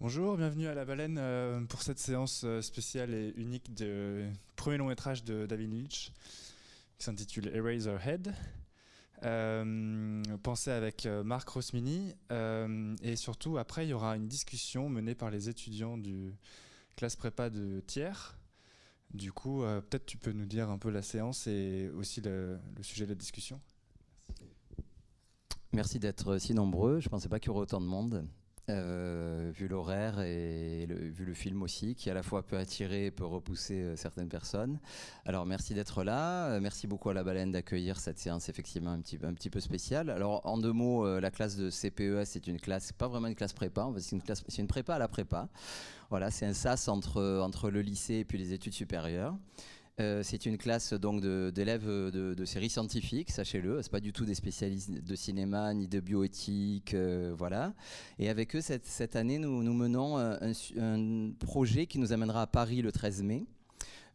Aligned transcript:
Bonjour, 0.00 0.36
bienvenue 0.36 0.68
à 0.68 0.74
La 0.74 0.84
Baleine 0.84 1.18
euh, 1.18 1.60
pour 1.62 1.82
cette 1.82 1.98
séance 1.98 2.42
euh, 2.44 2.62
spéciale 2.62 3.12
et 3.12 3.34
unique 3.36 3.74
du 3.74 4.30
premier 4.54 4.76
long 4.76 4.86
métrage 4.86 5.24
de 5.24 5.44
David 5.44 5.72
Lynch 5.72 6.12
qui 6.98 7.04
s'intitule 7.04 7.48
Eraserhead. 7.48 8.32
Euh, 9.24 10.22
pensé 10.44 10.70
avec 10.70 11.04
euh, 11.04 11.24
Marc 11.24 11.48
Rosmini 11.48 12.14
et 13.02 13.16
surtout 13.16 13.58
après 13.58 13.86
il 13.86 13.88
y 13.88 13.92
aura 13.92 14.14
une 14.14 14.28
discussion 14.28 14.88
menée 14.88 15.16
par 15.16 15.32
les 15.32 15.48
étudiants 15.48 15.98
du 15.98 16.32
classe 16.94 17.16
prépa 17.16 17.50
de 17.50 17.80
Thiers. 17.80 18.36
Du 19.12 19.32
coup, 19.32 19.62
peut-être 19.62 20.06
tu 20.06 20.16
peux 20.16 20.30
nous 20.30 20.46
dire 20.46 20.70
un 20.70 20.78
peu 20.78 20.90
la 20.90 21.02
séance 21.02 21.48
et 21.48 21.90
aussi 21.96 22.20
le, 22.20 22.60
le 22.76 22.82
sujet 22.84 23.04
de 23.04 23.10
la 23.10 23.16
discussion. 23.16 23.60
Merci 25.72 25.98
d'être 25.98 26.38
si 26.38 26.54
nombreux. 26.54 27.00
Je 27.00 27.06
ne 27.06 27.10
pensais 27.10 27.28
pas 27.28 27.40
qu'il 27.40 27.48
y 27.48 27.50
aurait 27.50 27.62
autant 27.62 27.80
de 27.80 27.86
monde, 27.86 28.28
euh, 28.68 29.50
vu 29.54 29.68
l'horaire 29.68 30.20
et 30.20 30.86
vu 30.88 31.24
le 31.24 31.34
film 31.34 31.62
aussi, 31.62 31.94
qui 31.94 32.10
à 32.10 32.14
la 32.14 32.22
fois 32.22 32.42
peut 32.42 32.56
attirer 32.58 33.06
et 33.06 33.10
peut 33.10 33.24
repousser 33.24 33.82
euh, 33.82 33.96
certaines 33.96 34.28
personnes. 34.28 34.78
Alors 35.24 35.46
merci 35.46 35.74
d'être 35.74 36.04
là. 36.04 36.48
Euh, 36.48 36.60
Merci 36.60 36.86
beaucoup 36.86 37.08
à 37.10 37.14
la 37.14 37.24
baleine 37.24 37.50
d'accueillir 37.52 37.98
cette 37.98 38.18
séance 38.18 38.48
effectivement 38.48 38.90
un 38.90 39.00
petit, 39.00 39.18
un 39.22 39.32
petit 39.34 39.50
peu 39.50 39.60
spéciale. 39.60 40.10
Alors 40.10 40.44
en 40.46 40.58
deux 40.58 40.72
mots, 40.72 41.18
la 41.18 41.30
classe 41.30 41.56
de 41.56 41.70
CPES 41.70 42.24
c'est 42.24 42.46
une 42.46 42.60
classe, 42.60 42.92
pas 42.92 43.08
vraiment 43.08 43.28
une 43.28 43.34
classe 43.34 43.52
prépa, 43.52 43.88
c'est 43.98 44.16
une, 44.16 44.22
classe- 44.22 44.44
c'est 44.48 44.60
une 44.62 44.68
prépa 44.68 44.94
à 44.96 44.98
la 44.98 45.08
prépa. 45.08 45.48
Voilà, 46.10 46.30
c'est 46.30 46.46
un 46.46 46.54
sas 46.54 46.88
entre, 46.88 47.40
entre 47.42 47.70
le 47.70 47.80
lycée 47.82 48.14
et 48.16 48.24
puis 48.24 48.38
les 48.38 48.52
études 48.52 48.72
supérieures. 48.74 49.34
Euh, 50.00 50.22
c'est 50.22 50.46
une 50.46 50.58
classe 50.58 50.92
donc 50.92 51.20
de- 51.20 51.50
d'élèves 51.52 51.86
de, 51.86 52.34
de 52.34 52.44
séries 52.44 52.70
scientifiques, 52.70 53.30
sachez-le. 53.30 53.82
C'est 53.82 53.90
pas 53.90 54.00
du 54.00 54.12
tout 54.12 54.24
des 54.24 54.34
spécialistes 54.34 54.90
de 54.90 55.14
cinéma 55.16 55.74
ni 55.74 55.88
de 55.88 55.98
bioéthique, 56.00 56.94
euh, 56.94 57.34
voilà. 57.36 57.74
Et 58.18 58.28
avec 58.28 58.54
eux 58.54 58.60
cette, 58.60 58.86
cette 58.86 59.16
année, 59.16 59.38
nous, 59.38 59.72
menons 59.72 60.18
euh, 60.18 60.36
un, 60.78 61.30
projet 61.38 61.86
qui 61.86 61.98
nous 61.98 62.12
amènera 62.12 62.42
à 62.42 62.46
Paris 62.46 62.80
le 62.82 62.92
13 62.92 63.22
mai 63.22 63.44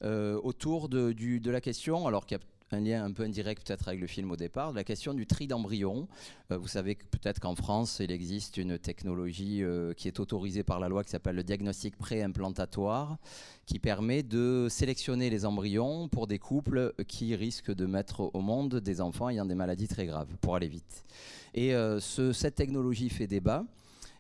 euh, 0.04 0.40
autour 0.44 0.90
de, 0.90 1.50
la 1.50 1.62
question, 1.62 2.08
alors 2.08 2.26
un 2.74 2.82
lien 2.82 3.04
un 3.06 3.12
peu 3.12 3.24
indirect 3.24 3.66
peut-être 3.66 3.88
avec 3.88 4.00
le 4.02 4.08
film 4.08 4.32
au 4.32 4.36
départ, 4.36 4.74
la 4.74 4.84
question 4.84 5.14
du 5.14 5.26
tri 5.26 5.48
d'embryons. 5.48 6.08
Euh, 6.52 6.58
vous 6.58 6.68
savez 6.68 6.96
peut-être 6.96 7.40
qu'en 7.40 7.56
France, 7.56 8.00
il 8.00 8.12
existe 8.12 8.58
une 8.58 8.78
technologie 8.78 9.64
euh, 9.64 9.94
qui 9.94 10.08
est 10.08 10.20
autorisée 10.20 10.64
par 10.64 10.80
la 10.80 10.90
loi 10.90 11.04
qui 11.04 11.10
s'appelle 11.12 11.36
le 11.36 11.44
diagnostic 11.44 11.96
préimplantatoire, 11.98 13.18
qui 13.66 13.80
permet 13.80 14.24
de 14.24 14.68
sélectionner 14.70 15.30
les 15.30 15.46
embryons 15.46 16.08
pour 16.10 16.28
des 16.28 16.40
couples 16.40 16.94
qui 17.08 17.36
risquent 17.36 17.74
de 17.74 17.86
mettre 17.86 18.32
au 18.34 18.42
monde 18.42 18.76
des 18.76 19.00
enfants 19.02 19.30
ayant 19.30 19.46
des 19.46 19.56
maladies 19.56 19.88
très 19.88 20.06
graves, 20.06 20.36
pour 20.42 20.56
aller 20.56 20.68
vite. 20.68 21.06
Et 21.54 21.74
euh, 21.74 22.00
ce- 22.00 22.34
cette 22.34 22.56
technologie 22.56 23.10
fait 23.10 23.28
débat. 23.28 23.64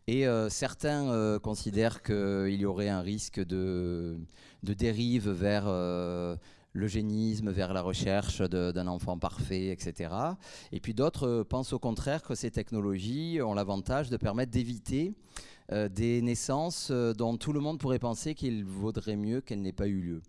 Et 0.05 0.25
certains 0.49 1.39
considèrent 1.39 2.03
qu'il 2.03 2.55
y 2.59 2.65
aurait 2.65 2.89
un 2.89 2.99
risque 2.99 3.39
de, 3.39 4.17
dérive 4.61 5.29
vers 5.29 5.63
l'eugénisme, 6.73 7.52
vers 7.52 7.73
la 7.73 7.81
recherche 7.81 8.41
d'un 8.41 8.88
enfant 8.88 9.17
parfait, 9.17 9.67
etc. 9.67 10.13
Et 10.71 10.79
puis 10.79 10.93
d'autres 10.93 11.27
euh, 11.27 11.43
pensent 11.43 11.73
au 11.73 11.79
contraire 11.79 12.23
que 12.23 12.35
ces 12.35 12.52
technologies 12.52 13.39
ont 13.41 13.53
l'avantage 13.53 14.09
de 14.09 14.17
permettre 14.17 14.52
d'éviter 14.52 15.13
euh, 15.71 15.88
des 15.88 16.21
naissances 16.21 16.89
euh, 16.91 17.13
dont 17.13 17.38
tout 17.38 17.53
le 17.53 17.59
monde 17.59 17.79
pourrait 17.79 17.99
penser 17.99 18.33
qu'il 18.33 18.66
vaudrait 18.66 19.16
mieux 19.16 19.39
qu'elles 19.41 19.61
n'aient 19.61 19.71
pas 19.71 19.88
eu 19.88 20.01
lieu. 20.01 20.21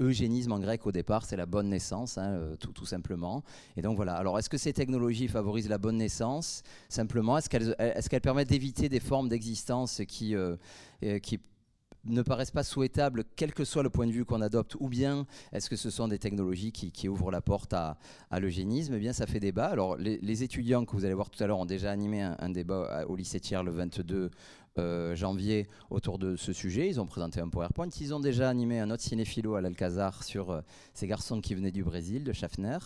Eugénisme 0.00 0.50
en 0.50 0.58
grec 0.58 0.84
au 0.84 0.90
départ, 0.90 1.24
c'est 1.24 1.36
la 1.36 1.46
bonne 1.46 1.68
naissance, 1.68 2.18
hein, 2.18 2.54
tout, 2.58 2.86
simplement. 2.86 3.44
Et 3.76 3.82
donc 3.82 3.94
voilà. 3.94 4.14
Alors 4.14 4.36
est-ce 4.38 4.50
que 4.50 4.58
ces 4.58 4.72
technologies 4.72 5.28
favorisent 5.28 5.68
la 5.68 5.78
bonne 5.78 5.98
naissance? 5.98 6.62
Simplement, 6.88 7.38
est-ce 7.38 8.08
qu'elles 8.08 8.20
permettent 8.20 8.48
d'éviter 8.48 8.88
des 8.88 8.98
formes 8.98 9.28
d'existence 9.28 10.02
qui 10.08 10.34
ne 12.06 12.22
paraissent 12.22 12.50
pas 12.50 12.62
souhaitables, 12.62 13.24
quel 13.36 13.52
que 13.52 13.64
soit 13.64 13.82
le 13.82 13.90
point 13.90 14.06
de 14.06 14.12
vue 14.12 14.24
qu'on 14.24 14.40
adopte, 14.40 14.76
ou 14.80 14.88
bien 14.88 15.26
est-ce 15.52 15.70
que 15.70 15.76
ce 15.76 15.90
sont 15.90 16.08
des 16.08 16.18
technologies 16.18 16.72
qui, 16.72 17.08
ouvrent 17.08 17.30
la 17.30 17.40
porte 17.40 17.72
à, 17.72 17.96
l'eugénisme 18.40 18.94
Eh 18.94 18.98
bien, 18.98 19.12
ça 19.12 19.26
fait 19.26 19.40
débat. 19.40 19.66
Alors, 19.66 19.96
les, 19.96 20.42
étudiants 20.42 20.84
que 20.84 20.92
vous 20.92 21.04
allez 21.04 21.14
voir 21.14 21.30
tout 21.30 21.42
à 21.42 21.46
l'heure 21.46 21.58
ont 21.58 21.66
déjà 21.66 21.90
animé 21.90 22.22
un, 22.22 22.50
débat 22.50 22.84
à- 22.90 23.06
au 23.06 23.16
lycée 23.16 23.40
Thiers 23.40 23.62
le 23.62 23.70
22 23.70 24.30
euh, 24.76 25.14
janvier 25.14 25.68
autour 25.88 26.18
de 26.18 26.34
ce 26.34 26.52
sujet. 26.52 26.88
Ils 26.88 27.00
ont 27.00 27.06
présenté 27.06 27.38
un 27.38 27.48
PowerPoint. 27.48 27.88
Ils 28.00 28.12
ont 28.12 28.18
déjà 28.18 28.50
animé 28.50 28.80
un 28.80 28.90
autre 28.90 29.04
cinéphilo 29.04 29.54
à 29.54 29.60
l'Alcazar 29.60 30.24
sur 30.24 30.50
euh, 30.50 30.62
ces 30.94 31.06
garçons 31.06 31.40
qui 31.40 31.54
venaient 31.54 31.70
du 31.70 31.84
Brésil, 31.84 32.24
de 32.24 32.32
Schaffner. 32.32 32.78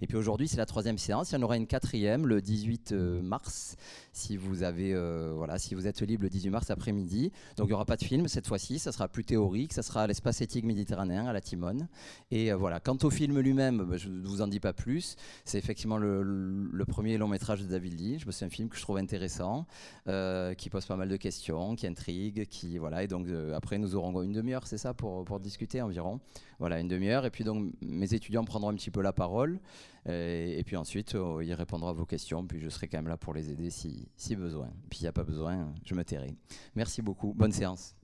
Et 0.00 0.06
puis 0.06 0.16
aujourd'hui, 0.16 0.46
c'est 0.46 0.56
la 0.56 0.66
troisième 0.66 0.98
séance. 0.98 1.32
Il 1.32 1.34
y 1.34 1.38
en 1.38 1.42
aura 1.42 1.56
une 1.56 1.66
quatrième 1.66 2.28
le 2.28 2.40
18 2.40 2.92
euh, 2.92 3.22
mars, 3.22 3.74
si 4.12 4.36
vous 4.36 4.62
êtes 4.62 6.00
libre 6.02 6.22
le 6.22 6.28
18 6.28 6.50
mars 6.50 6.70
après-midi. 6.70 7.32
Donc 7.56 7.66
il 7.66 7.70
n'y 7.70 7.74
aura 7.74 7.86
pas 7.86 7.96
de 7.96 8.04
film 8.04 8.28
cette 8.28 8.46
fois-ci. 8.46 8.78
Ça 8.78 8.92
sera 8.92 9.08
plus 9.08 9.24
théorique. 9.24 9.72
Ça 9.72 9.82
sera 9.82 10.02
à 10.02 10.06
l'espace 10.06 10.42
éthique 10.42 10.64
méditerranéen 10.64 11.26
à 11.26 11.32
la 11.32 11.40
Timone. 11.40 11.88
Et 12.30 12.52
voilà. 12.52 12.78
Quant 12.78 12.98
au 13.02 13.10
film 13.10 13.40
lui-même, 13.40 13.82
bah, 13.82 13.96
je 13.96 14.08
ne 14.08 14.24
vous 14.24 14.42
en 14.42 14.46
dis 14.46 14.60
pas 14.60 14.74
plus. 14.74 15.16
C'est 15.44 15.58
effectivement 15.58 15.98
le, 15.98 16.84
premier 16.86 17.18
long 17.18 17.26
métrage 17.26 17.62
de 17.62 17.66
David 17.66 18.00
Lynch. 18.00 18.22
C'est 18.30 18.44
un 18.44 18.50
film 18.50 18.68
que 18.68 18.76
je 18.76 18.82
trouve 18.82 18.98
intéressant, 18.98 19.66
qui 20.06 20.70
pose 20.70 20.86
pas 20.86 20.96
mal 20.96 21.08
de 21.08 21.16
questions, 21.16 21.31
qui 21.38 21.86
intrigue, 21.86 22.46
qui 22.46 22.78
voilà. 22.78 23.02
Et 23.02 23.08
donc 23.08 23.28
euh, 23.28 23.54
après, 23.54 23.78
nous 23.78 23.94
aurons 23.94 24.22
une 24.22 24.32
demi-heure, 24.32 24.66
c'est 24.66 24.78
ça, 24.78 24.94
pour, 24.94 25.24
pour 25.24 25.40
discuter 25.40 25.80
environ. 25.80 26.20
Voilà, 26.58 26.80
une 26.80 26.88
demi-heure. 26.88 27.24
Et 27.24 27.30
puis 27.30 27.44
donc 27.44 27.72
mes 27.80 28.14
étudiants 28.14 28.44
prendront 28.44 28.70
un 28.70 28.74
petit 28.74 28.90
peu 28.90 29.02
la 29.02 29.12
parole. 29.12 29.60
Et, 30.06 30.58
et 30.58 30.64
puis 30.64 30.76
ensuite, 30.76 31.14
euh, 31.14 31.42
ils 31.44 31.54
répondront 31.54 31.88
à 31.88 31.92
vos 31.92 32.06
questions. 32.06 32.46
Puis 32.46 32.60
je 32.60 32.68
serai 32.68 32.88
quand 32.88 32.98
même 32.98 33.08
là 33.08 33.16
pour 33.16 33.34
les 33.34 33.50
aider 33.50 33.70
si, 33.70 34.08
si 34.16 34.36
besoin. 34.36 34.70
Puis 34.90 35.00
il 35.00 35.02
n'y 35.02 35.08
a 35.08 35.12
pas 35.12 35.24
besoin, 35.24 35.72
je 35.84 35.94
me 35.94 36.04
tairai. 36.04 36.36
Merci 36.74 37.02
beaucoup. 37.02 37.34
Bonne 37.34 37.52
séance. 37.52 37.94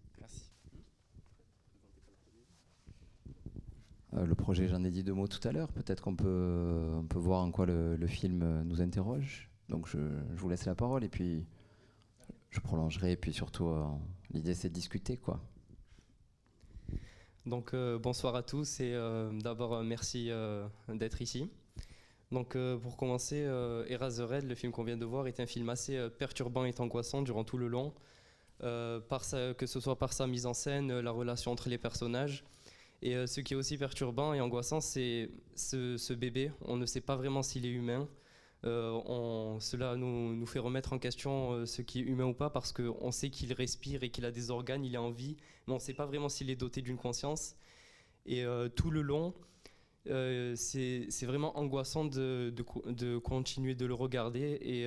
Euh, 4.14 4.24
le 4.24 4.34
projet, 4.34 4.68
j'en 4.68 4.82
ai 4.84 4.90
dit 4.90 5.04
deux 5.04 5.12
mots 5.12 5.28
tout 5.28 5.46
à 5.46 5.52
l'heure. 5.52 5.70
Peut-être 5.70 6.02
qu'on 6.02 6.16
peut, 6.16 6.90
on 6.94 7.04
peut 7.04 7.18
voir 7.18 7.42
en 7.42 7.50
quoi 7.50 7.66
le, 7.66 7.96
le 7.96 8.06
film 8.06 8.40
euh, 8.42 8.64
nous 8.64 8.80
interroge. 8.80 9.50
Donc 9.68 9.86
je, 9.86 9.98
je 10.34 10.40
vous 10.40 10.48
laisse 10.48 10.64
la 10.64 10.74
parole 10.74 11.04
et 11.04 11.10
puis 11.10 11.46
je 12.50 12.60
prolongerai. 12.60 13.12
Et 13.12 13.16
puis 13.16 13.32
surtout, 13.32 13.68
euh, 13.68 13.84
l'idée 14.30 14.54
c'est 14.54 14.68
de 14.68 14.74
discuter, 14.74 15.16
quoi. 15.16 15.40
Donc 17.46 17.72
euh, 17.72 17.98
bonsoir 17.98 18.34
à 18.34 18.42
tous 18.42 18.80
et 18.80 18.92
euh, 18.92 19.30
d'abord 19.40 19.82
merci 19.82 20.30
d'être 20.88 21.22
ici. 21.22 21.50
Donc 22.30 22.58
pour 22.82 22.98
commencer, 22.98 23.38
Eraserhead, 23.88 24.44
le 24.44 24.54
film 24.54 24.70
qu'on 24.70 24.84
vient 24.84 24.98
de 24.98 25.06
voir, 25.06 25.26
est 25.26 25.40
un 25.40 25.46
film 25.46 25.70
assez 25.70 26.10
perturbant 26.18 26.66
et 26.66 26.74
angoissant 26.78 27.22
durant 27.22 27.42
tout 27.42 27.56
le 27.56 27.68
long, 27.68 27.94
que 28.60 29.66
ce 29.66 29.80
soit 29.80 29.96
par 29.96 30.12
sa 30.12 30.26
mise 30.26 30.44
en 30.44 30.52
scène, 30.52 31.00
la 31.00 31.10
relation 31.10 31.52
entre 31.52 31.70
les 31.70 31.78
personnages. 31.78 32.44
Et 33.00 33.26
ce 33.26 33.40
qui 33.40 33.54
est 33.54 33.56
aussi 33.56 33.78
perturbant 33.78 34.34
et 34.34 34.42
angoissant, 34.42 34.82
c'est 34.82 35.30
ce, 35.54 35.96
ce 35.96 36.12
bébé. 36.12 36.52
On 36.60 36.76
ne 36.76 36.84
sait 36.84 37.00
pas 37.00 37.16
vraiment 37.16 37.42
s'il 37.42 37.64
est 37.64 37.70
humain. 37.70 38.06
Euh, 38.64 38.90
on- 39.06 39.60
cela 39.60 39.96
nous, 39.96 40.44
fait 40.46 40.58
remettre 40.58 40.92
en 40.92 40.98
question 40.98 41.52
euh, 41.52 41.66
ce 41.66 41.80
qui 41.82 42.00
est 42.00 42.02
humain 42.02 42.24
ou 42.26 42.34
pas 42.34 42.50
parce 42.50 42.72
qu'on 42.72 43.12
sait 43.12 43.30
qu'il 43.30 43.52
respire 43.52 44.02
et 44.02 44.10
qu'il 44.10 44.24
a 44.24 44.32
des 44.32 44.50
organes, 44.50 44.84
il 44.84 44.94
est 44.94 44.98
en 44.98 45.10
vie, 45.10 45.36
mais 45.66 45.72
on 45.74 45.76
ne 45.76 45.80
sait 45.80 45.94
pas 45.94 46.06
vraiment 46.06 46.28
s'il 46.28 46.50
est 46.50 46.56
doté 46.56 46.82
d'une 46.82 46.96
conscience. 46.98 47.54
Et 48.26 48.44
euh, 48.44 48.68
tout 48.68 48.90
le 48.90 49.02
long, 49.02 49.34
c'est 50.06 51.26
vraiment 51.26 51.58
angoissant 51.58 52.04
de, 52.04 52.52
de 52.54 52.62
co- 52.62 52.82
de 52.90 53.18
continuer 53.18 53.74
de 53.74 53.86
le 53.86 53.94
regarder. 53.94 54.58
Et 54.62 54.86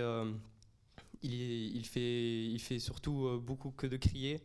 il, 1.23 1.85
fait, 1.85 2.79
surtout 2.79 3.39
beaucoup 3.41 3.71
que 3.71 3.87
de 3.87 3.97
crier. 3.97 4.41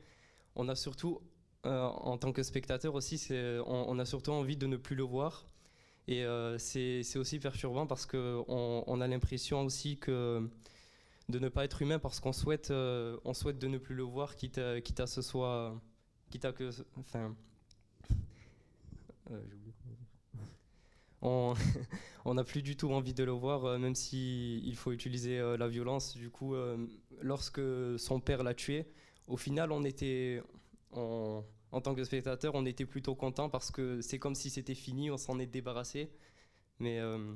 On 0.54 0.68
a 0.68 0.74
surtout, 0.74 1.20
en 1.64 2.18
tant 2.18 2.32
que 2.32 2.42
spectateur 2.42 2.94
aussi, 2.94 3.20
on 3.66 3.98
a 3.98 4.04
surtout 4.04 4.32
envie 4.32 4.56
de 4.56 4.66
ne 4.66 4.76
plus 4.76 4.96
le 4.96 5.02
voir. 5.04 5.46
Et 6.08 6.24
euh, 6.24 6.56
c'est 6.58 7.16
aussi 7.16 7.38
perturbant 7.38 7.86
parce 7.86 8.06
qu'on 8.06 8.44
on 8.86 9.00
a 9.00 9.06
l'impression 9.08 9.62
aussi 9.62 9.98
que 9.98 10.48
de 11.28 11.38
ne 11.38 11.48
pas 11.48 11.64
être 11.64 11.82
humain 11.82 11.98
parce 11.98 12.20
qu'on 12.20 12.32
souhaite, 12.32 12.70
euh, 12.70 13.18
souhaite 13.32 13.58
de 13.58 13.66
ne 13.66 13.78
plus 13.78 13.94
le 13.94 14.04
voir, 14.04 14.36
quitte 14.36 14.58
à, 14.58 14.80
quitte 14.80 15.00
à 15.00 15.06
ce 15.06 15.22
soit, 15.22 15.74
quitte 16.30 16.44
à 16.44 16.52
que, 16.52 16.70
enfin, 16.98 17.34
euh, 19.30 19.40
on 22.24 22.34
n'a 22.34 22.44
plus 22.44 22.62
du 22.62 22.76
tout 22.76 22.92
envie 22.92 23.14
de 23.14 23.24
le 23.24 23.32
voir, 23.32 23.64
euh, 23.64 23.78
même 23.78 23.94
si 23.94 24.60
il 24.64 24.76
faut 24.76 24.92
utiliser 24.92 25.38
euh, 25.38 25.56
la 25.56 25.68
violence. 25.68 26.16
Du 26.16 26.30
coup, 26.30 26.54
lorsque 27.20 27.60
son 27.98 28.20
père 28.20 28.42
l'a 28.42 28.54
tué, 28.54 28.86
au 29.26 29.36
final, 29.36 29.72
on 29.72 29.84
était, 29.84 30.42
en 31.76 31.82
tant 31.82 31.94
que 31.94 32.04
spectateur, 32.04 32.54
on 32.54 32.64
était 32.64 32.86
plutôt 32.86 33.14
content 33.14 33.50
parce 33.50 33.70
que 33.70 34.00
c'est 34.00 34.18
comme 34.18 34.34
si 34.34 34.48
c'était 34.48 34.74
fini, 34.74 35.10
on 35.10 35.18
s'en 35.18 35.38
est 35.38 35.46
débarrassé. 35.46 36.10
Mais 36.78 37.00
euh, 37.00 37.34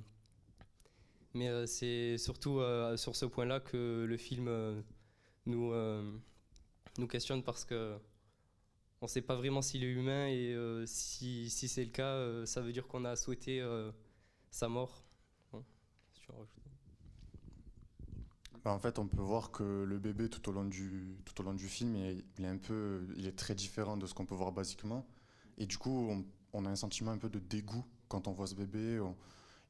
mais 1.34 1.48
euh, 1.48 1.66
c'est 1.66 2.16
surtout 2.16 2.58
euh, 2.58 2.96
sur 2.96 3.16
ce 3.16 3.26
point-là 3.26 3.60
que 3.60 4.06
le 4.08 4.16
film 4.16 4.82
nous, 5.44 5.74
nous 6.96 7.06
questionne 7.06 7.42
parce 7.42 7.66
que 7.66 7.98
on 9.02 9.06
ne 9.06 9.10
sait 9.10 9.20
pas 9.20 9.36
vraiment 9.36 9.60
s'il 9.60 9.84
est 9.84 9.92
humain 9.92 10.26
et 10.28 10.56
si, 10.86 11.50
si 11.50 11.68
c'est 11.68 11.84
le 11.84 11.90
cas, 11.90 12.46
ça 12.46 12.62
veut 12.62 12.72
dire 12.72 12.86
qu'on 12.86 13.04
a 13.04 13.16
souhaité 13.16 13.62
sa 14.50 14.68
mort. 14.68 15.04
Bah, 18.64 18.72
en 18.72 18.78
fait, 18.78 18.98
on 18.98 19.06
peut 19.06 19.22
voir 19.22 19.50
que 19.50 19.84
le 19.84 19.98
bébé 19.98 20.28
tout 20.28 20.48
au 20.48 20.52
long 20.52 20.64
du, 20.64 21.16
tout 21.24 21.40
au 21.40 21.44
long 21.44 21.54
du 21.54 21.68
film, 21.68 21.96
il, 21.96 22.44
est 22.44 22.48
un 22.48 22.58
peu, 22.58 23.06
il 23.16 23.26
est 23.26 23.36
très 23.36 23.54
différent 23.54 23.96
de 23.96 24.06
ce 24.06 24.14
qu'on 24.14 24.26
peut 24.26 24.34
voir 24.34 24.52
basiquement. 24.52 25.06
Et 25.58 25.66
du 25.66 25.78
coup, 25.78 26.10
on, 26.52 26.64
a 26.64 26.68
un 26.68 26.76
sentiment 26.76 27.10
un 27.12 27.18
peu 27.18 27.30
de 27.30 27.38
dégoût 27.38 27.84
quand 28.08 28.28
on 28.28 28.32
voit 28.32 28.46
ce 28.46 28.54
bébé. 28.54 29.00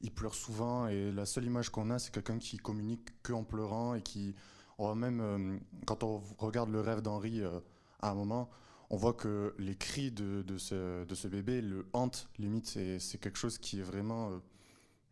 il 0.01 0.11
pleure 0.11 0.35
souvent 0.35 0.87
et 0.87 1.11
la 1.11 1.25
seule 1.25 1.45
image 1.45 1.69
qu'on 1.69 1.89
a, 1.89 1.99
c'est 1.99 2.13
quelqu'un 2.13 2.37
qui 2.37 2.57
communique 2.57 3.21
que 3.23 3.33
en 3.33 3.43
pleurant 3.43 3.95
et 3.95 4.01
qui, 4.01 4.35
on 4.77 4.95
même, 4.95 5.21
euh, 5.21 5.57
quand 5.85 6.03
on 6.03 6.21
regarde 6.37 6.69
le 6.69 6.81
rêve 6.81 7.01
d'Henri 7.01 7.41
euh, 7.41 7.59
à 8.01 8.11
un 8.11 8.15
moment, 8.15 8.49
on 8.89 8.97
voit 8.97 9.13
que 9.13 9.53
les 9.59 9.75
cris 9.75 10.11
de, 10.11 10.41
de, 10.41 10.57
ce, 10.57 11.05
de 11.05 11.15
ce, 11.15 11.27
bébé 11.27 11.61
le 11.61 11.85
hantent, 11.93 12.27
limite, 12.39 12.65
c'est 12.65 13.17
quelque 13.19 13.37
chose 13.37 13.57
qui 13.57 13.79
est 13.79 13.83
vraiment... 13.83 14.31
Euh, 14.31 14.39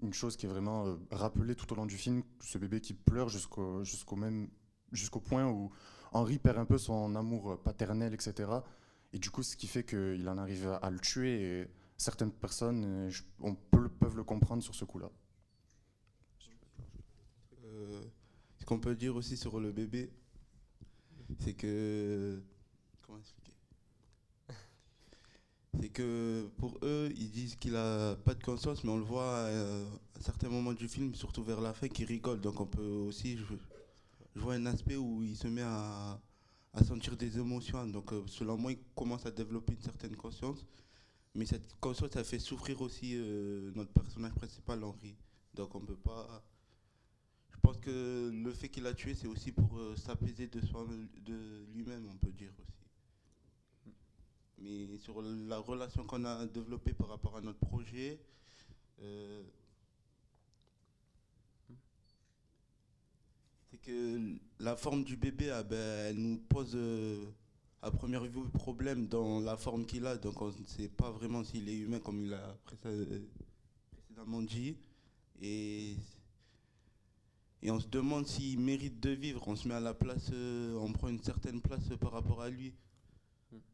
une 0.02 0.14
chose 0.14 0.38
qui 0.38 0.46
est 0.46 0.50
vraiment 0.50 0.86
euh, 0.88 0.96
rappelée 1.12 1.56
tout 1.56 1.72
au 1.74 1.76
long 1.76 1.86
du 1.86 1.98
film, 1.98 2.24
ce 2.42 2.58
bébé 2.58 2.82
qui 2.82 2.94
pleure 2.94 3.30
jusqu'au 3.30 3.84
même 4.16 4.50
jusqu'au 4.92 5.20
point 5.20 5.46
où 5.46 5.72
Henri 6.12 6.40
perd 6.40 6.58
un 6.58 6.66
peu 6.66 6.78
son 6.78 7.16
amour 7.16 7.62
paternel, 7.62 8.14
etc. 8.14 8.50
Et 9.14 9.20
du 9.20 9.30
coup, 9.30 9.44
ce 9.44 9.56
qui 9.56 9.68
fait 9.68 9.84
qu'il 9.84 10.28
en 10.30 10.38
arrive 10.38 10.68
à, 10.82 10.90
le 10.90 11.00
tuer. 11.00 11.42
Et 11.42 11.68
certaines 11.98 12.32
personnes, 12.32 12.84
euh, 12.86 13.12
on 13.40 13.56
peut, 13.56 13.90
peuvent 13.90 14.18
le 14.18 14.24
comprendre 14.24 14.64
sur 14.64 14.76
ce 14.76 14.86
coup-là. 14.86 15.10
Euh, 17.64 18.04
ce 18.58 18.66
qu'on 18.66 18.80
peut 18.80 18.96
dire 18.96 19.16
aussi 19.16 19.38
sur 19.38 19.60
le 19.60 19.72
bébé, 19.72 20.12
c'est 21.40 21.54
que 21.54 22.42
comment 23.02 23.20
expliquer 23.20 23.54
c'est 25.78 25.90
que 25.90 26.50
pour 26.58 26.78
eux, 26.84 27.12
ils 27.16 27.30
disent 27.30 27.56
qu'il 27.56 27.76
a 27.76 28.16
pas 28.16 28.34
de 28.34 28.44
conscience, 28.44 28.84
mais 28.84 28.92
on 28.92 28.98
le 28.98 29.04
voit 29.04 29.24
euh, 29.24 29.86
à, 30.16 30.22
certains 30.22 30.50
moments 30.50 30.74
du 30.74 30.88
film, 30.88 31.14
surtout 31.14 31.44
vers 31.44 31.62
la 31.62 31.74
fin, 31.74 31.88
qu'il 31.88 32.06
rigole. 32.06 32.42
Donc 32.42 32.60
on 32.60 32.66
peut 32.66 32.82
aussi, 32.82 33.38
je, 33.38 33.44
vois 34.36 34.56
un 34.56 34.66
aspect 34.66 34.96
où 34.96 35.24
il 35.24 35.36
se 35.36 35.48
met 35.48 35.62
à, 35.62 36.20
sentir 36.86 37.16
des 37.16 37.38
émotions. 37.38 37.86
Donc 37.88 38.12
euh, 38.14 38.24
selon 38.28 38.58
moi, 38.58 38.72
il 38.72 38.80
commence 38.96 39.26
à 39.26 39.32
développer 39.32 39.74
une 39.74 39.82
certaine 39.82 40.16
conscience. 40.16 40.66
Mais 41.36 41.46
cette 41.46 41.76
conscience, 41.80 42.12
ça 42.12 42.24
fait 42.24 42.40
souffrir 42.40 42.82
aussi 42.82 43.14
euh, 43.16 43.72
notre 43.76 43.92
personnage 43.92 44.34
principal, 44.34 44.84
Henri. 44.84 45.16
Donc 45.54 45.76
on 45.76 45.82
peut 45.82 45.98
pas... 45.98 46.44
Je 47.52 47.58
pense 47.62 47.78
que 47.78 48.32
le 48.34 48.54
fait 48.54 48.70
qu'il 48.70 48.88
a 48.88 48.94
tué, 48.94 49.14
c'est 49.14 49.28
aussi 49.28 49.52
pour 49.52 49.80
s'apaiser 49.98 50.48
de, 50.48 50.62
de 50.62 51.66
lui-même, 51.74 52.08
on 52.10 52.18
peut 52.18 52.32
dire 52.32 52.54
aussi 52.58 52.79
mais 54.62 54.98
sur 54.98 55.22
la 55.22 55.58
relation 55.60 56.04
qu'on 56.04 56.26
a 56.26 56.46
développée 56.46 56.94
par 56.94 57.08
rapport 57.08 57.38
à 57.38 57.42
notre 57.42 57.60
projet, 57.60 58.20
euh, 59.02 59.44
c'est 63.72 63.78
que 63.82 64.36
la 64.60 64.76
forme 64.76 65.04
du 65.04 65.16
bébé, 65.16 65.52
ah 65.52 65.64
ben, 65.64 65.78
elle 66.10 66.18
nous 66.18 66.38
pose 66.38 66.74
euh, 66.76 67.26
à 67.82 67.92
première 67.92 68.24
vue 68.24 68.50
problème 68.54 69.08
dans 69.08 69.40
la 69.40 69.56
forme 69.56 69.86
qu'il 69.86 70.06
a, 70.06 70.18
donc 70.18 70.42
on 70.42 70.48
ne 70.48 70.66
sait 70.66 70.90
pas 70.90 71.12
vraiment 71.12 71.44
s'il 71.44 71.70
est 71.70 71.78
humain 71.78 72.00
comme 72.00 72.24
il 72.24 72.34
a 72.34 72.58
précédemment 72.66 74.42
dit. 74.42 74.76
Et, 75.42 75.96
et 77.62 77.72
on 77.72 77.80
se 77.80 77.88
demande 77.88 78.28
s'il 78.28 78.60
mérite 78.60 79.00
de 79.00 79.12
vivre, 79.12 79.48
on 79.48 79.56
se 79.56 79.68
met 79.68 79.76
à 79.76 79.80
la 79.80 79.94
place, 79.94 80.30
euh, 80.34 80.76
on 80.80 80.92
prend 80.92 81.08
une 81.08 81.24
certaine 81.24 81.62
place 81.62 81.88
par 82.00 82.12
rapport 82.12 82.42
à 82.42 82.50
lui 82.50 82.74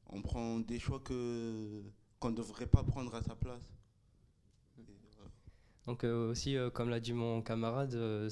on 0.10 0.22
prend 0.22 0.60
des 0.60 0.80
choix 0.80 1.00
que 1.00 1.82
qu'on 2.20 2.30
ne 2.30 2.36
devrait 2.36 2.68
pas 2.68 2.84
prendre 2.84 3.14
à 3.14 3.22
sa 3.22 3.36
place. 3.36 3.76
Donc 5.86 6.04
euh, 6.04 6.32
aussi, 6.32 6.58
euh, 6.58 6.70
comme 6.70 6.90
l'a 6.90 7.00
dit 7.00 7.14
mon 7.14 7.42
camarade, 7.42 7.94
euh, 7.94 8.30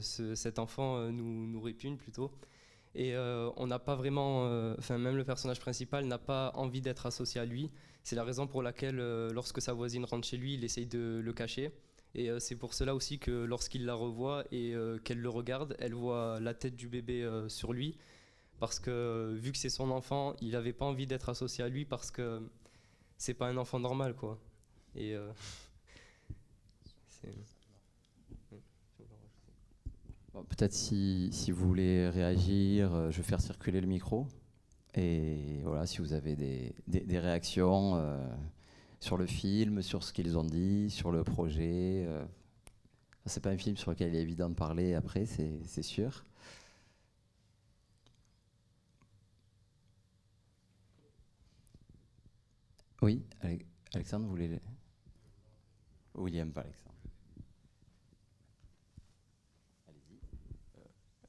cet 0.00 0.58
enfant 0.58 1.10
nous, 1.12 1.46
nous 1.46 1.60
répugne 1.60 1.96
plutôt. 1.96 2.32
Et 2.94 3.16
on 3.16 3.66
n'a 3.68 3.78
pas 3.78 3.94
vraiment, 3.94 4.44
enfin 4.76 4.98
même 4.98 5.16
le 5.16 5.22
personnage 5.22 5.60
principal 5.60 6.06
n'a 6.06 6.18
pas 6.18 6.50
envie 6.54 6.80
d'être 6.80 7.06
associé 7.06 7.40
à 7.40 7.44
lui. 7.44 7.70
C'est 8.02 8.16
la 8.16 8.24
raison 8.24 8.48
pour 8.48 8.60
laquelle, 8.60 8.96
lorsque 9.28 9.62
sa 9.62 9.72
voisine 9.72 10.04
rentre 10.04 10.26
chez 10.26 10.36
lui, 10.36 10.54
il 10.54 10.64
essaye 10.64 10.86
de 10.86 11.20
le 11.22 11.32
cacher. 11.32 11.70
Et 12.16 12.28
c'est 12.40 12.56
pour 12.56 12.74
cela 12.74 12.96
aussi 12.96 13.20
que 13.20 13.30
lorsqu'il 13.30 13.84
la 13.84 13.94
revoit 13.94 14.42
et 14.50 14.74
qu'elle 15.04 15.20
le 15.20 15.28
regarde, 15.28 15.76
elle 15.78 15.94
voit 15.94 16.40
la 16.40 16.54
tête 16.54 16.74
du 16.74 16.88
bébé 16.88 17.28
sur 17.46 17.72
lui 17.72 17.96
parce 18.58 18.80
que 18.80 19.34
vu 19.40 19.52
que 19.52 19.58
c'est 19.58 19.68
son 19.68 19.90
enfant, 19.90 20.34
il 20.40 20.52
n'avait 20.52 20.72
pas 20.72 20.84
envie 20.84 21.06
d'être 21.06 21.28
associé 21.28 21.64
à 21.64 21.68
lui 21.68 21.84
parce 21.84 22.10
que 22.10 22.42
c'est 23.16 23.34
pas 23.34 23.48
un 23.48 23.56
enfant 23.56 23.78
normal 23.78 24.14
quoi. 24.14 24.38
Et 24.94 25.14
euh, 25.14 25.30
Peut-être 30.48 30.72
si, 30.72 31.30
si, 31.32 31.50
vous 31.50 31.66
voulez 31.66 32.08
réagir, 32.08 32.94
euh, 32.94 33.10
je 33.10 33.16
vais 33.18 33.22
faire 33.22 33.40
circuler 33.40 33.80
le 33.80 33.86
micro. 33.86 34.26
Et 34.94 35.60
voilà, 35.64 35.86
si 35.86 35.98
vous 35.98 36.12
avez 36.12 36.36
des, 36.36 36.74
des, 36.86 37.18
réactions 37.18 37.96
euh, 37.96 38.18
sur 39.00 39.16
le 39.16 39.26
film, 39.26 39.82
sur 39.82 40.02
ce 40.02 40.12
qu'ils 40.12 40.38
ont 40.38 40.44
dit, 40.44 40.90
sur 40.90 41.10
le 41.10 41.24
projet. 41.24 42.04
Euh, 42.06 42.24
c'est 43.26 43.42
pas 43.42 43.50
un 43.50 43.58
film 43.58 43.76
sur 43.76 43.90
lequel 43.90 44.08
il 44.08 44.16
est 44.16 44.22
évident 44.22 44.48
de 44.48 44.54
parler 44.54 44.94
après, 44.94 45.26
c'est 45.26 45.82
sûr. 45.82 46.24
Oui, 53.02 53.22
Alexandre, 53.94 54.24
vous 54.24 54.30
voulez. 54.30 54.60
William, 56.14 56.50
pas 56.50 56.62
Alexandre. 56.62 56.94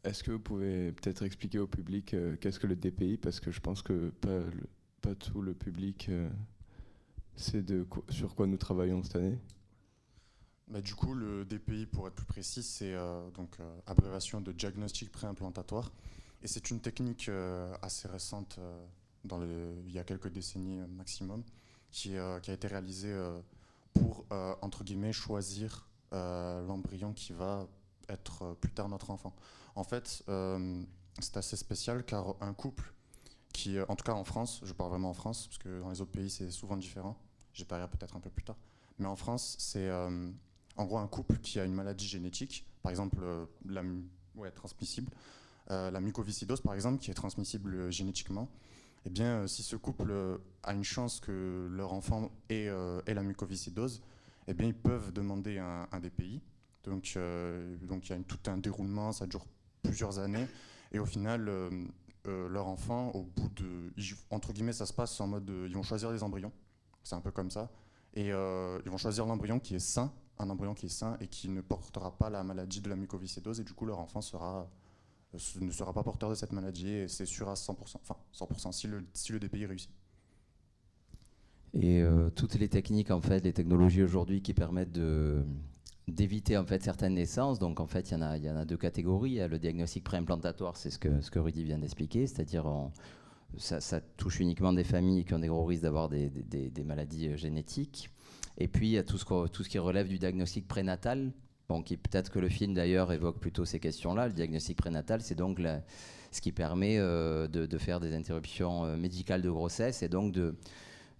Est-ce 0.03 0.23
que 0.23 0.31
vous 0.31 0.39
pouvez 0.39 0.91
peut-être 0.93 1.23
expliquer 1.23 1.59
au 1.59 1.67
public 1.67 2.13
euh, 2.13 2.37
qu'est-ce 2.37 2.59
que 2.59 2.67
le 2.67 2.75
DPI 2.75 3.17
Parce 3.17 3.39
que 3.39 3.51
je 3.51 3.59
pense 3.59 3.81
que 3.81 4.09
pas, 4.09 4.41
pas 5.01 5.13
tout 5.13 5.41
le 5.41 5.53
public 5.53 6.07
euh, 6.09 6.29
sait 7.35 7.61
de 7.61 7.85
sur 8.09 8.33
quoi 8.33 8.47
nous 8.47 8.57
travaillons 8.57 9.03
cette 9.03 9.17
année. 9.17 9.37
Bah, 10.69 10.81
du 10.81 10.95
coup, 10.95 11.13
le 11.13 11.45
DPI, 11.45 11.85
pour 11.85 12.07
être 12.07 12.15
plus 12.15 12.25
précis, 12.25 12.63
c'est 12.63 12.93
euh, 12.93 13.29
donc 13.31 13.57
abréviation 13.85 14.39
de 14.39 14.51
diagnostic 14.51 15.11
préimplantatoire. 15.11 15.91
Et 16.41 16.47
c'est 16.47 16.71
une 16.71 16.79
technique 16.79 17.29
assez 17.81 18.07
récente, 18.07 18.59
dans 19.25 19.37
le, 19.37 19.73
il 19.85 19.91
y 19.91 19.99
a 19.99 20.05
quelques 20.05 20.29
décennies 20.29 20.79
maximum, 20.87 21.43
qui, 21.91 22.17
euh, 22.17 22.39
qui 22.39 22.51
a 22.51 22.53
été 22.53 22.67
réalisé 22.67 23.11
euh, 23.11 23.39
pour, 23.93 24.25
euh, 24.31 24.55
entre 24.61 24.83
guillemets, 24.83 25.13
choisir 25.13 25.85
l'embryon 26.11 27.13
qui 27.13 27.33
va 27.33 27.67
être 28.07 28.55
plus 28.61 28.71
tard 28.71 28.89
notre 28.89 29.11
enfant. 29.11 29.35
En 29.75 29.83
fait, 29.83 30.23
c'est 31.19 31.37
assez 31.37 31.55
spécial 31.55 32.03
car 32.03 32.35
un 32.41 32.51
couple 32.55 32.91
qui, 33.53 33.79
en 33.79 33.95
tout 33.95 34.03
cas 34.03 34.13
en 34.13 34.23
France, 34.23 34.59
je 34.63 34.73
parle 34.73 34.89
vraiment 34.89 35.11
en 35.11 35.13
France, 35.13 35.45
parce 35.45 35.59
que 35.59 35.79
dans 35.79 35.91
les 35.91 36.01
autres 36.01 36.09
pays 36.09 36.31
c'est 36.31 36.49
souvent 36.49 36.77
différent, 36.77 37.15
j'y 37.53 37.63
parlerai 37.63 37.87
peut-être 37.91 38.15
un 38.15 38.19
peu 38.19 38.31
plus 38.31 38.43
tard, 38.43 38.55
mais 38.97 39.05
en 39.05 39.15
France 39.15 39.55
c'est 39.59 39.87
en 39.91 40.85
gros 40.85 40.97
un 40.97 41.07
couple 41.07 41.37
qui 41.37 41.59
a 41.59 41.63
une 41.63 41.75
maladie 41.75 42.07
génétique, 42.07 42.65
par 42.81 42.89
exemple 42.89 43.19
la, 43.67 43.83
ouais, 44.33 44.49
transmissible, 44.49 45.11
la 45.67 45.99
mucoviscidose 45.99 46.61
par 46.61 46.73
exemple, 46.73 46.97
qui 46.97 47.11
est 47.11 47.13
transmissible 47.13 47.91
génétiquement, 47.91 48.49
eh 49.05 49.09
bien, 49.09 49.41
euh, 49.41 49.47
si 49.47 49.63
ce 49.63 49.75
couple 49.75 50.11
euh, 50.11 50.37
a 50.63 50.73
une 50.73 50.83
chance 50.83 51.19
que 51.19 51.67
leur 51.71 51.93
enfant 51.93 52.31
ait, 52.49 52.67
euh, 52.67 53.01
la 53.07 53.23
mucoviscidose, 53.23 54.01
eh 54.47 54.53
bien, 54.53 54.67
ils 54.67 54.75
peuvent 54.75 55.11
demander 55.13 55.57
un, 55.57 55.99
DPI. 55.99 56.41
Donc, 56.83 57.17
donc 57.83 58.09
il 58.09 58.15
y 58.15 58.15
a 58.15 58.23
tout 58.23 58.39
un 58.47 58.57
déroulement, 58.57 59.11
ça 59.11 59.27
dure 59.27 59.45
plusieurs 59.83 60.17
années, 60.17 60.47
et 60.91 60.97
au 60.97 61.05
final, 61.05 61.51
leur 62.25 62.67
enfant, 62.67 63.11
au 63.11 63.23
bout 63.23 63.49
de, 63.49 63.91
entre 64.31 64.53
guillemets, 64.53 64.73
ça 64.73 64.87
se 64.87 64.93
passe 64.93 65.19
en 65.21 65.27
mode, 65.27 65.51
ils 65.67 65.75
vont 65.75 65.83
choisir 65.83 66.09
les 66.09 66.23
embryons, 66.23 66.51
c'est 67.03 67.15
un 67.15 67.21
peu 67.21 67.31
comme 67.31 67.51
ça, 67.51 67.69
et 68.15 68.29
ils 68.29 68.89
vont 68.89 68.97
choisir 68.97 69.27
l'embryon 69.27 69.59
qui 69.59 69.75
est 69.75 69.79
sain, 69.79 70.11
un 70.39 70.49
embryon 70.49 70.73
qui 70.73 70.87
est 70.87 70.89
sain 70.89 71.17
et 71.19 71.27
qui 71.27 71.49
ne 71.49 71.61
portera 71.61 72.17
pas 72.17 72.31
la 72.31 72.43
maladie 72.43 72.81
de 72.81 72.89
la 72.89 72.95
mucoviscidose, 72.95 73.59
et 73.59 73.63
du 73.63 73.73
coup, 73.73 73.85
leur 73.85 73.99
enfant 73.99 74.21
sera 74.21 74.67
ne 75.61 75.71
sera 75.71 75.93
pas 75.93 76.03
porteur 76.03 76.29
de 76.29 76.35
cette 76.35 76.51
maladie 76.51 76.89
et 76.89 77.07
c'est 77.07 77.25
sûr 77.25 77.49
à 77.49 77.53
100%, 77.53 77.75
enfin 78.01 78.15
100% 78.33 78.71
si 78.71 78.87
le, 78.87 79.05
si 79.13 79.31
le 79.31 79.39
DPI 79.39 79.65
réussit. 79.65 79.91
Et 81.73 82.01
euh, 82.01 82.29
toutes 82.31 82.55
les 82.55 82.67
techniques, 82.67 83.11
en 83.11 83.21
fait, 83.21 83.43
les 83.43 83.53
technologies 83.53 84.01
aujourd'hui 84.01 84.41
qui 84.41 84.55
permettent 84.55 84.99
d'éviter 86.07 86.57
en 86.57 86.65
fait 86.65 86.81
certaines 86.81 87.13
naissances. 87.13 87.59
Donc 87.59 87.79
en 87.79 87.85
fait, 87.85 88.09
il 88.09 88.13
y 88.13 88.17
en 88.17 88.21
a, 88.21 88.37
y 88.37 88.49
en 88.49 88.57
a 88.57 88.65
deux 88.65 88.77
catégories. 88.77 89.35
Le 89.47 89.59
diagnostic 89.59 90.03
préimplantatoire, 90.03 90.77
c'est 90.77 90.89
ce 90.89 90.97
que 90.97 91.21
ce 91.21 91.29
que 91.29 91.39
Rudy 91.39 91.63
vient 91.63 91.77
d'expliquer, 91.77 92.25
c'est-à-dire 92.25 92.65
ça, 93.57 93.81
ça, 93.81 94.01
touche 94.01 94.39
uniquement 94.39 94.73
des 94.73 94.83
familles 94.83 95.25
qui 95.25 95.33
ont 95.33 95.39
des 95.39 95.47
gros 95.47 95.65
risques 95.65 95.83
d'avoir 95.83 96.09
des, 96.09 96.29
des, 96.29 96.83
maladies 96.83 97.29
euh, 97.29 97.37
génétiques. 97.37 98.09
Et 98.57 98.67
puis 98.67 98.89
il 98.89 98.91
y 98.91 98.97
a 98.97 99.03
tout 99.03 99.17
ce 99.17 99.69
qui 99.69 99.79
relève 99.79 100.07
du 100.07 100.19
diagnostic 100.19 100.67
prénatal, 100.67 101.31
Bon, 101.69 101.83
peut-être 101.83 102.31
que 102.31 102.39
le 102.39 102.49
film 102.49 102.73
d'ailleurs 102.73 103.11
évoque 103.13 103.39
plutôt 103.39 103.63
ces 103.63 103.79
questions-là. 103.79 104.27
Le 104.27 104.33
diagnostic 104.33 104.75
prénatal, 104.75 105.21
c'est 105.21 105.35
donc 105.35 105.61
ce 106.31 106.41
qui 106.41 106.51
permet 106.51 106.97
euh, 106.97 107.47
de, 107.47 107.77
faire 107.77 107.99
des 107.99 108.15
interruptions 108.15 108.85
euh, 108.85 108.97
médicales 108.97 109.43
de 109.43 109.51
grossesse 109.51 110.01
et 110.01 110.09
donc 110.09 110.35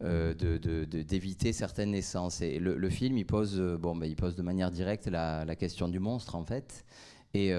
euh, 0.03 0.33
d'éviter 0.33 1.53
certaines 1.53 1.91
naissances. 1.91 2.41
Et 2.41 2.57
le, 2.57 2.89
film, 2.89 3.15
il 3.19 3.27
pose, 3.27 3.61
bon, 3.79 3.95
ben, 3.95 4.07
il 4.07 4.15
pose 4.15 4.35
de 4.35 4.41
manière 4.41 4.71
directe 4.71 5.05
la, 5.05 5.55
question 5.55 5.87
du 5.87 5.99
monstre, 5.99 6.33
en 6.33 6.43
fait. 6.43 6.83
Et, 7.35 7.53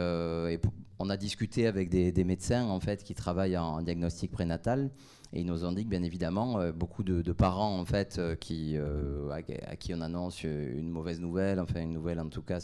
on 1.02 1.08
a 1.08 1.16
discuté 1.16 1.68
avec 1.68 1.90
des, 1.90 2.24
médecins 2.24 2.66
en 2.66 2.80
fait 2.80 3.04
qui 3.04 3.14
travaillent 3.14 3.56
en 3.56 3.82
diagnostic 3.82 4.32
prénatal 4.32 4.90
et 5.32 5.40
ils 5.40 5.46
nous 5.46 5.64
ont 5.64 5.72
dit 5.72 5.84
que 5.84 5.90
bien 5.90 6.02
évidemment 6.02 6.70
beaucoup 6.72 7.02
de, 7.02 7.32
parents 7.32 7.78
en 7.78 7.84
fait 7.84 8.20
qui 8.40 8.76
à, 8.76 9.76
qui 9.76 9.94
on 9.94 10.00
annonce 10.00 10.42
une 10.44 10.90
mauvaise 10.90 11.20
nouvelle, 11.20 11.60
enfin 11.60 11.82
une 11.82 11.92
nouvelle 11.92 12.20
en 12.20 12.28
tout 12.28 12.42
cas 12.42 12.60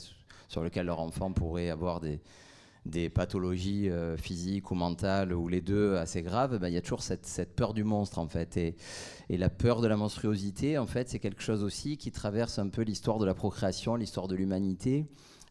sur 0.48 0.62
laquelle 0.62 0.86
leur 0.86 1.00
enfant 1.00 1.32
pourrait 1.32 1.70
avoir 1.70 2.00
des 2.00 2.20
des 2.86 3.10
pathologies 3.10 3.90
euh, 3.90 4.16
physiques 4.16 4.70
ou 4.70 4.74
mentales, 4.74 5.32
ou 5.32 5.48
les 5.48 5.60
deux 5.60 5.96
assez 5.96 6.22
graves, 6.22 6.58
ben, 6.58 6.68
il 6.68 6.74
y 6.74 6.76
a 6.76 6.80
toujours 6.80 7.02
cette, 7.02 7.54
peur 7.54 7.74
du 7.74 7.84
monstre 7.84 8.18
en 8.18 8.28
fait. 8.28 8.56
Et, 8.56 8.76
la 9.28 9.50
peur 9.50 9.80
de 9.80 9.88
la 9.88 9.96
monstruosité, 9.96 10.78
en 10.78 10.86
fait, 10.86 11.08
c'est 11.08 11.18
quelque 11.18 11.42
chose 11.42 11.62
aussi 11.62 11.96
qui 11.96 12.12
traverse 12.12 12.58
un 12.58 12.68
peu 12.68 12.82
l'histoire 12.82 13.18
de 13.18 13.26
la 13.26 13.34
procréation, 13.34 13.96
l'histoire 13.96 14.28
de 14.28 14.36
l'humanité. 14.36 15.06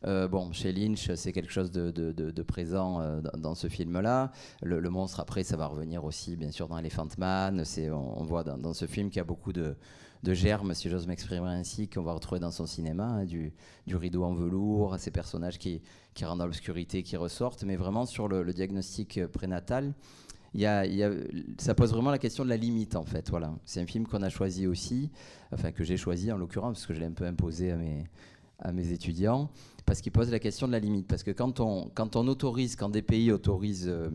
Euh, 0.06 0.28
bon, 0.28 0.52
chez 0.52 0.72
Lynch, 0.72 1.12
c'est 1.16 1.32
quelque 1.32 1.52
chose 1.52 1.72
de, 1.72 2.42
présent 2.44 3.02
euh, 3.02 3.22
dans, 3.38 3.56
ce 3.56 3.68
film-là. 3.68 4.32
Le, 4.62 4.90
monstre, 4.90 5.20
après, 5.20 5.44
ça 5.44 5.58
va 5.58 5.68
revenir 5.68 6.04
aussi, 6.04 6.36
bien 6.36 6.52
sûr, 6.52 6.68
dans 6.68 6.78
Elephant 6.78 7.08
Man. 7.18 7.64
On, 7.92 8.24
voit 8.24 8.44
dans, 8.44 8.74
ce 8.74 8.86
film 8.86 9.10
qu'il 9.10 9.18
y 9.18 9.22
a 9.22 9.26
beaucoup 9.26 9.54
de, 9.54 9.76
germes, 10.24 10.74
si 10.74 10.90
j'ose 10.90 11.08
m'exprimer 11.08 11.48
ainsi, 11.48 11.88
qu'on 11.88 12.04
va 12.04 12.14
retrouver 12.14 12.40
dans 12.40 12.52
son 12.52 12.66
cinéma, 12.66 13.06
hein, 13.06 13.26
du, 13.26 13.52
rideau 13.88 14.24
en 14.24 14.34
velours, 14.34 14.96
ces 15.00 15.12
personnages 15.12 15.58
qui, 15.58 15.82
qui 16.14 16.26
rentrent 16.26 16.40
dans 16.40 16.46
l'obscurité, 16.46 17.02
qui 17.02 17.18
ressortent. 17.18 17.64
Mais 17.64 17.76
vraiment, 17.76 18.06
sur 18.06 18.28
le, 18.28 18.46
diagnostic 18.54 19.26
prénatal, 19.28 19.94
y 20.54 20.66
a, 20.66 20.86
ça 21.58 21.74
pose 21.74 21.92
vraiment 21.92 22.12
la 22.12 22.20
question 22.20 22.44
de 22.44 22.50
la 22.50 22.58
limite, 22.58 22.96
en 22.96 23.06
fait. 23.06 23.32
Voilà. 23.32 23.56
C'est 23.66 23.82
un 23.82 23.88
film 23.88 24.06
qu'on 24.06 24.22
a 24.22 24.30
choisi 24.30 24.68
aussi, 24.68 25.10
enfin, 25.52 25.72
que 25.72 25.84
j'ai 25.84 25.98
choisi 25.98 26.32
en 26.32 26.38
l'occurrence, 26.38 26.78
parce 26.78 26.86
que 26.86 26.94
je 26.94 27.00
l'ai 27.00 27.08
un 27.08 27.12
peu 27.12 27.26
imposé 27.26 27.72
à 27.72 27.76
mes, 27.76 28.06
à 28.60 28.72
mes 28.72 28.92
étudiants 28.92 29.50
parce 29.86 30.02
qu'il 30.02 30.12
pose 30.12 30.32
la 30.32 30.40
question 30.40 30.68
de 30.68 30.72
la 30.72 30.80
limite. 30.80 31.08
Parce 31.08 31.24
que 31.24 31.32
quand 31.32 31.60
on, 31.60 31.90
quand 31.94 32.16
on 32.16 32.28
autorise, 32.28 32.76
quand 32.76 32.90
des 32.90 33.02
pays 33.02 33.32
autorisent, 33.32 33.88
euh, 33.88 34.10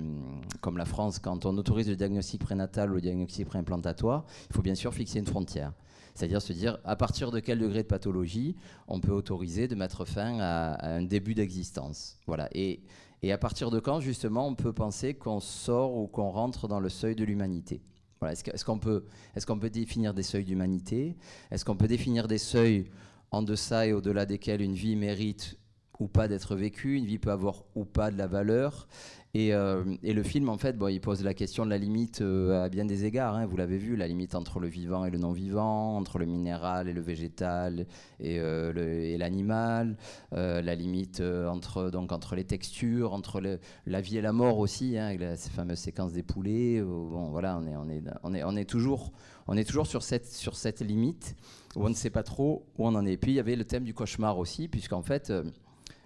comme 0.60 0.76
la 0.76 0.84
France, 0.84 1.18
quand 1.18 1.46
on 1.46 1.56
autorise 1.56 1.88
le 1.88 1.96
diagnostic 1.96 2.40
prénatal 2.40 2.90
ou 2.90 2.94
le 2.94 3.00
diagnostic 3.00 3.46
préimplantatoire, 3.46 4.24
il 4.50 4.56
faut 4.56 4.62
bien 4.62 4.74
sûr 4.74 4.92
fixer 4.92 5.20
une 5.20 5.26
frontière. 5.26 5.72
C'est-à-dire 6.14 6.42
se 6.42 6.52
dire 6.52 6.78
à 6.84 6.96
partir 6.96 7.30
de 7.30 7.38
quel 7.38 7.58
degré 7.58 7.82
de 7.82 7.88
pathologie 7.88 8.56
on 8.88 9.00
peut 9.00 9.12
autoriser 9.12 9.68
de 9.68 9.74
mettre 9.76 10.04
fin 10.04 10.38
à, 10.40 10.96
un 10.96 11.02
début 11.02 11.34
d'existence. 11.34 12.18
Voilà. 12.26 12.48
Et, 12.52 12.80
et 13.22 13.32
à 13.32 13.38
partir 13.38 13.70
de 13.70 13.78
quand, 13.78 14.00
justement, 14.00 14.48
on 14.48 14.54
peut 14.54 14.72
penser 14.72 15.14
qu'on 15.14 15.40
sort 15.40 15.96
ou 15.96 16.08
qu'on 16.08 16.30
rentre 16.30 16.66
dans 16.66 16.80
le 16.80 16.88
seuil 16.88 17.14
de 17.14 17.24
l'humanité 17.24 17.80
voilà. 18.20 18.34
Est-ce 18.34 18.64
qu'on 18.66 18.78
peut, 18.78 19.04
est 19.34 19.44
qu'on 19.46 19.58
peut 19.58 19.70
définir 19.70 20.12
des 20.12 20.22
seuils 20.22 20.44
d'humanité? 20.44 21.16
Est-ce 21.50 21.64
qu'on 21.64 21.76
peut 21.76 21.88
définir 21.88 22.28
des 22.28 22.36
seuils 22.36 22.90
en 23.30 23.42
deçà 23.42 23.86
et 23.86 23.94
au-delà 23.94 24.26
desquels 24.26 24.60
une 24.60 24.74
vie 24.74 24.94
mérite 24.94 25.56
ou 26.00 26.08
pas 26.08 26.26
d'être 26.26 26.56
vécue, 26.56 26.96
une 26.96 27.04
vie 27.04 27.18
peut 27.18 27.30
avoir 27.30 27.62
ou 27.76 27.84
pas 27.84 28.10
de 28.10 28.18
la 28.18 28.26
valeur. 28.26 28.88
Et, 29.32 29.54
euh, 29.54 29.84
le 30.02 30.22
film, 30.24 30.48
en 30.48 30.58
fait, 30.58 30.76
bon, 30.76 30.88
il 30.88 31.00
pose 31.00 31.22
la 31.22 31.34
question 31.34 31.64
de 31.64 31.70
la 31.70 31.78
limite 31.78 32.20
euh, 32.20 32.64
à 32.64 32.68
bien 32.68 32.84
des 32.84 33.04
égards. 33.04 33.36
Hein. 33.36 33.46
vous 33.46 33.56
l'avez 33.56 33.78
vu, 33.78 33.94
la 33.94 34.08
limite 34.08 34.34
entre 34.34 34.58
le 34.58 34.66
vivant 34.66 35.04
et 35.04 35.10
le 35.10 35.18
non-vivant, 35.18 35.96
entre 35.96 36.18
le 36.18 36.26
minéral 36.26 36.88
et 36.88 36.92
le 36.92 37.00
végétal 37.00 37.86
et, 38.18 38.40
euh, 38.40 38.72
l'animal, 39.18 39.96
la 40.32 40.74
limite 40.74 41.20
entre, 41.20 41.90
donc, 41.90 42.10
entre 42.10 42.34
les 42.34 42.44
textures, 42.44 43.12
entre 43.12 43.40
la 43.86 44.00
vie 44.00 44.16
et 44.16 44.22
la 44.22 44.32
mort 44.32 44.58
aussi, 44.58 44.98
hein, 44.98 45.06
avec 45.06 45.20
ces 45.36 45.50
fameuses 45.50 45.78
séquences 45.78 46.12
des 46.12 46.24
poulets. 46.24 46.80
bon, 46.82 47.30
voilà, 47.30 47.56
on 47.58 47.66
est, 47.66 47.76
on 47.76 47.88
est, 47.88 48.02
on 48.24 48.34
est, 48.34 48.42
on 48.42 48.56
est 48.56 48.68
toujours, 48.68 49.12
on 49.46 49.56
est 49.56 49.64
toujours 49.64 49.86
sur, 49.86 50.02
cette, 50.02 50.26
sur 50.26 50.56
cette 50.56 50.80
limite 50.80 51.36
où 51.76 51.84
on 51.84 51.88
ne 51.88 51.94
sait 51.94 52.10
pas 52.10 52.22
trop 52.22 52.66
où 52.78 52.86
on 52.86 52.94
en 52.94 53.06
est. 53.06 53.16
Puis 53.16 53.32
il 53.32 53.34
y 53.36 53.40
avait 53.40 53.56
le 53.56 53.64
thème 53.64 53.84
du 53.84 53.94
cauchemar 53.94 54.38
aussi, 54.38 54.68
puisqu'en 54.68 55.02
fait, 55.02 55.30
euh, 55.30 55.44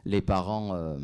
les 0.05 0.23
parents. 0.23 0.75
Euh, 0.75 0.99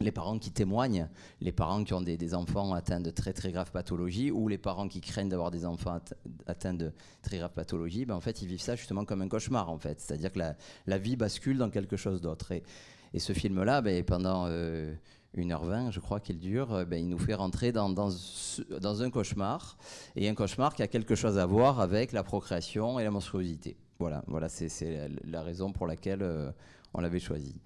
les 0.00 0.12
parents 0.12 0.38
qui 0.38 0.52
témoignent, 0.52 1.08
les 1.40 1.50
parents 1.50 1.82
qui 1.82 1.92
ont 1.92 2.00
des, 2.00 2.34
enfants 2.34 2.72
atteints 2.72 3.00
de 3.00 3.10
très 3.10 3.32
très 3.32 3.50
graves 3.50 3.72
pathologies 3.72 4.30
ou 4.30 4.46
les 4.46 4.56
parents 4.56 4.86
qui 4.86 5.00
craignent 5.00 5.28
d'avoir 5.28 5.50
des 5.50 5.66
enfants 5.66 5.98
atteints 6.46 6.74
de 6.74 6.92
très 7.20 7.38
graves 7.38 7.52
pathologies, 7.52 8.04
ben 8.04 8.14
en 8.14 8.20
fait 8.20 8.40
ils 8.40 8.46
vivent 8.46 8.60
ça 8.60 8.76
justement 8.76 9.04
comme 9.04 9.22
un 9.22 9.28
cauchemar 9.28 9.68
en 9.70 9.78
fait. 9.78 10.00
C'est-à-dire 10.00 10.30
que 10.32 10.38
la, 10.86 10.98
vie 10.98 11.16
bascule 11.16 11.58
dans 11.58 11.70
quelque 11.70 11.96
chose 11.96 12.20
d'autre. 12.20 12.52
Et, 12.52 12.62
ce 13.18 13.32
film-là, 13.32 13.80
ben, 13.80 14.04
pendant 14.04 14.44
euh, 14.46 14.94
1h20, 15.36 15.92
je 15.92 16.00
crois 16.00 16.20
qu'il 16.20 16.38
dure, 16.38 16.72
euh, 16.72 16.84
ben, 16.84 16.98
il 16.98 17.08
nous 17.08 17.18
fait 17.18 17.34
rentrer 17.34 17.72
dans, 17.72 17.90
un 19.02 19.10
cauchemar, 19.10 19.78
et 20.16 20.28
un 20.28 20.34
cauchemar 20.34 20.74
qui 20.74 20.82
a 20.82 20.88
quelque 20.88 21.14
chose 21.14 21.38
à 21.38 21.46
voir 21.46 21.80
avec 21.80 22.12
la 22.12 22.22
procréation 22.22 22.98
et 22.98 23.04
la 23.04 23.10
monstruosité. 23.10 23.76
Voilà, 23.98 24.22
voilà 24.26 24.48
c'est 24.48 25.10
la 25.24 25.42
raison 25.42 25.72
pour 25.72 25.86
laquelle 25.86 26.22
euh, 26.22 26.50
on 26.94 27.00
l'avait 27.00 27.18
choisi. 27.18 27.60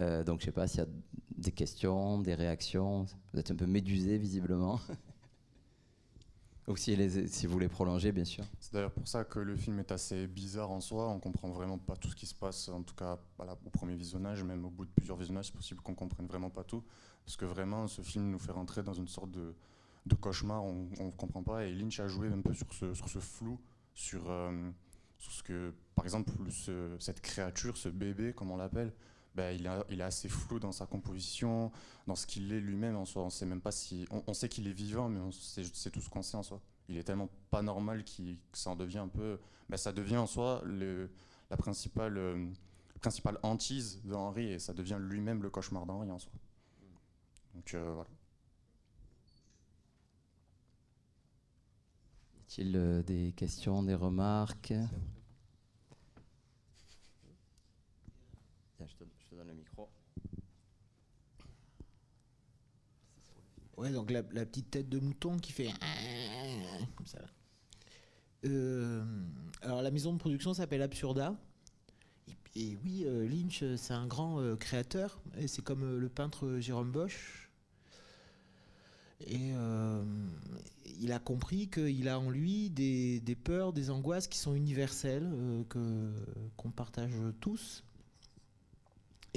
Euh, 0.00 0.22
donc 0.22 0.40
je 0.40 0.44
ne 0.44 0.46
sais 0.46 0.52
pas 0.52 0.66
s'il 0.66 0.80
y 0.80 0.82
a 0.82 0.88
des 1.36 1.52
questions, 1.52 2.20
des 2.20 2.34
réactions. 2.34 3.06
Vous 3.32 3.40
êtes 3.40 3.50
un 3.50 3.56
peu 3.56 3.66
médusé 3.66 4.18
visiblement. 4.18 4.80
Ou 6.68 6.76
si, 6.76 6.94
vous 7.46 7.52
voulez 7.52 7.68
prolonger, 7.68 8.12
bien 8.12 8.26
sûr. 8.26 8.44
C'est 8.60 8.74
d'ailleurs 8.74 8.92
pour 8.92 9.08
ça 9.08 9.24
que 9.24 9.38
le 9.38 9.56
film 9.56 9.78
est 9.78 9.90
assez 9.90 10.26
bizarre 10.26 10.70
en 10.70 10.82
soi. 10.82 11.08
On 11.08 11.18
comprend 11.18 11.48
vraiment 11.48 11.78
pas 11.78 11.96
tout 11.96 12.10
ce 12.10 12.16
qui 12.16 12.26
se 12.26 12.34
passe, 12.34 12.68
en 12.68 12.82
tout 12.82 12.94
cas 12.94 13.18
au 13.64 13.70
premier 13.70 13.94
visionnage, 13.94 14.44
même 14.44 14.66
au 14.66 14.70
bout 14.70 14.84
de 14.84 14.90
plusieurs 14.90 15.16
visionnages, 15.16 15.46
c'est 15.46 15.54
possible 15.54 15.80
qu'on 15.80 15.94
comprenne 15.94 16.26
vraiment 16.26 16.50
pas 16.50 16.64
tout. 16.64 16.84
Parce 17.24 17.38
que 17.38 17.46
vraiment, 17.46 17.86
ce 17.86 18.02
film 18.02 18.30
nous 18.30 18.38
fait 18.38 18.52
rentrer 18.52 18.82
dans 18.82 18.92
une 18.92 19.08
sorte 19.08 19.30
de, 19.30 19.54
cauchemar, 20.20 20.62
on 20.62 20.88
ne 20.98 21.10
comprend 21.12 21.42
pas. 21.42 21.64
Et 21.64 21.72
Lynch 21.72 22.00
a 22.00 22.08
joué 22.08 22.28
un 22.28 22.42
peu 22.42 22.52
sur 22.52 22.70
ce, 22.74 23.18
flou, 23.18 23.58
euh, 24.14 24.70
sur, 25.18 25.32
ce 25.32 25.42
que, 25.42 25.72
par 25.94 26.04
exemple, 26.04 26.32
cette 26.98 27.22
créature, 27.22 27.78
ce 27.78 27.88
bébé, 27.88 28.34
comme 28.34 28.50
on 28.50 28.58
l'appelle, 28.58 28.92
ben, 29.38 29.54
il, 29.54 29.70
il, 29.90 30.00
est 30.00 30.04
assez 30.04 30.28
flou 30.28 30.58
dans 30.58 30.72
sa 30.72 30.84
composition, 30.84 31.70
dans 32.08 32.16
ce 32.16 32.26
qu'il 32.26 32.52
est 32.52 32.58
lui-même 32.58 32.96
en 32.96 33.04
soi. 33.04 33.22
On 33.22 33.30
sait 33.30 33.46
même 33.46 33.60
pas 33.60 33.70
si. 33.70 34.04
On, 34.10 34.34
sait 34.34 34.48
qu'il 34.48 34.66
est 34.66 34.72
vivant, 34.72 35.08
mais 35.08 35.20
c'est 35.30 35.90
tout 35.92 36.00
ce 36.00 36.10
qu'on 36.10 36.22
sait 36.22 36.36
en 36.36 36.42
soi. 36.42 36.60
Il 36.88 36.96
est 36.96 37.04
tellement 37.04 37.28
pas 37.48 37.62
normal 37.62 38.02
que 38.02 38.58
ça 38.58 38.70
en 38.70 38.74
devient 38.74 38.98
un 38.98 39.06
peu. 39.06 39.38
Ben, 39.68 39.76
ça 39.76 39.92
devient 39.92 40.16
en 40.16 40.26
soi 40.26 40.60
le, 40.64 41.08
la 41.50 41.56
principale, 41.56 42.18
euh, 42.18 42.46
principale 43.00 43.38
hantise 43.44 44.02
d'Henri 44.02 44.54
et 44.54 44.58
ça 44.58 44.72
devient 44.72 44.98
lui-même 44.98 45.40
le 45.40 45.50
cauchemar 45.50 45.86
d'Henri 45.86 46.10
en 46.10 46.18
soi. 46.18 46.32
Donc 47.54 47.74
euh, 47.74 47.92
voilà. 47.94 48.10
Y 52.34 52.40
a-t-il 52.40 52.76
euh, 52.76 53.02
des 53.04 53.32
questions, 53.36 53.84
des 53.84 53.94
remarques 53.94 54.74
je, 58.86 58.94
te, 58.94 59.34
donne 59.34 59.48
le 59.48 59.54
micro. 59.54 59.88
Ouais, 63.78 63.90
donc 63.90 64.10
la, 64.10 64.22
petite 64.22 64.70
tête 64.70 64.88
de 64.88 64.98
mouton 64.98 65.38
qui 65.38 65.52
fait 65.52 65.70
comme 66.96 67.06
ça. 67.06 67.20
Euh, 68.44 69.04
alors 69.62 69.82
la 69.82 69.90
maison 69.90 70.12
de 70.12 70.18
production 70.18 70.52
s'appelle 70.52 70.82
Absurda. 70.82 71.34
Et, 72.56 72.76
oui, 72.82 73.06
Lynch, 73.06 73.62
c'est 73.76 73.94
un 73.94 74.06
grand 74.06 74.56
créateur. 74.58 75.20
Et 75.38 75.46
c'est 75.46 75.62
comme 75.62 75.96
le 75.96 76.08
peintre 76.08 76.58
Jérôme 76.58 76.90
Bosch. 76.90 77.48
Et 79.26 79.52
euh, 79.52 80.04
il 81.00 81.12
a 81.12 81.18
compris 81.18 81.68
qu'il 81.68 82.08
a 82.08 82.18
en 82.20 82.30
lui 82.30 82.70
des, 82.70 83.36
peurs, 83.42 83.72
des 83.72 83.90
angoisses 83.90 84.28
qui 84.28 84.38
sont 84.38 84.54
universelles, 84.54 85.28
euh, 85.34 86.12
qu'on 86.56 86.70
partage 86.70 87.14
tous. 87.40 87.84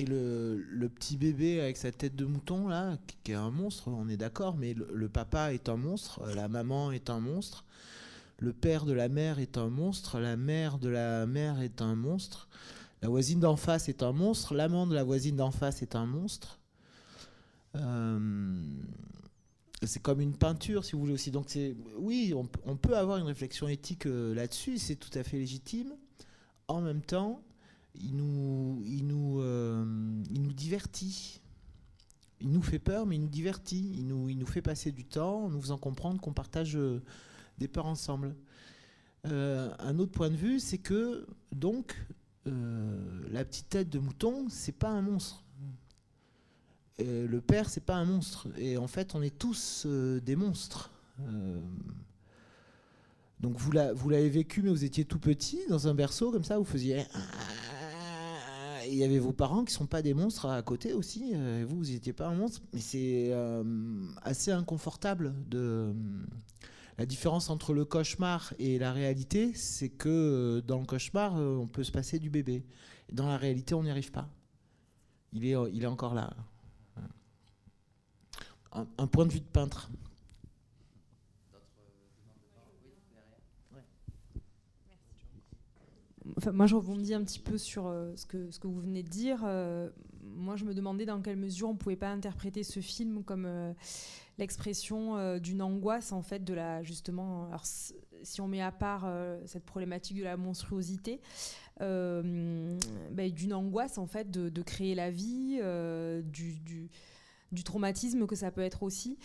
Et 0.01 0.05
le, 0.05 0.89
petit 0.89 1.15
bébé 1.15 1.61
avec 1.61 1.77
sa 1.77 1.91
tête 1.91 2.15
de 2.15 2.25
mouton, 2.25 2.67
là, 2.67 2.97
qui 3.23 3.33
est 3.33 3.35
un 3.35 3.51
monstre, 3.51 3.87
on 3.87 4.09
est 4.09 4.17
d'accord, 4.17 4.57
mais 4.57 4.73
le, 4.73 5.09
papa 5.09 5.53
est 5.53 5.69
un 5.69 5.77
monstre, 5.77 6.25
la 6.33 6.47
maman 6.47 6.91
est 6.91 7.11
un 7.11 7.19
monstre, 7.19 7.65
le 8.39 8.51
père 8.51 8.85
de 8.85 8.93
la 8.93 9.09
mère 9.09 9.37
est 9.37 9.59
un 9.59 9.69
monstre, 9.69 10.19
la 10.19 10.37
mère 10.37 10.79
de 10.79 10.89
la 10.89 11.27
mère 11.27 11.61
est 11.61 11.83
un 11.83 11.93
monstre, 11.93 12.47
la 13.03 13.09
voisine 13.09 13.41
d'en 13.41 13.55
face 13.57 13.89
est 13.89 14.01
un 14.01 14.11
monstre, 14.11 14.55
l'amant 14.55 14.87
de 14.87 14.95
la 14.95 15.03
voisine 15.03 15.35
d'en 15.35 15.51
face 15.51 15.83
est 15.83 15.95
un 15.95 16.07
monstre. 16.07 16.57
Euh, 17.75 18.59
c'est 19.83 20.01
comme 20.01 20.19
une 20.19 20.35
peinture, 20.35 20.83
si 20.83 20.93
vous 20.93 21.01
voulez 21.01 21.13
aussi. 21.13 21.29
Donc, 21.29 21.45
c'est, 21.47 21.75
oui, 21.97 22.33
on, 22.65 22.75
peut 22.75 22.97
avoir 22.97 23.19
une 23.19 23.27
réflexion 23.27 23.67
éthique 23.67 24.07
euh, 24.07 24.33
là-dessus, 24.33 24.79
c'est 24.79 24.95
tout 24.95 25.15
à 25.15 25.23
fait 25.23 25.37
légitime. 25.37 25.93
En 26.67 26.81
même 26.81 27.03
temps, 27.03 27.43
il 27.95 28.15
nous, 28.15 28.81
il 28.85 29.07
nous, 29.07 29.39
euh, 29.41 29.85
il 30.29 30.41
nous 30.41 30.53
divertit. 30.53 31.41
Il 32.39 32.51
nous 32.51 32.61
fait 32.61 32.79
peur, 32.79 33.05
mais 33.05 33.15
il 33.15 33.21
nous 33.21 33.27
divertit. 33.27 33.93
Il 33.97 34.07
nous, 34.07 34.29
il 34.29 34.37
nous 34.37 34.45
fait 34.45 34.61
passer 34.61 34.91
du 34.91 35.05
temps 35.05 35.45
en 35.45 35.49
nous 35.49 35.61
faisant 35.61 35.77
comprendre 35.77 36.19
qu'on 36.19 36.33
partage 36.33 36.75
euh, 36.75 37.01
des 37.57 37.67
peurs 37.67 37.85
ensemble. 37.85 38.35
un 39.25 39.99
autre 39.99 40.11
point 40.11 40.29
de 40.29 40.35
vue, 40.35 40.59
c'est 40.59 40.79
que, 40.79 41.27
donc, 41.51 41.95
la 42.45 43.45
petite 43.45 43.69
tête 43.69 43.89
de 43.89 43.99
mouton, 43.99 44.47
c'est 44.49 44.71
pas 44.71 44.89
un 44.89 45.01
monstre 45.01 45.43
le 47.03 47.41
père, 47.41 47.69
c'est 47.69 47.85
pas 47.85 47.95
un 47.95 48.05
monstre. 48.05 48.47
Et 48.57 48.77
en 48.77 48.87
fait, 48.87 49.15
on 49.15 49.21
est 49.21 49.37
tous 49.37 49.83
euh, 49.85 50.19
des 50.19 50.35
monstres. 50.35 50.91
Euh, 51.21 51.59
donc 53.39 53.57
vous 53.57 53.71
l'avez 53.71 54.29
vécu, 54.29 54.61
mais 54.61 54.69
vous 54.69 54.83
étiez 54.83 55.03
tout 55.03 55.17
petit 55.17 55.59
dans 55.67 55.87
un 55.87 55.95
berceau 55.95 56.31
comme 56.31 56.43
ça, 56.43 56.59
vous 56.59 56.65
faisiez 56.65 57.03
il 58.91 58.97
y 58.97 59.03
avait 59.03 59.19
vos 59.19 59.31
parents 59.31 59.63
qui 59.63 59.73
sont 59.73 59.87
pas 59.87 60.01
des 60.01 60.13
monstres 60.13 60.47
à 60.47 60.61
côté 60.61 60.93
aussi. 60.93 61.31
euh, 61.33 61.65
vous, 61.67 61.77
vous 61.77 61.85
n'étiez 61.85 62.13
pas 62.13 62.27
un 62.27 62.35
monstre. 62.35 62.61
Mais 62.73 62.79
c'est 62.79 63.29
euh, 63.31 63.63
assez 64.23 64.51
inconfortable 64.51 65.33
de. 65.47 65.93
La 66.97 67.05
différence 67.05 67.49
entre 67.49 67.73
le 67.73 67.83
cauchemar 67.83 68.53
et 68.59 68.77
la 68.77 68.91
réalité, 68.91 69.53
c'est 69.55 69.89
que 69.89 70.09
euh, 70.09 70.61
dans 70.61 70.79
le 70.79 70.85
cauchemar, 70.85 71.37
euh, 71.37 71.55
on 71.55 71.67
peut 71.67 71.83
se 71.83 71.91
passer 71.91 72.19
du 72.19 72.29
bébé. 72.29 72.63
Dans 73.11 73.27
la 73.27 73.37
réalité, 73.37 73.73
on 73.73 73.83
n'y 73.83 73.89
arrive 73.89 74.11
pas. 74.11 74.29
Il 75.33 75.45
est, 75.45 75.55
il 75.73 75.83
est 75.83 75.87
encore 75.87 76.13
là. 76.13 76.33
Un 78.73 79.07
point 79.07 79.25
de 79.25 79.31
vue 79.31 79.39
de 79.39 79.45
peintre. 79.45 79.89
Moi, 86.53 86.67
je 86.67 86.75
rebondis 86.75 87.13
un 87.13 87.23
petit 87.23 87.39
peu 87.39 87.57
sur 87.57 87.87
euh, 87.87 88.13
ce, 88.15 88.25
que, 88.25 88.67
vous 88.67 88.79
venez 88.79 89.01
de 89.01 89.09
dire. 89.09 89.41
Euh, 89.43 89.89
moi, 90.23 90.55
je 90.55 90.65
me 90.65 90.73
demandais 90.73 91.05
dans 91.05 91.21
quelle 91.21 91.35
mesure 91.35 91.69
on 91.69 91.73
ne 91.73 91.77
pouvait 91.77 91.95
pas 91.95 92.09
interpréter 92.09 92.63
ce 92.63 92.79
film 92.79 93.23
comme 93.23 93.45
euh, 93.45 93.73
l'expression 94.37 95.37
d'une 95.39 95.61
angoisse, 95.61 96.11
en 96.11 96.21
fait, 96.21 96.43
de 96.43 96.53
la 96.53 96.83
justement. 96.83 97.47
Alors, 97.47 97.65
si 97.65 98.39
on 98.39 98.47
met 98.47 98.61
à 98.61 98.71
part 98.71 99.11
cette 99.45 99.65
problématique 99.65 100.17
de 100.17 100.23
la 100.23 100.37
monstruosité, 100.37 101.21
ben, 101.79 102.77
d'une 103.11 103.53
angoisse, 103.53 103.97
en 103.97 104.07
fait, 104.07 104.29
de, 104.29 104.61
créer 104.61 104.95
la 104.95 105.11
vie, 105.11 105.59
du 106.23 107.63
traumatisme 107.63 108.25
que 108.27 108.35
ça 108.35 108.51
peut 108.51 108.61
être 108.61 108.83
aussi. 108.83 109.17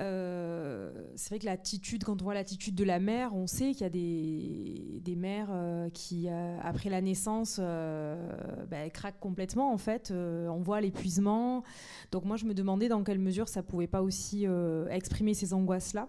Euh, 0.00 0.90
c'est 1.14 1.30
vrai 1.30 1.38
que 1.38 1.44
l'attitude, 1.44 2.02
quand 2.02 2.20
on 2.20 2.24
voit 2.24 2.34
l'attitude 2.34 2.74
de 2.74 2.84
la 2.84 2.98
mère, 2.98 3.34
on 3.34 3.46
sait 3.46 3.72
qu'il 3.72 3.82
y 3.82 3.84
a 3.84 3.90
des, 3.90 5.16
mères 5.16 5.48
euh, 5.50 5.88
qui, 5.90 6.28
euh, 6.28 6.58
après 6.62 6.90
la 6.90 7.00
naissance, 7.00 7.60
bah, 7.60 8.90
craquent 8.92 9.20
complètement 9.20 9.72
en 9.72 9.78
fait. 9.78 10.12
On 10.12 10.60
voit 10.60 10.80
l'épuisement. 10.80 11.62
Donc 12.10 12.24
moi, 12.24 12.36
je 12.36 12.44
me 12.44 12.54
demandais 12.54 12.88
dans 12.88 13.02
quelle 13.04 13.18
mesure 13.18 13.48
ça 13.48 13.62
pouvait 13.62 13.86
pas 13.86 14.02
aussi 14.02 14.46
exprimer 14.90 15.34
ces 15.34 15.54
angoisses-là. 15.54 16.08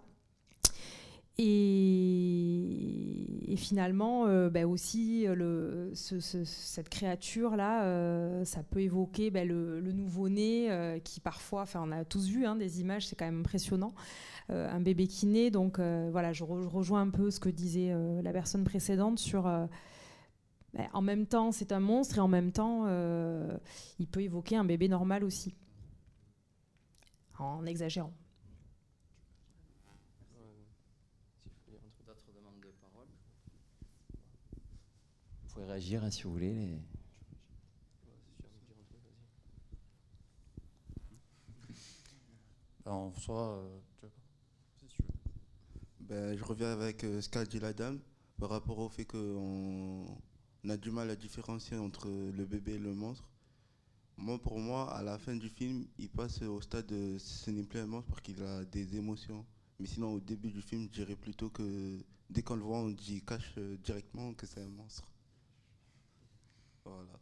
Et, 1.37 3.25
finalement, 3.57 4.25
euh, 4.27 4.49
bah, 4.49 4.65
aussi, 4.67 5.27
euh, 5.27 5.93
cette 5.93 6.89
créature-là, 6.89 7.83
euh, 7.85 8.45
ça 8.45 8.63
peut 8.63 8.81
évoquer 8.81 9.31
bah, 9.31 9.43
le, 9.43 9.81
nouveau-né 9.91 10.99
qui 11.03 11.19
parfois, 11.19 11.63
enfin 11.63 11.81
on 11.83 11.91
a 11.91 12.05
tous 12.05 12.27
vu 12.27 12.45
hein, 12.45 12.55
des 12.55 12.81
images, 12.81 13.07
c'est 13.07 13.15
quand 13.15 13.25
même 13.25 13.41
impressionnant, 13.41 13.93
un 14.49 14.79
bébé 14.79 15.07
qui 15.07 15.25
naît. 15.25 15.51
Donc 15.51 15.79
voilà, 15.79 16.33
je, 16.33 16.43
re- 16.43 16.63
je 16.63 16.67
rejoins 16.67 17.01
un 17.01 17.09
peu 17.09 17.31
ce 17.31 17.39
que 17.39 17.49
disait 17.49 17.93
la 18.21 18.31
personne 18.31 18.63
précédente 18.63 19.19
sur... 19.19 19.43
bah, 19.43 19.69
en 20.93 21.01
même 21.01 21.25
temps, 21.25 21.51
c'est 21.51 21.71
un 21.71 21.79
monstre 21.79 22.17
et 22.17 22.21
en 22.21 22.27
même 22.27 22.51
temps, 22.51 22.87
il 23.99 24.07
peut 24.07 24.21
évoquer 24.21 24.55
un 24.57 24.65
bébé 24.65 24.87
normal 24.87 25.23
aussi, 25.23 25.55
en 27.39 27.65
exagérant. 27.65 28.13
D'autres 32.05 32.31
demandes 32.35 32.59
de 32.61 32.71
parole 32.81 33.07
Réagir 35.67 36.03
hein, 36.03 36.11
si 36.11 36.23
vous 36.23 36.31
voulez. 36.31 36.53
les- 36.53 36.79
Ben, 42.85 42.91
en 42.91 43.13
soi, 43.15 43.57
euh, 43.57 43.79
tu 43.87 43.93
veux 44.03 44.09
pas 44.09 44.15
Si 44.79 44.85
tu 44.87 45.01
veux. 45.01 45.07
Ben, 46.01 46.37
je 46.37 46.43
reviens 46.43 46.71
avec 46.71 47.03
euh, 47.03 47.21
ce 47.21 47.29
qu'a 47.29 47.45
dit 47.45 47.59
la 47.59 47.73
dame 47.73 47.99
par 48.39 48.49
rapport 48.49 48.77
au 48.79 48.89
fait 48.89 49.05
qu'on 49.05 50.05
on 50.63 50.69
a 50.69 50.77
du 50.77 50.91
mal 50.91 51.09
à 51.09 51.15
différencier 51.15 51.77
entre 51.77 52.07
le 52.09 52.45
bébé 52.45 52.73
et 52.73 52.79
le 52.79 52.93
monstre. 52.93 53.27
Moi, 54.17 54.39
pour 54.41 54.59
moi, 54.59 54.93
à 54.95 55.01
la 55.03 55.17
fin 55.17 55.35
du 55.35 55.49
film, 55.49 55.85
il 55.97 56.09
passe 56.09 56.41
au 56.43 56.61
stade 56.61 56.85
de 56.87 57.17
ce 57.19 57.49
n'est 57.51 57.63
plus 57.63 57.79
un 57.79 57.87
monstre 57.87 58.09
parce 58.09 58.21
qu'il 58.21 58.41
a 58.43 58.63
des 58.65 58.95
émotions. 58.95 59.45
Mais 59.79 59.87
sinon, 59.87 60.13
au 60.13 60.19
début 60.19 60.51
du 60.51 60.61
film, 60.61 60.83
je 60.83 60.89
dirais 61.01 61.15
plutôt 61.15 61.49
que 61.49 61.97
dès 62.29 62.41
qu'on 62.43 62.55
le 62.55 62.61
voit, 62.61 62.77
on 62.79 62.89
dit 62.89 63.21
cache 63.23 63.53
euh, 63.57 63.77
directement 63.77 64.33
que 64.33 64.45
c'est 64.45 64.61
un 64.61 64.69
monstre. 64.69 65.03
Voilà. 66.85 67.19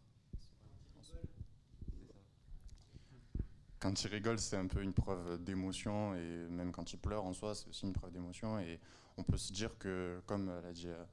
Quand 3.80 4.02
il 4.02 4.08
rigole, 4.08 4.39
c'est 4.39 4.56
un 4.56 4.67
peu 4.67 4.82
une 4.82 4.93
preuve 4.93 5.43
d'émotion 5.43 6.15
et 6.15 6.47
même 6.49 6.71
quand 6.71 6.93
il 6.93 6.99
pleure 6.99 7.26
en 7.26 7.34
soi, 7.34 7.54
c'est 7.54 7.67
aussi 7.67 7.86
une 7.86 7.91
preuve 7.91 8.12
d'émotion. 8.12 8.58
Et 8.60 8.80
on 9.17 9.23
peut 9.23 9.38
se 9.38 9.52
dire 9.52 9.78
que, 9.78 10.21
comme 10.26 10.47
l'a 10.47 10.71
dit 10.71 10.88
euh, 10.88 11.04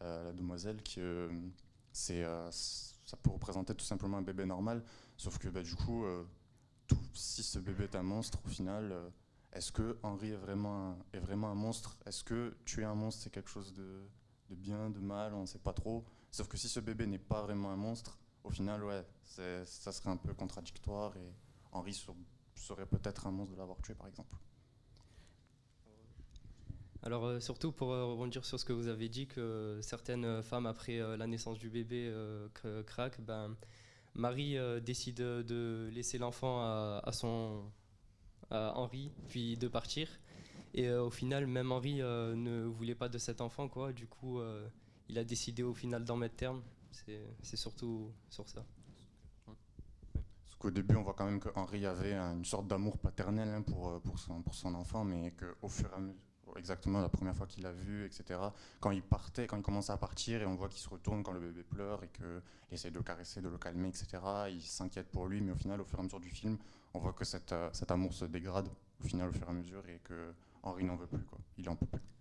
euh, 0.00 0.24
la 0.24 0.32
demoiselle, 0.32 0.82
que 0.82 1.30
euh, 2.10 2.50
ça 2.50 3.16
peut 3.22 3.30
représenter 3.30 3.74
tout 3.74 3.84
simplement 3.84 4.16
un 4.16 4.22
bébé 4.22 4.46
normal. 4.46 4.82
Sauf 5.18 5.38
que 5.38 5.48
bah, 5.48 5.62
du 5.62 5.74
coup, 5.74 6.06
si 7.12 7.42
ce 7.42 7.58
bébé 7.58 7.84
est 7.84 7.96
un 7.96 8.02
monstre, 8.02 8.38
au 8.44 8.48
final, 8.48 8.94
est-ce 9.52 9.70
que 9.70 9.98
Henri 10.02 10.30
est 10.30 10.36
vraiment 10.36 10.90
un, 10.90 10.98
est 11.12 11.20
vraiment 11.20 11.50
un 11.50 11.54
monstre? 11.54 11.98
Est-ce 12.06 12.24
que 12.24 12.56
tuer 12.64 12.84
un 12.84 12.94
monstre, 12.94 13.24
c'est 13.24 13.30
quelque 13.30 13.50
chose 13.50 13.74
de, 13.74 14.02
de 14.48 14.54
bien, 14.54 14.88
de 14.88 15.00
mal? 15.00 15.34
On 15.34 15.42
ne 15.42 15.46
sait 15.46 15.58
pas 15.58 15.74
trop. 15.74 16.04
Sauf 16.30 16.48
que 16.48 16.56
si 16.56 16.68
ce 16.68 16.80
bébé 16.80 17.06
n'est 17.06 17.18
pas 17.18 17.42
vraiment 17.42 17.70
un 17.70 17.76
monstre, 17.76 18.18
au 18.44 18.50
final, 18.50 18.84
ouais, 18.84 19.04
ça 19.24 19.92
serait 19.92 20.10
un 20.10 20.16
peu 20.16 20.34
contradictoire 20.34 21.16
et 21.16 21.32
Henri 21.72 21.94
ser- 21.94 22.12
serait 22.54 22.86
peut-être 22.86 23.26
un 23.26 23.30
monstre 23.30 23.54
de 23.54 23.58
l'avoir 23.58 23.80
tué, 23.82 23.94
par 23.94 24.06
exemple. 24.06 24.34
Alors 27.02 27.24
euh, 27.24 27.40
surtout 27.40 27.70
pour 27.72 27.92
euh, 27.92 28.04
rebondir 28.04 28.44
sur 28.44 28.58
ce 28.58 28.64
que 28.64 28.72
vous 28.72 28.88
avez 28.88 29.08
dit, 29.08 29.26
que 29.28 29.78
certaines 29.82 30.42
femmes 30.42 30.66
après 30.66 30.98
euh, 30.98 31.16
la 31.16 31.26
naissance 31.26 31.58
du 31.58 31.70
bébé 31.70 32.12
cr- 32.54 32.82
craquent, 32.84 33.20
ben, 33.20 33.56
Marie 34.14 34.56
décide 34.82 35.18
de 35.18 35.90
laisser 35.92 36.16
l'enfant 36.16 36.62
à, 36.62 37.12
son 37.12 37.70
à 38.50 38.72
Henri, 38.74 39.12
puis 39.28 39.58
de 39.58 39.68
partir. 39.68 40.08
Et 40.72 40.90
au 40.90 41.10
final, 41.10 41.46
même 41.46 41.70
Henri 41.70 41.96
ne 41.96 42.64
voulait 42.64 42.94
pas 42.94 43.10
de 43.10 43.18
cet 43.18 43.42
enfant, 43.42 43.68
quoi. 43.68 43.92
Du 43.92 44.06
coup, 44.06 44.40
il 45.08 45.18
a 45.18 45.24
décidé 45.24 45.62
au 45.62 45.74
final 45.74 46.04
d'en 46.04 46.16
mettre 46.16 46.36
terme. 46.36 46.62
C'est 47.42 47.56
surtout 47.56 48.12
sur 48.30 48.48
ça. 48.48 48.64
Parce 49.44 50.56
qu'au 50.58 50.70
début, 50.70 50.96
on 50.96 51.02
voit 51.02 51.14
quand 51.14 51.26
même 51.26 51.40
que 51.40 51.50
Henri 51.54 51.84
avait 51.84 52.14
une 52.14 52.44
sorte 52.44 52.66
d'amour 52.66 52.98
paternel 52.98 53.48
hein, 53.48 53.62
pour, 53.62 53.90
euh, 53.90 54.00
pour, 54.00 54.18
son, 54.18 54.74
enfant, 54.74 55.04
mais 55.04 55.32
qu'au 55.32 55.68
fur 55.68 55.90
et 55.90 55.94
à 55.94 55.98
mesure, 55.98 56.20
exactement 56.56 57.00
la 57.00 57.10
première 57.10 57.36
fois 57.36 57.46
qu'il 57.46 57.62
l'a 57.62 57.72
vu, 57.72 58.06
etc., 58.06 58.40
quand 58.80 58.90
il 58.90 59.02
partait, 59.02 59.46
quand 59.46 59.56
il 59.56 59.62
commençait 59.62 59.92
à 59.92 59.98
partir, 59.98 60.40
et 60.40 60.46
on 60.46 60.54
voit 60.54 60.68
qu'il 60.68 60.80
se 60.80 60.88
retourne 60.88 61.22
quand 61.22 61.32
le 61.32 61.40
bébé 61.40 61.62
pleure 61.62 62.02
et 62.02 62.08
qu'il 62.08 62.42
essaie 62.70 62.90
de 62.90 62.96
le 62.96 63.02
caresser, 63.02 63.42
de 63.42 63.48
le 63.48 63.58
calmer, 63.58 63.88
etc., 63.88 64.06
il 64.48 64.62
s'inquiète 64.62 65.10
pour 65.10 65.26
lui, 65.26 65.42
mais 65.42 65.52
au 65.52 65.56
final, 65.56 65.80
au 65.80 65.84
fur 65.84 65.98
et 65.98 66.00
à 66.00 66.04
mesure 66.04 66.20
du 66.20 66.30
film, 66.30 66.56
on 66.94 66.98
voit 66.98 67.12
que 67.12 67.24
euh, 67.52 67.70
cet 67.72 67.90
amour 67.90 68.14
se 68.14 68.24
dégrade, 68.24 68.68
au 69.04 69.06
final, 69.06 69.28
au 69.28 69.32
fur 69.32 69.46
et 69.46 69.50
à 69.50 69.52
mesure, 69.52 69.86
et 69.88 70.00
que 70.02 70.32
Henri 70.62 70.84
n'en 70.84 70.96
veut 70.96 71.06
plus, 71.06 71.26
il 71.58 71.68
en 71.68 71.76
peut 71.76 71.86
plus. 71.86 72.15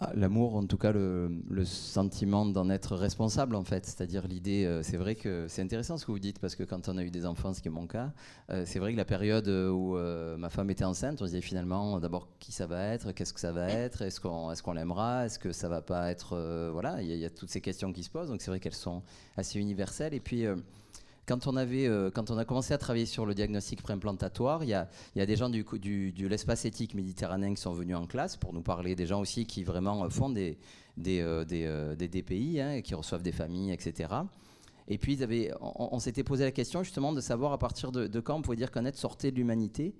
Ah, 0.00 0.12
L'amour, 0.14 0.54
en 0.54 0.64
tout 0.64 0.78
cas, 0.78 0.92
le, 0.92 1.64
sentiment 1.64 2.46
d'en 2.46 2.70
être 2.70 2.94
responsable, 2.94 3.56
en 3.56 3.64
fait. 3.64 3.84
C'est-à-dire 3.84 4.28
l'idée, 4.28 4.64
euh, 4.64 4.80
c'est 4.84 4.96
vrai 4.96 5.16
que 5.16 5.46
c'est 5.48 5.60
intéressant 5.60 5.98
ce 5.98 6.06
que 6.06 6.12
vous 6.12 6.20
dites, 6.20 6.38
parce 6.38 6.54
que 6.54 6.62
quand 6.62 6.88
on 6.88 6.98
a 6.98 7.02
eu 7.02 7.10
des 7.10 7.26
enfants, 7.26 7.52
ce 7.52 7.60
qui 7.60 7.66
est 7.66 7.72
mon 7.72 7.88
cas, 7.88 8.12
euh, 8.50 8.62
c'est 8.64 8.78
vrai 8.78 8.92
que 8.92 8.96
la 8.96 9.04
période 9.04 9.48
où 9.48 9.96
euh, 9.96 10.36
ma 10.36 10.50
femme 10.50 10.70
était 10.70 10.84
enceinte, 10.84 11.20
on 11.20 11.24
se 11.24 11.30
disait 11.30 11.40
finalement, 11.40 11.98
d'abord, 11.98 12.28
qui 12.38 12.52
ça 12.52 12.68
va 12.68 12.80
être, 12.80 13.10
qu'est-ce 13.10 13.32
que 13.32 13.40
ça 13.40 13.50
va 13.50 13.68
être, 13.68 14.02
est-ce 14.02 14.20
qu'on 14.20 14.52
est 14.52 14.78
l'aimera, 14.78 15.26
est-ce 15.26 15.40
que 15.40 15.50
ça 15.50 15.68
va 15.68 15.82
pas 15.82 16.12
être. 16.12 16.70
voilà, 16.72 17.02
il 17.02 17.10
y, 17.10 17.18
y 17.18 17.24
a 17.24 17.30
toutes 17.30 17.50
ces 17.50 17.60
questions 17.60 17.92
qui 17.92 18.04
se 18.04 18.10
posent, 18.10 18.28
donc 18.28 18.40
c'est 18.40 18.52
vrai 18.52 18.60
qu'elles 18.60 18.74
sont 18.74 19.02
assez 19.36 19.58
universelles. 19.58 20.14
Et 20.14 20.20
puis. 20.20 20.46
Quand 21.28 21.46
on, 21.46 21.56
avait, 21.56 21.86
euh, 21.86 22.10
quand 22.10 22.30
on 22.30 22.38
a 22.38 22.46
commencé 22.46 22.72
à 22.72 22.78
travailler 22.78 23.04
sur 23.04 23.26
le 23.26 23.34
diagnostic 23.34 23.82
préimplantatoire, 23.82 24.64
il 24.64 24.70
y 24.70 24.72
a, 24.72 24.88
des 25.14 25.36
gens 25.36 25.50
du, 25.50 25.62
de 25.62 26.26
l'espace 26.26 26.64
éthique 26.64 26.94
méditerranéen 26.94 27.54
qui 27.54 27.60
sont 27.60 27.72
venus 27.72 27.96
en 27.96 28.06
classe 28.06 28.38
pour 28.38 28.54
nous 28.54 28.62
parler, 28.62 28.96
des 28.96 29.06
gens 29.06 29.20
aussi 29.20 29.44
qui 29.44 29.62
vraiment 29.62 30.04
euh, 30.04 30.08
font 30.08 30.30
des, 30.30 30.58
des, 30.96 31.20
euh, 31.20 31.94
DPI, 31.94 32.60
hein, 32.60 32.72
et 32.72 32.82
qui 32.82 32.94
reçoivent 32.94 33.22
des 33.22 33.32
familles, 33.32 33.72
etc. 33.72 34.08
Et 34.90 34.96
puis, 34.96 35.18
on, 35.60 35.98
s'était 35.98 36.24
posé 36.24 36.44
la 36.44 36.50
question 36.50 36.82
justement 36.82 37.12
de 37.12 37.20
savoir 37.20 37.52
à 37.52 37.58
partir 37.58 37.92
de, 37.92 38.20
quand 38.20 38.36
on 38.36 38.40
pouvait 38.40 38.56
dire 38.56 38.70
qu'un 38.70 38.86
être 38.86 38.96
sortait 38.96 39.30
de 39.30 39.36
l'humanité. 39.36 39.94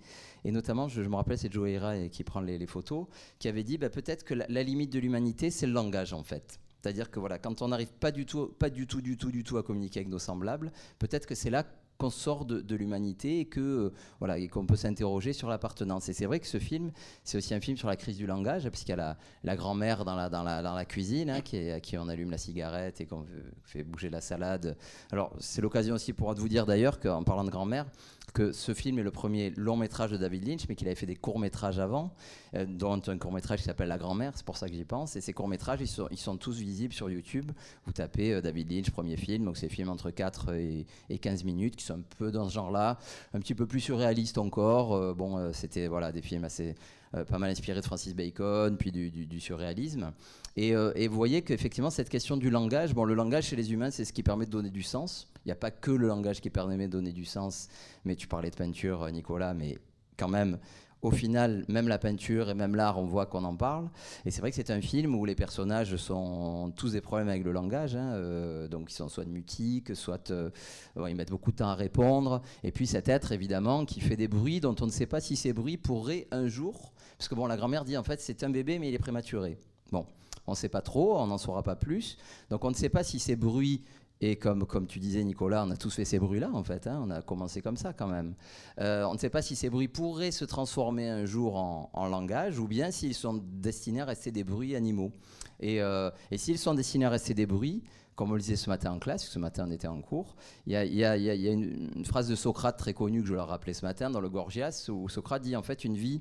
Et 0.46 0.50
notamment, 0.50 0.88
je, 0.88 1.02
me 1.02 1.14
rappelle, 1.14 1.36
c'est 1.36 1.52
Joe 1.52 1.68
qui 2.10 2.24
prend 2.24 2.40
les, 2.40 2.66
photos, 2.66 3.04
qui 3.38 3.48
avait 3.48 3.64
dit 3.64 3.76
bah, 3.76 3.90
peut-être 3.90 4.24
que 4.24 4.32
la 4.32 4.62
limite 4.62 4.90
de 4.90 4.98
l'humanité, 4.98 5.50
c'est 5.50 5.66
le 5.66 5.74
langage 5.74 6.14
en 6.14 6.22
fait. 6.22 6.58
C'est-à-dire 6.80 7.10
que 7.10 7.18
voilà, 7.18 7.38
quand 7.38 7.62
on 7.62 7.68
n'arrive 7.68 7.92
pas 7.92 8.10
du 8.10 8.24
tout, 8.24 8.46
pas 8.46 8.70
du 8.70 8.86
tout, 8.86 9.00
du 9.00 9.16
tout, 9.16 9.30
du 9.30 9.42
tout 9.44 9.58
à 9.58 9.62
communiquer 9.62 10.00
avec 10.00 10.08
nos 10.08 10.18
semblables, 10.18 10.72
peut-être 10.98 11.26
que 11.26 11.34
c'est 11.34 11.50
là 11.50 11.64
qu'on 11.98 12.10
sort 12.10 12.44
de, 12.44 12.76
l'humanité 12.76 13.40
et 13.40 13.44
que 13.44 13.60
euh, 13.60 13.92
voilà 14.20 14.38
et 14.38 14.46
qu'on 14.46 14.66
peut 14.66 14.76
s'interroger 14.76 15.32
sur 15.32 15.48
l'appartenance. 15.48 16.08
Et 16.08 16.12
c'est 16.12 16.26
vrai 16.26 16.38
que 16.38 16.46
ce 16.46 16.58
film, 16.58 16.92
c'est 17.24 17.38
aussi 17.38 17.54
un 17.54 17.60
film 17.60 17.76
sur 17.76 17.88
la 17.88 17.96
crise 17.96 18.16
du 18.16 18.26
langage, 18.26 18.68
puisqu'il 18.70 18.92
y 18.92 19.00
a 19.00 19.16
la, 19.42 19.56
grand-mère 19.56 20.04
dans 20.04 20.14
la, 20.14 20.28
dans, 20.28 20.44
la, 20.44 20.62
dans 20.62 20.74
la 20.74 20.84
cuisine 20.84 21.30
hein, 21.30 21.40
qui 21.40 21.70
à 21.70 21.80
qui 21.80 21.98
on 21.98 22.08
allume 22.08 22.30
la 22.30 22.38
cigarette 22.38 23.00
et 23.00 23.06
qu'on 23.06 23.26
fait 23.64 23.82
bouger 23.82 24.10
la 24.10 24.20
salade. 24.20 24.76
Alors 25.10 25.34
c'est 25.40 25.60
l'occasion 25.60 25.96
aussi 25.96 26.12
pour 26.12 26.28
moi 26.28 26.34
de 26.34 26.40
vous 26.40 26.48
dire 26.48 26.66
d'ailleurs 26.66 27.00
qu'en 27.00 27.24
parlant 27.24 27.44
de 27.44 27.50
grand-mère, 27.50 27.86
que 28.32 28.52
ce 28.52 28.74
film 28.74 28.98
est 28.98 29.02
le 29.02 29.10
premier 29.10 29.50
long 29.50 29.76
métrage 29.76 30.10
de 30.10 30.16
David 30.16 30.46
Lynch, 30.46 30.68
mais 30.68 30.74
qu'il 30.74 30.86
avait 30.86 30.94
fait 30.94 31.06
des 31.06 31.16
courts 31.16 31.38
métrages 31.38 31.78
avant, 31.78 32.14
euh, 32.54 32.66
dont 32.66 33.00
un 33.06 33.18
court 33.18 33.32
métrage 33.32 33.60
qui 33.60 33.64
s'appelle 33.64 33.88
La 33.88 33.98
grand-mère, 33.98 34.32
c'est 34.34 34.44
pour 34.44 34.56
ça 34.56 34.68
que 34.68 34.74
j'y 34.74 34.84
pense. 34.84 35.16
Et 35.16 35.20
ces 35.20 35.32
courts 35.32 35.48
métrages, 35.48 35.80
ils 35.80 35.88
sont, 35.88 36.08
ils 36.10 36.18
sont 36.18 36.36
tous 36.36 36.58
visibles 36.58 36.92
sur 36.92 37.10
YouTube. 37.10 37.50
Vous 37.86 37.92
tapez 37.92 38.34
euh, 38.34 38.40
David 38.40 38.70
Lynch, 38.70 38.90
premier 38.90 39.16
film, 39.16 39.44
donc 39.44 39.56
c'est 39.56 39.68
films 39.68 39.88
entre 39.88 40.10
4 40.10 40.54
et, 40.54 40.86
et 41.10 41.18
15 41.18 41.44
minutes, 41.44 41.76
qui 41.76 41.84
un 41.90 42.00
peu 42.18 42.30
dans 42.30 42.48
ce 42.48 42.54
genre-là, 42.54 42.98
un 43.34 43.40
petit 43.40 43.54
peu 43.54 43.66
plus 43.66 43.80
surréalistes 43.80 44.38
encore. 44.38 44.94
Euh, 44.94 45.14
bon, 45.14 45.38
euh, 45.38 45.50
c'était 45.52 45.86
voilà, 45.86 46.12
des 46.12 46.22
films 46.22 46.44
assez 46.44 46.74
euh, 47.14 47.24
pas 47.24 47.38
mal 47.38 47.50
inspirés 47.50 47.80
de 47.80 47.84
Francis 47.84 48.14
Bacon, 48.14 48.76
puis 48.76 48.92
du, 48.92 49.40
surréalisme. 49.40 50.12
Et, 50.56 50.70
et 50.70 51.06
vous 51.06 51.14
voyez 51.16 51.42
qu'effectivement, 51.42 51.90
cette 51.90 52.08
question 52.08 52.36
du 52.36 52.50
langage, 52.50 52.92
bon, 52.92 53.04
le 53.04 53.14
langage 53.14 53.44
chez 53.44 53.56
les 53.56 53.72
humains, 53.72 53.92
c'est 53.92 54.04
ce 54.04 54.12
qui 54.12 54.24
permet 54.24 54.44
de 54.44 54.50
donner 54.50 54.70
du 54.70 54.82
sens. 54.82 55.28
Il 55.44 55.48
n'y 55.48 55.52
a 55.52 55.56
pas 55.56 55.70
que 55.70 55.92
le 55.92 56.08
langage 56.08 56.40
qui 56.40 56.50
permet 56.50 56.76
de 56.88 56.92
donner 56.92 57.12
du 57.12 57.24
sens, 57.24 57.68
mais 58.04 58.16
tu 58.16 58.26
parlais 58.26 58.50
de 58.50 58.56
peinture, 58.56 59.08
Nicolas, 59.12 59.54
mais 59.54 59.78
quand 60.16 60.28
même, 60.28 60.58
au 61.02 61.10
final, 61.10 61.64
même 61.68 61.86
la 61.86 61.98
peinture 61.98 62.50
et 62.50 62.54
même 62.54 62.74
l'art, 62.74 62.98
on 62.98 63.04
voit 63.04 63.26
qu'on 63.26 63.44
en 63.44 63.54
parle. 63.54 63.88
Et 64.24 64.30
c'est 64.30 64.40
vrai 64.40 64.50
que 64.50 64.56
c'est 64.56 64.70
un 64.70 64.80
film 64.80 65.14
où 65.14 65.24
les 65.24 65.34
personnages 65.34 65.96
sont 65.96 66.72
tous 66.76 66.92
des 66.92 67.00
problèmes 67.00 67.28
avec 67.28 67.44
le 67.44 67.52
langage. 67.52 67.94
hein, 67.94 68.12
euh, 68.14 68.68
donc, 68.68 68.90
ils 68.90 68.94
sont 68.94 69.08
soit 69.08 69.24
mutiques, 69.24 69.94
soit 69.94 70.30
euh, 70.30 70.50
ils 70.96 71.14
mettent 71.14 71.30
beaucoup 71.30 71.52
de 71.52 71.56
temps 71.56 71.68
à 71.68 71.74
répondre. 71.74 72.42
Et 72.64 72.72
puis, 72.72 72.86
cet 72.86 73.08
être, 73.08 73.32
évidemment, 73.32 73.84
qui 73.84 74.00
fait 74.00 74.16
des 74.16 74.28
bruits 74.28 74.60
dont 74.60 74.74
on 74.80 74.86
ne 74.86 74.90
sait 74.90 75.06
pas 75.06 75.20
si 75.20 75.36
ces 75.36 75.52
bruits 75.52 75.76
pourraient 75.76 76.26
un 76.32 76.48
jour. 76.48 76.92
Parce 77.16 77.28
que, 77.28 77.34
bon, 77.34 77.46
la 77.46 77.56
grand-mère 77.56 77.84
dit 77.84 77.96
en 77.96 78.02
fait, 78.02 78.20
c'est 78.20 78.42
un 78.42 78.50
bébé, 78.50 78.78
mais 78.78 78.88
il 78.88 78.94
est 78.94 78.98
prématuré. 78.98 79.56
Bon, 79.92 80.04
on 80.48 80.52
ne 80.52 80.56
sait 80.56 80.68
pas 80.68 80.82
trop, 80.82 81.16
on 81.18 81.26
n'en 81.28 81.38
saura 81.38 81.62
pas 81.62 81.76
plus. 81.76 82.18
Donc, 82.50 82.64
on 82.64 82.70
ne 82.70 82.76
sait 82.76 82.88
pas 82.88 83.04
si 83.04 83.20
ces 83.20 83.36
bruits. 83.36 83.82
Et 84.20 84.36
comme, 84.36 84.66
tu 84.88 84.98
disais, 84.98 85.22
Nicolas, 85.22 85.64
on 85.64 85.70
a 85.70 85.76
tous 85.76 85.94
fait 85.94 86.04
ces 86.04 86.18
bruits-là, 86.18 86.50
en 86.52 86.64
fait. 86.64 86.86
hein, 86.86 87.00
on 87.04 87.10
a 87.10 87.22
commencé 87.22 87.60
comme 87.60 87.76
ça, 87.76 87.92
quand 87.92 88.08
même. 88.08 88.34
Euh, 88.80 89.04
on 89.04 89.14
ne 89.14 89.18
sait 89.18 89.30
pas 89.30 89.42
si 89.42 89.54
ces 89.54 89.70
bruits 89.70 89.88
pourraient 89.88 90.32
se 90.32 90.44
transformer 90.44 91.08
un 91.08 91.24
jour 91.24 91.56
en, 91.56 92.06
langage 92.08 92.58
ou 92.58 92.66
bien 92.66 92.90
s'ils 92.90 93.14
sont 93.14 93.42
destinés 93.44 94.00
à 94.00 94.06
rester 94.06 94.32
des 94.32 94.42
bruits 94.42 94.74
animaux. 94.74 95.12
Et, 95.60 95.80
euh, 95.80 96.10
et 96.30 96.38
s'ils 96.38 96.58
sont 96.58 96.74
destinés 96.74 97.04
à 97.04 97.10
rester 97.10 97.34
des 97.34 97.46
bruits, 97.46 97.84
comme 98.16 98.32
on 98.32 98.34
le 98.34 98.40
disait 98.40 98.56
ce 98.56 98.68
matin 98.68 98.92
en 98.92 98.98
classe, 98.98 99.28
ce 99.28 99.38
matin 99.38 99.66
on 99.68 99.70
était 99.70 99.86
en 99.86 100.00
cours, 100.00 100.34
il 100.66 100.72
y 100.72 101.04
a 101.04 101.16
une, 101.16 101.90
une 101.94 102.04
phrase 102.04 102.28
de 102.28 102.34
Socrate 102.34 102.76
très 102.76 102.92
connue 102.92 103.22
que 103.22 103.28
je 103.28 103.34
leur 103.34 103.46
rappelais 103.46 103.74
ce 103.74 103.84
matin 103.84 104.10
dans 104.10 104.20
le 104.20 104.28
Gorgias, 104.28 104.88
où 104.88 105.08
Socrate 105.08 105.42
dit 105.42 105.54
en 105.54 105.62
fait 105.62 105.84
une 105.84 105.96
vie, 105.96 106.20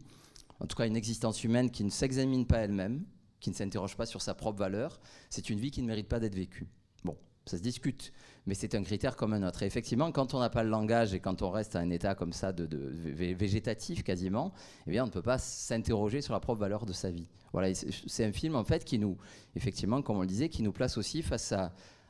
en 0.59 0.67
tout 0.67 0.75
cas 0.75 0.85
une 0.85 0.95
existence 0.95 1.43
humaine 1.43 1.71
qui 1.71 1.83
ne 1.83 1.89
s'examine 1.89 2.45
pas 2.45 2.59
elle-même, 2.59 3.03
qui 3.39 3.49
ne 3.49 3.55
s'interroge 3.55 3.95
pas 3.95 4.05
sur 4.05 4.21
sa 4.21 4.35
propre 4.35 4.59
valeur, 4.59 4.99
c'est 5.31 5.49
une 5.49 5.59
vie 5.59 5.71
qui 5.71 5.81
ne 5.81 5.87
mérite 5.87 6.07
pas 6.07 6.19
d'être 6.19 6.35
vécue. 6.35 6.67
Bon, 7.03 7.17
ça 7.49 7.57
se 7.57 7.63
discute, 7.63 8.13
mais 8.45 8.53
c'est 8.53 8.75
un 8.75 8.83
critère 8.83 9.15
comme 9.15 9.33
un 9.33 9.47
autre. 9.47 9.63
Et 9.63 9.65
effectivement, 9.65 10.11
quand 10.11 10.33
on 10.33 10.39
n'a 10.39 10.49
pas 10.49 10.63
le 10.63 10.69
langage 10.69 11.13
et 11.13 11.19
quand 11.19 11.41
on 11.41 11.49
reste 11.49 11.75
à 11.75 11.79
un 11.79 11.89
état 11.89 12.15
comme 12.15 12.33
ça 12.33 12.51
de, 12.53 12.65
de 12.65 12.91
vé- 13.11 13.35
végétatif 13.35 14.03
quasiment, 14.03 14.53
eh 14.87 14.91
bien, 14.91 15.03
on 15.03 15.07
ne 15.07 15.11
peut 15.11 15.21
pas 15.21 15.37
s'interroger 15.37 16.21
sur 16.21 16.33
la 16.33 16.39
propre 16.39 16.59
valeur 16.59 16.85
de 16.85 16.93
sa 16.93 17.11
vie. 17.11 17.27
Voilà, 17.53 17.73
c'est 17.73 18.25
un 18.25 18.31
film 18.31 18.55
en 18.55 18.63
fait 18.63 18.83
qui 18.83 18.99
nous, 18.99 19.17
effectivement, 19.55 20.01
comme 20.01 20.17
on 20.17 20.21
le 20.21 20.27
disait, 20.27 20.49
qui 20.49 20.63
nous 20.63 20.73
place 20.73 20.97
aussi 20.97 21.21
face 21.23 21.53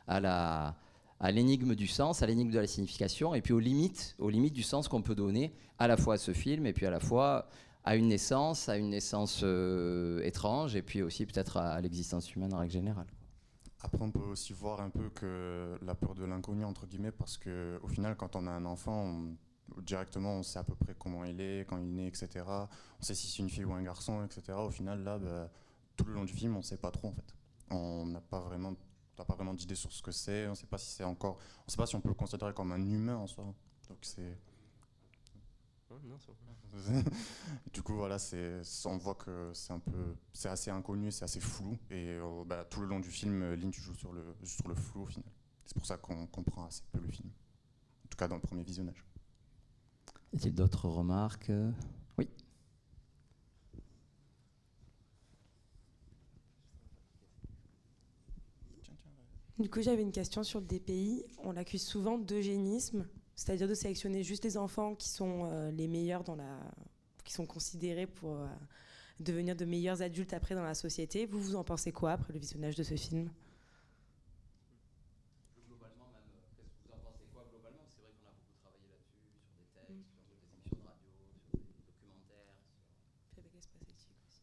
à, 0.07 0.75
l'énigme 1.31 1.75
du 1.75 1.87
sens, 1.87 2.21
à 2.21 2.25
l'énigme 2.25 2.51
de 2.51 2.59
la 2.59 2.67
signification, 2.67 3.35
et 3.35 3.41
puis 3.41 3.53
aux 3.53 3.59
limites, 3.59 4.15
aux 4.19 4.29
limites 4.29 4.53
du 4.53 4.63
sens 4.63 4.87
qu'on 4.87 5.01
peut 5.01 5.15
donner 5.15 5.53
à 5.79 5.87
la 5.87 5.95
fois 5.95 6.15
à 6.15 6.17
ce 6.17 6.33
film, 6.33 6.65
et 6.65 6.73
puis 6.73 6.85
à 6.85 6.91
la 6.91 6.99
fois 6.99 7.47
à 7.85 7.95
une 7.95 8.07
naissance, 8.07 8.67
à 8.67 8.77
une 8.77 8.89
naissance 8.89 9.41
euh, 9.43 10.21
étrange, 10.23 10.75
et 10.75 10.81
puis 10.81 11.01
aussi 11.01 11.25
peut-être 11.25 11.57
à 11.57 11.79
l'existence 11.79 12.33
humaine 12.35 12.53
en 12.53 12.57
règle 12.57 12.73
générale. 12.73 13.07
Après, 13.81 14.01
on 14.01 14.11
peut 14.11 14.19
aussi 14.19 14.53
voir 14.53 14.81
un 14.81 14.89
peu 14.89 15.09
que 15.09 15.77
la 15.83 15.93
peur 15.95 16.15
de 16.15 16.25
l'inconnu, 16.25 16.65
entre 16.65 16.87
guillemets, 16.87 17.11
parce 17.11 17.37
que 17.37 17.79
au 17.83 17.87
final, 17.87 18.15
quand 18.17 18.35
on 18.35 18.47
a 18.47 18.51
un 18.51 18.65
enfant, 18.65 19.03
on- 19.05 19.81
directement, 19.81 20.33
on 20.35 20.43
sait 20.43 20.59
à 20.59 20.63
peu 20.63 20.75
près 20.75 20.95
comment 20.97 21.23
il 21.25 21.39
est, 21.41 21.65
quand 21.69 21.77
il 21.77 21.83
est 21.83 21.91
né, 21.91 22.07
etc. 22.07 22.67
On 22.99 23.03
sait 23.03 23.13
si 23.13 23.27
c'est 23.27 23.39
une 23.43 23.49
fille 23.49 23.65
ou 23.65 23.73
un 23.73 23.83
garçon, 23.83 24.23
etc. 24.25 24.57
Au 24.57 24.71
final, 24.71 25.03
là, 25.03 25.19
bah, 25.19 25.49
tout 25.95 26.05
le 26.05 26.13
long 26.13 26.23
du 26.25 26.33
film, 26.33 26.55
on 26.55 26.59
ne 26.59 26.63
sait 26.63 26.77
pas 26.77 26.89
trop, 26.91 27.09
en 27.09 27.13
fait. 27.13 27.35
On 27.69 28.05
n'a 28.07 28.21
pas 28.21 28.39
vraiment, 28.39 28.73
t'as 29.15 29.25
pas 29.25 29.35
vraiment 29.35 29.53
d'idée 29.53 29.75
sur 29.75 29.91
ce 29.91 30.01
que 30.01 30.11
c'est. 30.11 30.47
On 30.47 30.51
ne 30.51 30.55
sait 30.55 30.67
pas 30.67 30.77
si 30.77 30.89
c'est 30.95 31.03
encore, 31.03 31.37
on 31.67 31.69
sait 31.71 31.77
pas 31.77 31.85
si 31.85 31.95
on 31.95 32.01
peut 32.01 32.09
le 32.09 32.15
considérer 32.15 32.53
comme 32.53 32.71
un 32.71 32.81
humain 32.89 33.17
en 33.17 33.27
soi. 33.27 33.43
Donc 33.89 33.97
c'est 34.01 34.37
Non, 35.89 36.17
du 37.73 37.81
coup, 37.81 37.95
voilà, 37.95 38.19
c'est, 38.19 38.61
on 38.85 38.97
voit 38.97 39.15
que 39.15 39.51
c'est 39.53 39.71
un 39.71 39.79
peu, 39.79 40.15
c'est 40.33 40.49
assez 40.49 40.69
inconnu, 40.69 41.11
c'est 41.11 41.23
assez 41.23 41.39
flou, 41.39 41.77
et 41.89 42.09
euh, 42.09 42.43
bah, 42.45 42.65
tout 42.65 42.81
le 42.81 42.87
long 42.87 42.99
du 42.99 43.09
film, 43.09 43.53
Lynch 43.53 43.79
joue 43.79 43.95
sur 43.95 44.11
le, 44.11 44.35
sur 44.43 44.67
le 44.67 44.75
flou 44.75 45.03
au 45.03 45.05
final. 45.05 45.31
C'est 45.65 45.75
pour 45.75 45.85
ça 45.85 45.97
qu'on 45.97 46.27
comprend 46.27 46.65
assez 46.65 46.83
peu 46.91 46.99
le 46.99 47.09
film, 47.09 47.29
en 47.29 48.07
tout 48.09 48.17
cas 48.17 48.27
dans 48.27 48.35
le 48.35 48.41
premier 48.41 48.63
visionnage. 48.63 49.05
Y 50.33 50.37
a-t-il 50.37 50.55
d'autres 50.55 50.89
remarques? 50.89 51.51
Oui. 52.17 52.27
Du 59.57 59.69
coup, 59.69 59.81
j'avais 59.81 60.01
une 60.01 60.11
question 60.11 60.43
sur 60.43 60.59
le 60.59 60.65
DPI. 60.65 61.25
On 61.43 61.53
l'accuse 61.53 61.81
souvent 61.81 62.17
d'eugénisme, 62.17 63.07
c'est-à-dire 63.37 63.67
de 63.67 63.75
sélectionner 63.75 64.23
juste 64.23 64.43
les 64.43 64.57
enfants 64.57 64.95
qui 64.95 65.09
sont 65.09 65.47
euh, 65.51 65.71
les 65.71 65.87
meilleurs 65.87 66.23
dans 66.23 66.35
la, 66.35 66.59
qui 67.23 67.31
sont 67.33 67.45
considérés 67.45 68.07
pour 68.07 68.35
euh, 68.35 68.47
devenir 69.19 69.55
de 69.55 69.63
meilleurs 69.63 70.01
adultes 70.01 70.33
après 70.33 70.55
dans 70.55 70.63
la 70.63 70.73
société. 70.73 71.27
Vous, 71.27 71.39
vous 71.39 71.55
en 71.55 71.63
pensez 71.63 71.91
quoi 71.91 72.13
après 72.13 72.33
le 72.33 72.39
visionnage 72.39 72.75
de 72.75 72.83
ce 72.83 72.95
film? 72.95 73.29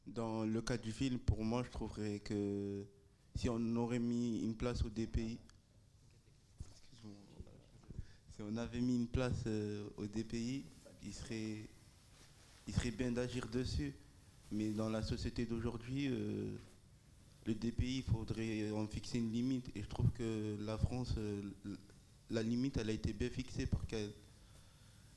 Dans 0.07 0.45
le 0.45 0.63
cas 0.63 0.77
du 0.77 0.93
film, 0.93 1.19
pour 1.19 1.43
moi, 1.43 1.65
je 1.65 1.71
trouverais 1.71 2.21
que 2.21 2.87
si 3.35 3.49
on 3.49 3.75
aurait 3.75 3.99
mis 3.99 4.45
une 4.45 4.55
place 4.55 4.85
au 4.85 4.89
DPI, 4.89 5.41
si 8.35 8.43
on 8.43 8.57
avait 8.57 8.81
mis 8.81 8.97
une 8.97 9.07
place 9.07 9.45
euh, 9.47 9.87
au 9.97 10.07
DPI, 10.07 10.65
il 11.05 11.13
serait, 11.13 11.69
il 12.67 12.75
serait 12.75 12.91
bien 12.91 13.13
d'agir 13.13 13.47
dessus. 13.49 13.95
Mais 14.51 14.71
dans 14.71 14.89
la 14.89 15.03
société 15.03 15.47
d'aujourd'hui, 15.47 16.09
euh, 16.09 16.57
le 17.47 17.55
DPI, 17.55 17.99
il 17.99 18.03
faudrait 18.03 18.71
en 18.73 18.87
fixer 18.89 19.19
une 19.19 19.31
limite. 19.31 19.71
Et 19.77 19.83
je 19.83 19.89
trouve 19.89 20.11
que 20.11 20.57
la 20.61 20.77
France, 20.79 21.15
euh, 21.17 21.43
la 22.31 22.43
limite, 22.43 22.77
elle 22.77 22.91
a 22.91 22.93
été 22.93 23.13
bien 23.13 23.31
fixée 23.31 23.67
parce 23.67 23.87
qu'elle 23.87 24.13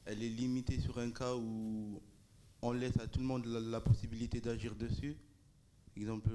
elle 0.05 0.23
est 0.23 0.29
limitée 0.29 0.79
sur 0.79 0.99
un 0.99 1.11
cas 1.11 1.35
où 1.35 1.99
on 2.61 2.71
laisse 2.71 2.97
à 2.97 3.07
tout 3.07 3.19
le 3.19 3.25
monde 3.25 3.45
la, 3.45 3.81
possibilité 3.81 4.39
d'agir 4.39 4.73
dessus. 4.75 5.17
Exemple, 5.97 6.29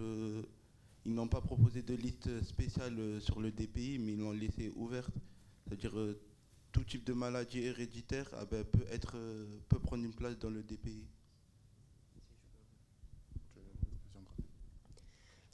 ils 1.06 1.14
n'ont 1.14 1.28
pas 1.28 1.40
proposé 1.40 1.80
de 1.80 1.94
liste 1.94 2.42
spéciale 2.42 3.18
sur 3.22 3.40
le 3.40 3.50
DPI, 3.50 3.98
mais 3.98 4.12
ils 4.12 4.18
l'ont 4.18 4.32
laissé 4.32 4.70
ouverte. 4.76 5.14
C'est-à-dire 5.64 5.94
tout 6.72 6.84
type 6.84 7.04
de 7.04 7.12
maladie 7.12 7.60
héréditaire 7.60 8.28
ah 8.34 8.44
ben, 8.46 8.64
peut, 8.64 8.84
être, 8.90 9.12
euh, 9.16 9.46
peut 9.68 9.78
prendre 9.78 10.04
une 10.04 10.14
place 10.14 10.38
dans 10.38 10.50
le 10.50 10.62
DPI. 10.62 11.06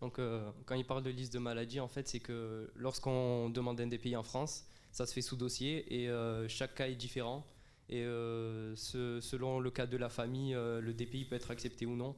Donc, 0.00 0.18
euh, 0.18 0.50
quand 0.66 0.74
il 0.76 0.85
parle 0.87 1.02
de 1.02 1.11
liste 1.11 1.33
de 1.33 1.38
maladies, 1.38 1.81
en 1.81 1.88
fait, 1.88 2.07
c'est 2.09 2.20
que 2.20 2.70
lorsqu'on 2.76 3.50
demande 3.50 3.81
un 3.81 3.87
DPI 3.88 4.16
en 4.16 4.22
France, 4.22 4.64
ça 4.92 5.07
se 5.07 5.12
fait 5.12 5.22
sous 5.22 5.37
dossier 5.37 6.02
et 6.02 6.09
euh, 6.09 6.46
chaque 6.48 6.74
cas 6.76 6.88
est 6.88 6.94
différent. 6.94 7.44
Et 7.90 8.02
ce- 8.04 9.18
selon 9.22 9.61
le 9.61 9.70
cas 9.70 9.87
de 9.87 9.96
la 9.96 10.11
famille, 10.11 10.52
le 10.52 10.92
DPI 10.92 11.24
peut 11.24 11.37
être 11.37 11.50
accepté 11.50 11.87
ou 11.87 11.96
non. 11.96 12.14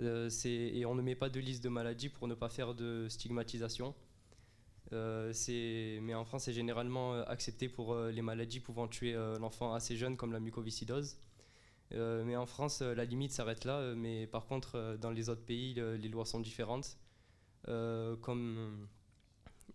Et 0.00 0.84
on 0.86 0.94
ne 0.96 1.02
met 1.02 1.14
pas 1.14 1.28
de 1.30 1.38
liste 1.38 1.62
de 1.62 1.68
maladies 1.68 2.08
pour 2.08 2.26
ne 2.26 2.34
pas 2.34 2.48
faire 2.48 2.74
de 2.74 3.06
stigmatisation. 3.08 3.94
Euh, 4.92 5.32
mais 6.02 6.14
en 6.14 6.24
France, 6.24 6.44
c'est 6.44 6.52
généralement 6.52 7.14
euh, 7.14 7.24
accepté 7.26 7.68
pour 7.68 7.94
euh, 7.94 8.10
les 8.10 8.22
maladies 8.22 8.60
pouvant 8.60 8.88
tuer 8.88 9.14
l'enfant 9.40 9.74
assez 9.74 9.96
jeune, 9.96 10.16
comme 10.16 10.32
la 10.32 10.40
mucoviscidose. 10.40 11.16
Mais 11.92 12.36
en 12.36 12.46
France, 12.46 12.82
la 12.82 13.04
limite 13.04 13.32
s'arrête 13.32 13.64
là. 13.64 13.94
mais 13.96 14.26
par 14.26 14.46
contre, 14.46 14.98
dans 15.00 15.10
les 15.10 15.28
autres 15.28 15.44
pays, 15.44 15.74
le- 15.74 15.96
les 15.96 16.08
lois 16.08 16.24
sont 16.26 16.40
différentes. 16.40 16.98
Comme 18.22 18.88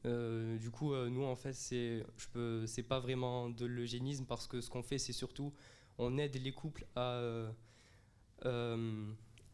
du 0.03 0.71
coup, 0.71 0.93
nous 0.95 1.23
en 1.23 1.35
fait, 1.35 1.53
c'est 1.53 2.05
je 2.17 2.81
pas 2.81 2.99
vraiment 2.99 3.49
de 3.49 3.65
l'eugénisme 3.65 4.25
parce 4.25 4.47
que 4.47 4.61
ce 4.61 4.69
qu'on 4.69 4.83
fait, 4.83 4.97
c'est 4.97 5.13
surtout 5.13 5.53
on 5.97 6.17
aide 6.17 6.35
les 6.41 6.51
couples 6.53 6.85
à 6.95 7.21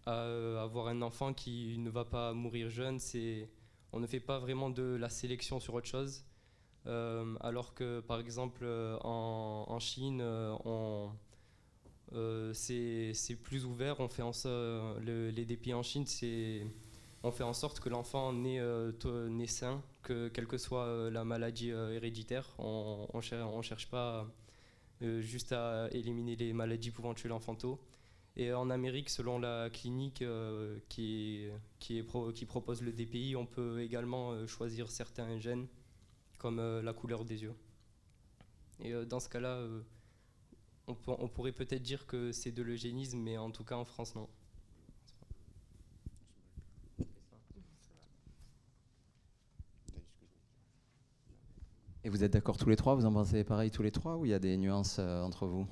à 0.05 0.63
avoir 0.63 0.87
un 0.87 1.01
enfant 1.01 1.33
qui 1.33 1.77
ne 1.79 1.89
va 1.89 2.05
pas 2.05 2.33
mourir 2.33 2.69
jeune. 2.69 2.99
C'est 2.99 3.49
on 3.91 3.99
ne 3.99 4.07
fait 4.07 4.19
pas 4.19 4.39
vraiment 4.39 4.69
de 4.69 4.83
la 4.83 5.09
sélection 5.09 5.59
sur 5.59 5.73
autre 5.73 5.87
chose. 5.87 6.23
Euh, 6.87 7.35
alors 7.41 7.73
que 7.73 7.99
par 7.99 8.19
exemple 8.19 8.61
euh, 8.63 8.97
en, 9.01 9.79
Chine, 9.79 10.21
euh, 10.21 11.07
c'est 12.53 13.35
plus 13.43 13.65
ouvert. 13.65 13.99
On 13.99 14.07
fait 14.07 14.21
en 14.21 14.31
les 15.01 15.45
DPI 15.45 15.73
en 15.73 15.83
Chine, 15.83 16.05
on 17.23 17.31
fait 17.31 17.43
en 17.43 17.53
sorte 17.53 17.79
que 17.79 17.89
l'enfant 17.89 18.33
naît, 18.33 18.59
sain, 19.47 19.81
que 20.03 20.27
quelle 20.27 20.47
que 20.47 20.57
soit 20.57 21.09
la 21.09 21.23
maladie 21.23 21.69
héréditaire, 21.69 22.53
on 22.59 23.07
ne 23.15 23.61
cherche 23.61 23.89
pas 23.89 24.27
juste 25.01 25.51
à 25.51 25.89
éliminer 25.91 26.35
les 26.35 26.53
maladies 26.53 26.91
pouvant 26.91 27.13
tuer 27.13 27.29
l'enfant 27.29 27.55
tôt. 27.55 27.79
Et 28.37 28.51
en 28.53 28.69
Amérique, 28.69 29.09
selon 29.09 29.39
la 29.39 29.69
clinique 29.69 30.21
euh, 30.21 30.77
qui, 30.89 31.47
qui, 31.79 32.03
propose 32.03 32.81
le 32.81 32.91
DPI, 32.91 33.35
on 33.37 33.45
peut 33.45 33.81
également 33.81 34.31
euh, 34.31 34.45
choisir 34.45 34.89
certains 34.89 35.39
gènes, 35.39 35.67
comme 36.37 36.59
euh, 36.59 36.81
la 36.81 36.91
couleur 36.91 37.23
des 37.23 37.43
yeux. 37.43 37.55
Et 38.81 38.93
dans 39.05 39.21
ce 39.21 39.29
cas-là, 39.29 39.65
on, 40.87 40.97
on 41.07 41.29
pourrait 41.29 41.53
peut-être 41.53 41.81
dire 41.81 42.05
que 42.05 42.33
c'est 42.33 42.51
de 42.51 42.61
l'eugénisme, 42.61 43.19
mais 43.19 43.37
en 43.37 43.49
tout 43.49 43.63
cas 43.63 43.75
en 43.75 43.85
France, 43.85 44.15
non. 44.15 44.27
Et 52.03 52.09
vous 52.09 52.21
êtes 52.25 52.33
d'accord 52.33 52.57
tous 52.57 52.69
les 52.69 52.75
trois? 52.75 52.95
Vous 52.95 53.05
en 53.05 53.13
pensez 53.13 53.45
pareil 53.45 53.71
tous 53.71 53.81
les 53.81 53.91
trois 53.91 54.17
ou 54.17 54.25
il 54.25 54.31
y 54.31 54.33
a 54.33 54.39
des 54.39 54.57
nuances 54.57 54.99
entre 54.99 55.47
vous? 55.47 55.65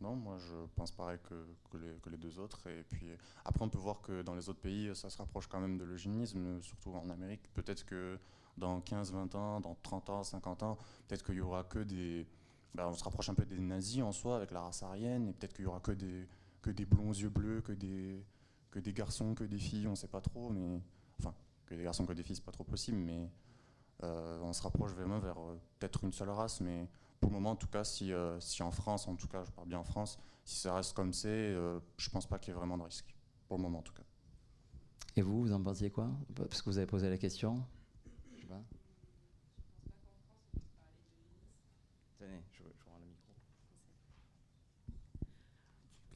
Non, 0.00 0.14
moi 0.14 0.36
je 0.38 0.54
pense 0.74 0.92
pareil 0.92 1.18
que, 1.24 1.46
que 1.70 2.10
les, 2.10 2.16
deux 2.16 2.38
autres. 2.38 2.66
Et 2.68 2.82
puis 2.84 3.08
après, 3.44 3.64
on 3.64 3.68
peut 3.68 3.78
voir 3.78 4.00
que 4.02 4.22
dans 4.22 4.34
les 4.34 4.48
autres 4.48 4.60
pays, 4.60 4.94
ça 4.94 5.10
se 5.10 5.18
rapproche 5.18 5.46
quand 5.46 5.60
même 5.60 5.78
de 5.78 5.84
l'eugénisme, 5.84 6.60
surtout 6.62 6.90
en 6.92 7.08
Amérique. 7.10 7.42
Peut-être 7.54 7.84
que 7.84 8.18
dans 8.56 8.80
15, 8.80 9.12
20 9.12 9.34
ans, 9.34 9.60
dans 9.60 9.74
30 9.82 10.10
ans, 10.10 10.22
50 10.22 10.62
ans, 10.62 10.78
peut-être 11.08 11.24
qu'il 11.24 11.34
y 11.36 11.40
aura 11.40 11.64
que 11.64 11.78
des. 11.80 12.26
bah, 12.74 12.88
on 12.88 12.94
se 12.94 13.04
rapproche 13.04 13.28
un 13.28 13.34
peu 13.34 13.44
des 13.46 13.58
nazis 13.60 14.02
en 14.02 14.12
soi 14.12 14.36
avec 14.36 14.50
la 14.50 14.60
race 14.62 14.82
aryenne, 14.82 15.28
et 15.28 15.32
peut-être 15.32 15.54
qu'il 15.54 15.64
y 15.64 15.68
aura 15.68 15.80
que 15.80 15.92
des, 15.92 16.28
que 16.62 16.70
des 16.70 16.86
blonds 16.86 17.12
yeux 17.12 17.28
bleus, 17.30 17.60
que 17.62 17.72
des, 17.72 18.24
que 18.70 18.78
des 18.78 18.92
garçons, 18.92 19.34
que 19.34 19.44
des 19.44 19.58
filles, 19.58 19.86
on 19.88 19.94
sait 19.94 20.08
pas 20.08 20.20
trop, 20.20 20.50
mais. 20.50 20.80
Enfin, 21.20 21.34
que 21.66 21.74
des 21.74 21.82
garçons, 21.84 22.06
que 22.06 22.12
des 22.12 22.22
filles, 22.22 22.36
c'est 22.36 22.44
pas 22.44 22.52
trop 22.52 22.64
possible, 22.64 22.98
mais. 22.98 23.30
euh, 24.04 24.38
on 24.42 24.52
se 24.52 24.62
rapproche 24.62 24.92
vraiment 24.92 25.18
vers 25.18 25.38
euh, 25.38 25.58
peut-être 25.78 26.04
une 26.04 26.12
seule 26.12 26.30
race, 26.30 26.60
mais 26.60 26.88
pour 27.20 27.30
le 27.30 27.34
moment, 27.34 27.50
en 27.52 27.56
tout 27.56 27.66
cas, 27.68 27.84
si, 27.84 28.12
euh, 28.12 28.38
si 28.40 28.62
en 28.62 28.70
France, 28.70 29.08
en 29.08 29.16
tout 29.16 29.28
cas, 29.28 29.44
je 29.44 29.50
parle 29.50 29.68
bien 29.68 29.78
en 29.78 29.84
France, 29.84 30.18
si 30.44 30.60
ça 30.60 30.74
reste 30.74 30.94
comme 30.94 31.12
c'est, 31.12 31.28
euh, 31.28 31.80
je 31.98 32.10
pense 32.10 32.26
pas 32.26 32.38
qu'il 32.38 32.52
y 32.52 32.56
ait 32.56 32.58
vraiment 32.58 32.78
de 32.78 32.82
risque. 32.84 33.14
Pour 33.48 33.56
le 33.58 33.62
moment, 33.62 33.78
en 33.78 33.82
tout 33.82 33.94
cas. 33.94 34.02
Et 35.16 35.22
vous, 35.22 35.40
vous 35.40 35.52
en 35.52 35.62
pensiez 35.62 35.90
quoi? 35.90 36.10
Parce 36.34 36.60
que 36.60 36.70
vous 36.70 36.78
avez 36.78 36.86
posé 36.86 37.08
la 37.08 37.16
question. 37.18 37.64
Je 38.34 38.40
sais 38.40 38.46
pas. 38.46 38.62
Tenez, 42.18 42.42
je, 42.52 42.62
je 42.62 42.84
rends 42.90 42.98
le 42.98 43.06
micro. 43.06 43.32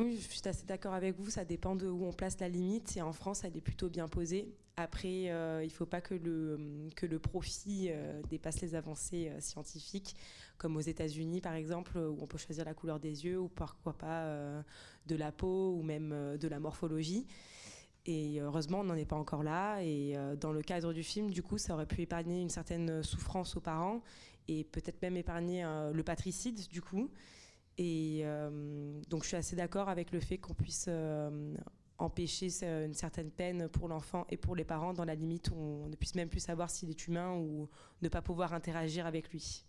Oui, 0.00 0.16
je 0.16 0.32
suis 0.32 0.48
assez 0.48 0.64
d'accord 0.64 0.94
avec 0.94 1.14
vous. 1.18 1.28
Ça 1.28 1.44
dépend 1.44 1.76
de 1.76 1.86
où 1.86 2.06
on 2.06 2.12
place 2.12 2.40
la 2.40 2.48
limite. 2.48 2.96
Et 2.96 3.02
en 3.02 3.12
France, 3.12 3.44
elle 3.44 3.54
est 3.54 3.60
plutôt 3.60 3.90
bien 3.90 4.08
posée. 4.08 4.48
Après, 4.78 5.28
euh, 5.28 5.62
il 5.62 5.66
ne 5.66 5.72
faut 5.72 5.84
pas 5.84 6.00
que 6.00 6.14
le, 6.14 6.88
que 6.96 7.04
le 7.04 7.18
profit 7.18 7.88
euh, 7.90 8.22
dépasse 8.30 8.62
les 8.62 8.74
avancées 8.74 9.28
euh, 9.28 9.40
scientifiques, 9.40 10.16
comme 10.56 10.78
aux 10.78 10.80
États-Unis, 10.80 11.42
par 11.42 11.52
exemple, 11.52 11.98
où 11.98 12.16
on 12.18 12.26
peut 12.26 12.38
choisir 12.38 12.64
la 12.64 12.72
couleur 12.72 12.98
des 12.98 13.26
yeux 13.26 13.38
ou 13.38 13.48
pourquoi 13.48 13.92
pas 13.92 14.64
de 15.06 15.16
la 15.16 15.32
peau 15.32 15.74
ou 15.74 15.82
même 15.82 16.38
de 16.38 16.48
la 16.48 16.60
morphologie. 16.60 17.26
Et 18.06 18.40
heureusement, 18.40 18.80
on 18.80 18.84
n'en 18.84 18.94
est 18.96 19.04
pas 19.04 19.16
encore 19.16 19.42
là. 19.42 19.82
Et 19.82 20.16
dans 20.40 20.52
le 20.52 20.62
cadre 20.62 20.94
du 20.94 21.02
film, 21.02 21.30
du 21.30 21.42
coup, 21.42 21.58
ça 21.58 21.74
aurait 21.74 21.86
pu 21.86 22.00
épargner 22.00 22.40
une 22.40 22.48
certaine 22.48 23.02
souffrance 23.02 23.56
aux 23.56 23.60
parents 23.60 24.02
et 24.48 24.64
peut-être 24.64 25.00
même 25.02 25.16
épargner 25.18 25.62
le 25.92 26.02
patricide, 26.02 26.68
du 26.68 26.80
coup. 26.80 27.10
Et 27.82 28.20
euh, 28.24 29.00
donc 29.08 29.22
je 29.22 29.28
suis 29.28 29.36
assez 29.38 29.56
d'accord 29.56 29.88
avec 29.88 30.12
le 30.12 30.20
fait 30.20 30.36
qu'on 30.36 30.52
puisse 30.52 30.84
euh, 30.86 31.54
empêcher 31.96 32.50
ce- 32.50 32.84
une 32.84 32.92
certaine 32.92 33.30
peine 33.30 33.68
pour 33.70 33.88
l'enfant 33.88 34.26
et 34.28 34.36
pour 34.36 34.54
les 34.54 34.64
parents 34.64 34.92
dans 34.92 35.06
la 35.06 35.14
limite 35.14 35.48
où 35.50 35.54
on 35.56 35.88
ne 35.88 35.96
puisse 35.96 36.14
même 36.14 36.28
plus 36.28 36.40
savoir 36.40 36.68
s'il 36.68 36.90
est 36.90 37.06
humain 37.06 37.32
ou 37.38 37.70
ne 38.02 38.08
pas 38.10 38.20
pouvoir 38.20 38.52
interagir 38.52 39.06
avec 39.06 39.30
lui. 39.30 39.64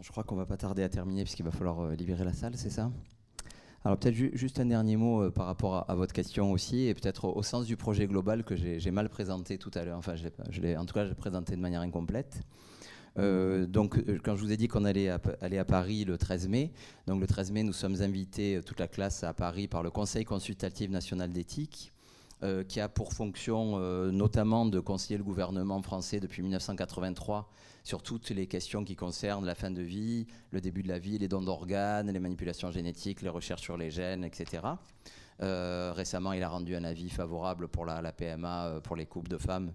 Je 0.00 0.10
crois 0.10 0.24
qu'on 0.24 0.36
va 0.36 0.46
pas 0.46 0.56
tarder 0.56 0.82
à 0.82 0.88
terminer 0.88 1.24
puisqu'il 1.24 1.42
va 1.42 1.50
falloir 1.50 1.80
euh, 1.80 1.94
libérer 1.94 2.24
la 2.24 2.32
salle, 2.32 2.56
c'est 2.56 2.70
ça? 2.70 2.90
Alors 3.84 3.98
peut-être 3.98 4.14
ju- 4.14 4.30
juste 4.34 4.60
un 4.60 4.66
dernier 4.66 4.96
mot 4.96 5.22
euh, 5.22 5.30
par 5.30 5.46
rapport 5.46 5.90
à, 5.90 5.94
votre 5.94 6.12
question 6.12 6.52
aussi 6.52 6.86
et 6.86 6.94
peut-être 6.94 7.24
au, 7.24 7.42
sens 7.42 7.64
du 7.64 7.76
projet 7.76 8.06
global 8.06 8.44
que 8.44 8.54
j'ai 8.56 8.90
mal 8.90 9.08
présenté 9.08 9.56
tout 9.56 9.70
à 9.74 9.84
l'heure. 9.84 9.96
Enfin, 9.96 10.14
je 10.16 10.60
l'ai 10.60 10.76
en 10.76 10.84
tout 10.84 10.94
cas, 10.94 11.06
je 11.06 11.14
présenté 11.14 11.56
de 11.56 11.60
manière 11.60 11.80
incomplète. 11.80 12.42
Euh, 13.18 13.66
donc, 13.66 13.98
euh, 13.98 14.18
quand 14.22 14.36
je 14.36 14.42
vous 14.42 14.52
ai 14.52 14.56
dit 14.56 14.68
qu'on 14.68 14.84
allait 14.84 15.10
aller 15.40 15.58
à 15.58 15.64
Paris 15.64 16.04
le 16.04 16.18
13 16.18 16.48
mai, 16.48 16.70
donc 17.06 17.20
le 17.20 17.26
13 17.26 17.50
mai, 17.52 17.62
nous 17.62 17.72
sommes 17.72 18.00
invités, 18.02 18.60
toute 18.64 18.78
la 18.78 18.86
classe, 18.86 19.24
à 19.24 19.32
Paris 19.32 19.66
par 19.66 19.82
le 19.82 19.90
Conseil 19.90 20.24
consultatif 20.24 20.90
national 20.90 21.32
d'éthique, 21.32 21.92
euh, 22.42 22.64
qui 22.64 22.80
a 22.80 22.88
pour 22.88 23.12
fonction 23.12 23.74
euh, 23.74 24.10
notamment 24.10 24.64
de 24.64 24.80
conseiller 24.80 25.18
le 25.18 25.24
gouvernement 25.24 25.82
français 25.82 26.20
depuis 26.20 26.40
1983 26.40 27.50
sur 27.84 28.02
toutes 28.02 28.30
les 28.30 28.46
questions 28.46 28.82
qui 28.82 28.96
concernent 28.96 29.44
la 29.44 29.54
fin 29.54 29.70
de 29.70 29.82
vie, 29.82 30.26
le 30.50 30.62
début 30.62 30.82
de 30.82 30.88
la 30.88 30.98
vie, 30.98 31.18
les 31.18 31.28
dons 31.28 31.42
d'organes, 31.42 32.10
les 32.10 32.18
manipulations 32.18 32.70
génétiques, 32.70 33.20
les 33.20 33.28
recherches 33.28 33.60
sur 33.60 33.76
les 33.76 33.90
gènes, 33.90 34.24
etc. 34.24 34.62
Euh, 35.42 35.92
récemment, 35.94 36.32
il 36.32 36.42
a 36.42 36.48
rendu 36.48 36.74
un 36.74 36.84
avis 36.84 37.10
favorable 37.10 37.68
pour 37.68 37.84
la, 37.84 38.10
PMA 38.10 38.80
pour 38.84 38.96
les 38.96 39.04
couples 39.04 39.30
de 39.30 39.36
femmes 39.36 39.74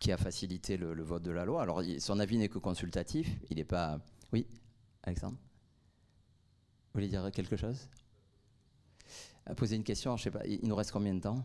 qui 0.00 0.10
a 0.10 0.16
facilité 0.16 0.78
le, 0.78 1.02
vote 1.02 1.22
de 1.22 1.30
la 1.30 1.44
loi. 1.44 1.60
Alors, 1.60 1.82
son 1.98 2.18
avis 2.18 2.38
n'est 2.38 2.48
que 2.48 2.58
consultatif. 2.58 3.28
Il 3.50 3.58
n'est 3.58 3.64
pas. 3.64 3.98
Oui, 4.32 4.46
Alexandre? 5.02 5.36
Vous 5.36 7.00
voulez 7.00 7.08
dire 7.08 7.30
quelque 7.30 7.56
chose? 7.56 7.90
Poser 9.54 9.76
une 9.76 9.84
question, 9.84 10.16
je 10.16 10.22
sais 10.22 10.30
pas. 10.30 10.46
Il 10.46 10.66
nous 10.66 10.74
reste 10.74 10.92
combien 10.92 11.12
de 11.12 11.20
temps? 11.20 11.44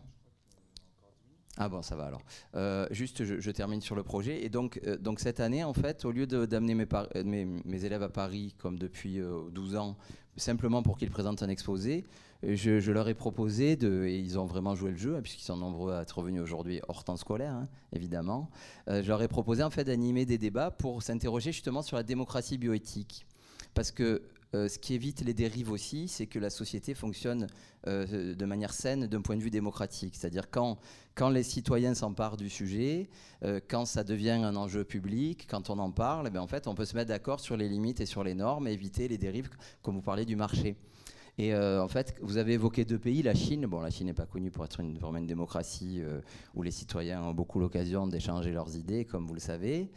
Ah 1.58 1.68
bon, 1.68 1.82
ça 1.82 1.96
va 1.96 2.06
alors. 2.06 2.22
Euh, 2.54 2.86
juste, 2.90 3.24
je, 3.24 3.50
termine 3.50 3.82
sur 3.82 3.94
le 3.94 4.02
projet. 4.02 4.42
Et 4.42 4.48
donc, 4.48 4.80
euh, 4.86 4.96
donc 4.96 5.20
cette 5.20 5.38
année, 5.38 5.62
en 5.64 5.74
fait, 5.74 6.04
au 6.06 6.10
lieu 6.10 6.26
d'amener 6.26 6.74
euh, 6.94 7.24
mes, 7.24 7.44
mes 7.44 7.84
élèves 7.84 8.02
à 8.02 8.08
Paris, 8.08 8.54
comme 8.58 8.78
depuis 8.78 9.20
euh, 9.20 9.50
12 9.50 9.76
ans, 9.76 9.96
simplement 10.38 10.82
pour 10.82 10.96
qu'ils 10.96 11.10
présentent 11.10 11.42
un 11.42 11.50
exposé, 11.50 12.04
je, 12.42 12.90
leur 12.90 13.06
ai 13.08 13.14
proposé, 13.14 13.76
de, 13.76 14.06
et 14.06 14.18
ils 14.18 14.38
ont 14.38 14.46
vraiment 14.46 14.74
joué 14.74 14.92
le 14.92 14.96
jeu, 14.96 15.14
hein, 15.14 15.20
puisqu'ils 15.22 15.44
sont 15.44 15.58
nombreux 15.58 15.92
à 15.92 16.02
être 16.02 16.18
revenus 16.18 16.40
aujourd'hui 16.40 16.80
hors 16.88 17.04
temps 17.04 17.18
scolaire, 17.18 17.52
hein, 17.52 17.68
évidemment, 17.92 18.50
je 18.88 19.06
leur 19.06 19.22
ai 19.22 19.28
proposé 19.28 19.62
en 19.62 19.70
fait 19.70 19.84
d'animer 19.84 20.26
des 20.26 20.38
débats 20.38 20.72
pour 20.72 21.04
s'interroger 21.04 21.52
justement 21.52 21.82
sur 21.82 21.96
la 21.96 22.02
démocratie 22.02 22.58
bioéthique. 22.58 23.26
Parce 23.74 23.92
que 23.92 24.22
euh, 24.54 24.68
ce 24.68 24.78
qui 24.78 24.94
évite 24.94 25.22
les 25.22 25.32
dérives 25.32 25.70
aussi, 25.70 26.08
c'est 26.08 26.26
que 26.26 26.38
la 26.38 26.50
société 26.50 26.94
fonctionne 26.94 27.46
euh, 27.86 28.34
de 28.34 28.44
manière 28.44 28.74
saine 28.74 29.06
d'un 29.06 29.22
point 29.22 29.36
de 29.36 29.42
vue 29.42 29.50
démocratique. 29.50 30.14
C'est-à-dire 30.14 30.50
quand, 30.50 30.78
quand 31.14 31.30
les 31.30 31.42
citoyens 31.42 31.94
s'emparent 31.94 32.36
du 32.36 32.50
sujet, 32.50 33.08
euh, 33.44 33.60
quand 33.66 33.86
ça 33.86 34.04
devient 34.04 34.30
un 34.30 34.54
enjeu 34.56 34.84
public, 34.84 35.46
quand 35.48 35.70
on 35.70 35.78
en 35.78 35.90
parle, 35.90 36.26
eh 36.28 36.30
bien, 36.30 36.42
en 36.42 36.46
fait, 36.46 36.66
on 36.66 36.74
peut 36.74 36.84
se 36.84 36.94
mettre 36.94 37.08
d'accord 37.08 37.40
sur 37.40 37.56
les 37.56 37.68
limites 37.68 38.00
et 38.00 38.06
sur 38.06 38.24
les 38.24 38.34
normes 38.34 38.68
et 38.68 38.72
éviter 38.72 39.08
les 39.08 39.18
dérives, 39.18 39.48
comme 39.82 39.94
vous 39.94 40.02
parlez 40.02 40.26
du 40.26 40.36
marché. 40.36 40.76
Et 41.38 41.54
euh, 41.54 41.82
en 41.82 41.88
fait, 41.88 42.14
vous 42.20 42.36
avez 42.36 42.52
évoqué 42.52 42.84
deux 42.84 42.98
pays, 42.98 43.22
la 43.22 43.34
Chine. 43.34 43.64
Bon, 43.66 43.80
la 43.80 43.90
Chine 43.90 44.06
n'est 44.06 44.12
pas 44.12 44.26
connue 44.26 44.50
pour 44.50 44.64
être 44.66 44.80
une, 44.80 44.98
vraiment 44.98 45.16
une 45.18 45.26
démocratie 45.26 46.00
euh, 46.02 46.20
où 46.54 46.62
les 46.62 46.70
citoyens 46.70 47.22
ont 47.22 47.32
beaucoup 47.32 47.58
l'occasion 47.58 48.06
d'échanger 48.06 48.52
leurs 48.52 48.76
idées, 48.76 49.06
comme 49.06 49.26
vous 49.26 49.32
le 49.34 49.40
savez. 49.40 49.90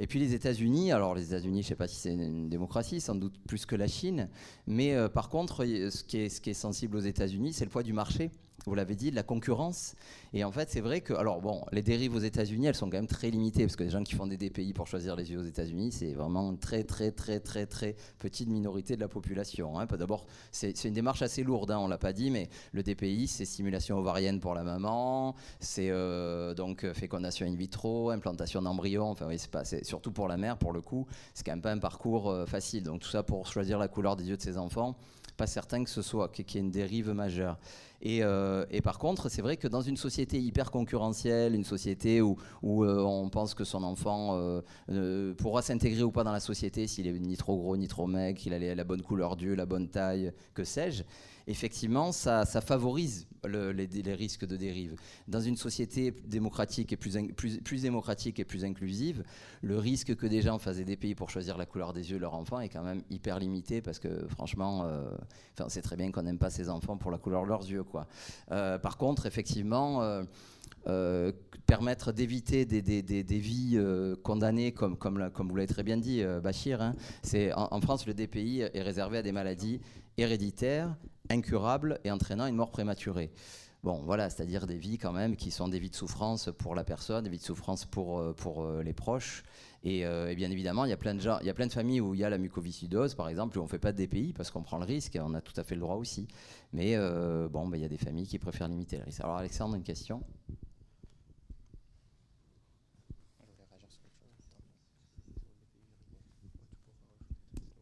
Et 0.00 0.06
puis 0.06 0.18
les 0.18 0.34
États-Unis. 0.34 0.92
Alors 0.92 1.14
les 1.14 1.24
États-Unis, 1.24 1.62
je 1.62 1.66
ne 1.66 1.68
sais 1.70 1.76
pas 1.76 1.88
si 1.88 1.96
c'est 1.96 2.12
une 2.12 2.50
démocratie, 2.50 3.00
sans 3.00 3.14
doute 3.14 3.34
plus 3.48 3.64
que 3.64 3.74
la 3.74 3.88
Chine. 3.88 4.28
Mais 4.66 4.94
euh, 4.94 5.08
par 5.08 5.30
contre, 5.30 5.64
y- 5.64 5.90
ce 5.90 6.04
qui 6.04 6.18
est, 6.18 6.28
ce 6.28 6.40
qui 6.42 6.50
est 6.50 6.54
sensible 6.54 6.96
aux 6.98 7.00
États-Unis, 7.00 7.54
c'est 7.54 7.64
le 7.64 7.70
poids 7.70 7.82
du 7.82 7.94
marché. 7.94 8.30
Vous 8.66 8.74
l'avez 8.74 8.94
dit, 8.94 9.10
de 9.10 9.16
la 9.16 9.22
concurrence. 9.22 9.94
Et 10.32 10.44
en 10.44 10.52
fait, 10.52 10.70
c'est 10.70 10.80
vrai 10.80 11.00
que, 11.00 11.14
alors 11.14 11.40
bon, 11.40 11.64
les 11.72 11.82
dérives 11.82 12.14
aux 12.14 12.20
États-Unis, 12.20 12.66
elles 12.66 12.74
sont 12.74 12.88
quand 12.88 12.96
même 12.96 13.06
très 13.06 13.30
limitées, 13.30 13.64
parce 13.64 13.76
que 13.76 13.84
les 13.84 13.90
gens 13.90 14.02
qui 14.02 14.14
font 14.14 14.26
des 14.26 14.36
DPI 14.36 14.72
pour 14.72 14.86
choisir 14.86 15.16
les 15.16 15.30
yeux 15.30 15.40
aux 15.40 15.44
États-Unis, 15.44 15.92
c'est 15.92 16.12
vraiment 16.12 16.50
une 16.50 16.58
très, 16.58 16.84
très, 16.84 17.10
très, 17.10 17.40
très, 17.40 17.66
très 17.66 17.96
petite 18.18 18.48
minorité 18.48 18.94
de 18.96 19.00
la 19.00 19.08
population. 19.08 19.78
hein. 19.78 19.86
D'abord, 19.98 20.26
c'est 20.52 20.84
une 20.84 20.94
démarche 20.94 21.22
assez 21.22 21.42
lourde, 21.42 21.70
hein, 21.70 21.78
on 21.78 21.88
l'a 21.88 21.98
pas 21.98 22.12
dit, 22.12 22.30
mais 22.30 22.48
le 22.72 22.82
DPI, 22.82 23.26
c'est 23.26 23.44
stimulation 23.44 23.98
ovarienne 23.98 24.40
pour 24.40 24.54
la 24.54 24.62
maman, 24.62 25.34
c'est 25.60 25.90
euh, 25.90 26.54
donc 26.54 26.84
euh, 26.84 26.94
fécondation 26.94 27.46
in 27.46 27.54
vitro, 27.54 28.10
implantation 28.10 28.62
d'embryons, 28.62 29.10
enfin 29.10 29.26
oui, 29.26 29.38
c'est 29.64 29.84
surtout 29.84 30.12
pour 30.12 30.28
la 30.28 30.36
mère, 30.36 30.56
pour 30.56 30.72
le 30.72 30.80
coup, 30.80 31.06
c'est 31.34 31.44
quand 31.44 31.52
même 31.52 31.62
pas 31.62 31.72
un 31.72 31.78
parcours 31.78 32.30
euh, 32.30 32.46
facile. 32.46 32.82
Donc 32.84 33.00
tout 33.00 33.10
ça 33.10 33.22
pour 33.22 33.46
choisir 33.46 33.78
la 33.78 33.88
couleur 33.88 34.16
des 34.16 34.28
yeux 34.28 34.36
de 34.36 34.42
ses 34.42 34.56
enfants, 34.56 34.96
pas 35.36 35.46
certain 35.46 35.84
que 35.84 35.90
ce 35.90 36.02
soit 36.02 36.28
qu'il 36.28 36.44
y 36.54 36.58
ait 36.58 36.60
une 36.60 36.70
dérive 36.70 37.10
majeure. 37.10 37.58
Et, 38.00 38.24
euh, 38.24 38.66
et 38.70 38.80
par 38.80 38.98
contre, 38.98 39.28
c'est 39.28 39.42
vrai 39.42 39.56
que 39.56 39.68
dans 39.68 39.80
une 39.80 39.96
société 39.96 40.40
hyper 40.40 40.72
concurrentielle, 40.72 41.54
une 41.54 41.64
société 41.64 42.20
où, 42.20 42.36
euh, 42.64 42.98
on 42.98 43.28
pense 43.28 43.54
que 43.54 43.62
son 43.64 43.84
enfant 43.84 44.38
euh, 44.88 45.34
pourra 45.34 45.62
s'intégrer 45.62 46.02
ou 46.02 46.10
pas 46.10 46.24
dans 46.24 46.32
la 46.32 46.40
société 46.40 46.88
s'il 46.88 47.06
est 47.06 47.12
ni 47.12 47.36
trop 47.36 47.56
gros 47.56 47.76
ni 47.76 47.86
trop 47.86 48.08
maigre, 48.08 48.38
qu'il 48.40 48.54
a 48.54 48.74
la 48.74 48.84
bonne 48.84 49.02
couleur 49.02 49.36
d'yeux, 49.36 49.54
la 49.54 49.66
bonne 49.66 49.88
taille, 49.88 50.32
que 50.52 50.64
sais-je, 50.64 51.04
effectivement, 51.46 52.10
ça, 52.10 52.44
ça 52.44 52.60
favorise 52.60 53.26
le- 53.44 53.72
les, 53.72 54.14
risques 54.14 54.46
de 54.46 54.56
dérive. 54.56 54.94
Dans 55.28 55.40
une 55.40 55.56
société 55.56 56.12
démocratique 56.26 56.92
et 56.92 56.96
plus, 56.96 57.82
démocratique 57.82 58.38
et 58.38 58.44
plus 58.44 58.64
inclusive, 58.64 59.24
le 59.62 59.78
risque 59.78 60.14
que 60.16 60.26
des 60.26 60.42
gens 60.42 60.58
fassent 60.58 60.78
des 60.78 60.96
pays 60.96 61.14
pour 61.14 61.30
choisir 61.30 61.56
la 61.56 61.66
couleur 61.66 61.92
des 61.92 62.10
yeux 62.10 62.16
de 62.16 62.22
leur 62.22 62.34
enfant 62.34 62.60
est 62.60 62.68
quand 62.68 62.82
même 62.82 63.02
hyper 63.10 63.38
limité 63.38 63.80
parce 63.80 63.98
que 63.98 64.26
franchement, 64.28 64.84
euh, 64.84 65.10
c'est 65.68 65.82
très 65.82 65.96
bien 65.96 66.10
qu'on 66.10 66.22
n'aime 66.22 66.38
pas 66.38 66.50
ses 66.50 66.68
enfants 66.68 66.96
pour 66.96 67.10
la 67.10 67.18
couleur 67.18 67.42
de 67.44 67.48
leurs 67.48 67.68
yeux. 67.68 67.84
Quoi. 67.84 68.06
Euh, 68.50 68.78
par 68.78 68.96
contre, 68.96 69.26
effectivement, 69.26 70.02
euh, 70.02 70.22
euh, 70.86 71.32
permettre 71.66 72.12
d'éviter 72.12 72.64
des, 72.64 73.38
vies 73.38 73.78
condamnées, 74.22 74.72
comme, 74.72 74.96
comme, 74.96 75.48
vous 75.48 75.56
l'avez 75.56 75.68
très 75.68 75.82
bien 75.82 75.96
dit, 75.96 76.22
Bachir, 76.42 76.82
hein, 76.82 76.94
en 77.54 77.80
France, 77.80 78.06
le 78.06 78.14
DPI 78.14 78.60
est 78.60 78.82
réservé 78.82 79.18
à 79.18 79.22
des 79.22 79.32
maladies 79.32 79.80
héréditaires, 80.16 80.94
incurables 81.32 81.98
et 82.04 82.10
entraînant 82.10 82.46
une 82.46 82.54
mort 82.54 82.70
prématurée. 82.70 83.32
Bon, 83.82 84.00
voilà, 84.04 84.30
c'est-à-dire 84.30 84.68
des 84.68 84.76
vies 84.76 84.96
quand 84.96 85.12
même 85.12 85.34
qui 85.34 85.50
sont 85.50 85.66
des 85.66 85.80
vies 85.80 85.90
de 85.90 85.96
souffrance 85.96 86.50
pour 86.56 86.76
la 86.76 86.84
personne, 86.84 87.24
des 87.24 87.30
vies 87.30 87.38
de 87.38 87.42
souffrance 87.42 87.84
pour, 87.84 88.20
euh, 88.20 88.32
pour 88.32 88.62
euh, 88.62 88.80
les 88.84 88.92
proches. 88.92 89.42
Et, 89.82 90.06
euh, 90.06 90.30
et 90.30 90.36
bien 90.36 90.52
évidemment, 90.52 90.84
il 90.84 90.90
y 90.90 90.92
a 90.92 90.96
plein 90.96 91.16
de 91.16 91.20
gens, 91.20 91.38
il 91.40 91.46
y 91.46 91.50
a 91.50 91.54
plein 91.54 91.66
de 91.66 91.72
familles 91.72 92.00
où 92.00 92.14
il 92.14 92.20
y 92.20 92.24
a 92.24 92.30
la 92.30 92.38
mucoviscidose, 92.38 93.16
par 93.16 93.28
exemple, 93.28 93.58
où 93.58 93.62
on 93.62 93.66
fait 93.66 93.80
pas 93.80 93.90
de 93.90 93.96
DPI 93.96 94.34
parce 94.34 94.52
qu'on 94.52 94.62
prend 94.62 94.78
le 94.78 94.84
risque 94.84 95.16
et 95.16 95.20
on 95.20 95.34
a 95.34 95.40
tout 95.40 95.58
à 95.60 95.64
fait 95.64 95.74
le 95.74 95.80
droit 95.80 95.96
aussi. 95.96 96.28
Mais 96.72 96.96
bon, 97.48 97.66
ben, 97.66 97.76
il 97.76 97.82
y 97.82 97.84
a 97.84 97.88
des 97.88 97.98
familles 97.98 98.28
qui 98.28 98.38
préfèrent 98.38 98.68
limiter 98.68 98.98
le 98.98 99.04
risque. 99.04 99.20
Alors 99.20 99.36
Alexandre, 99.36 99.74
une 99.74 99.82
question? 99.82 100.22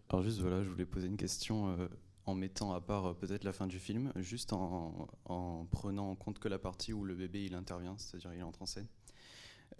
Alors 0.09 0.23
juste 0.23 0.41
voilà, 0.41 0.65
je 0.65 0.69
voulais 0.71 0.87
poser 0.87 1.09
une 1.09 1.19
question 1.19 1.77
en 2.31 2.35
mettant 2.35 2.73
à 2.73 2.81
part 2.81 3.07
euh, 3.07 3.15
peut-être 3.15 3.45
la 3.45 3.53
fin 3.53 3.67
du 3.67 3.79
film, 3.79 4.13
juste 4.17 4.53
en, 4.53 5.09
en 5.25 5.67
prenant 5.67 6.11
en 6.11 6.17
compte 6.17 6.39
que 6.39 6.49
la 6.49 6.59
partie 6.59 6.93
où 6.93 7.05
le 7.05 7.15
bébé 7.15 7.45
il 7.45 7.55
intervient, 7.55 7.97
c'est-à-dire 7.99 8.33
il 8.35 8.43
entre 8.43 8.63
en 8.63 8.67
scène. 8.67 8.87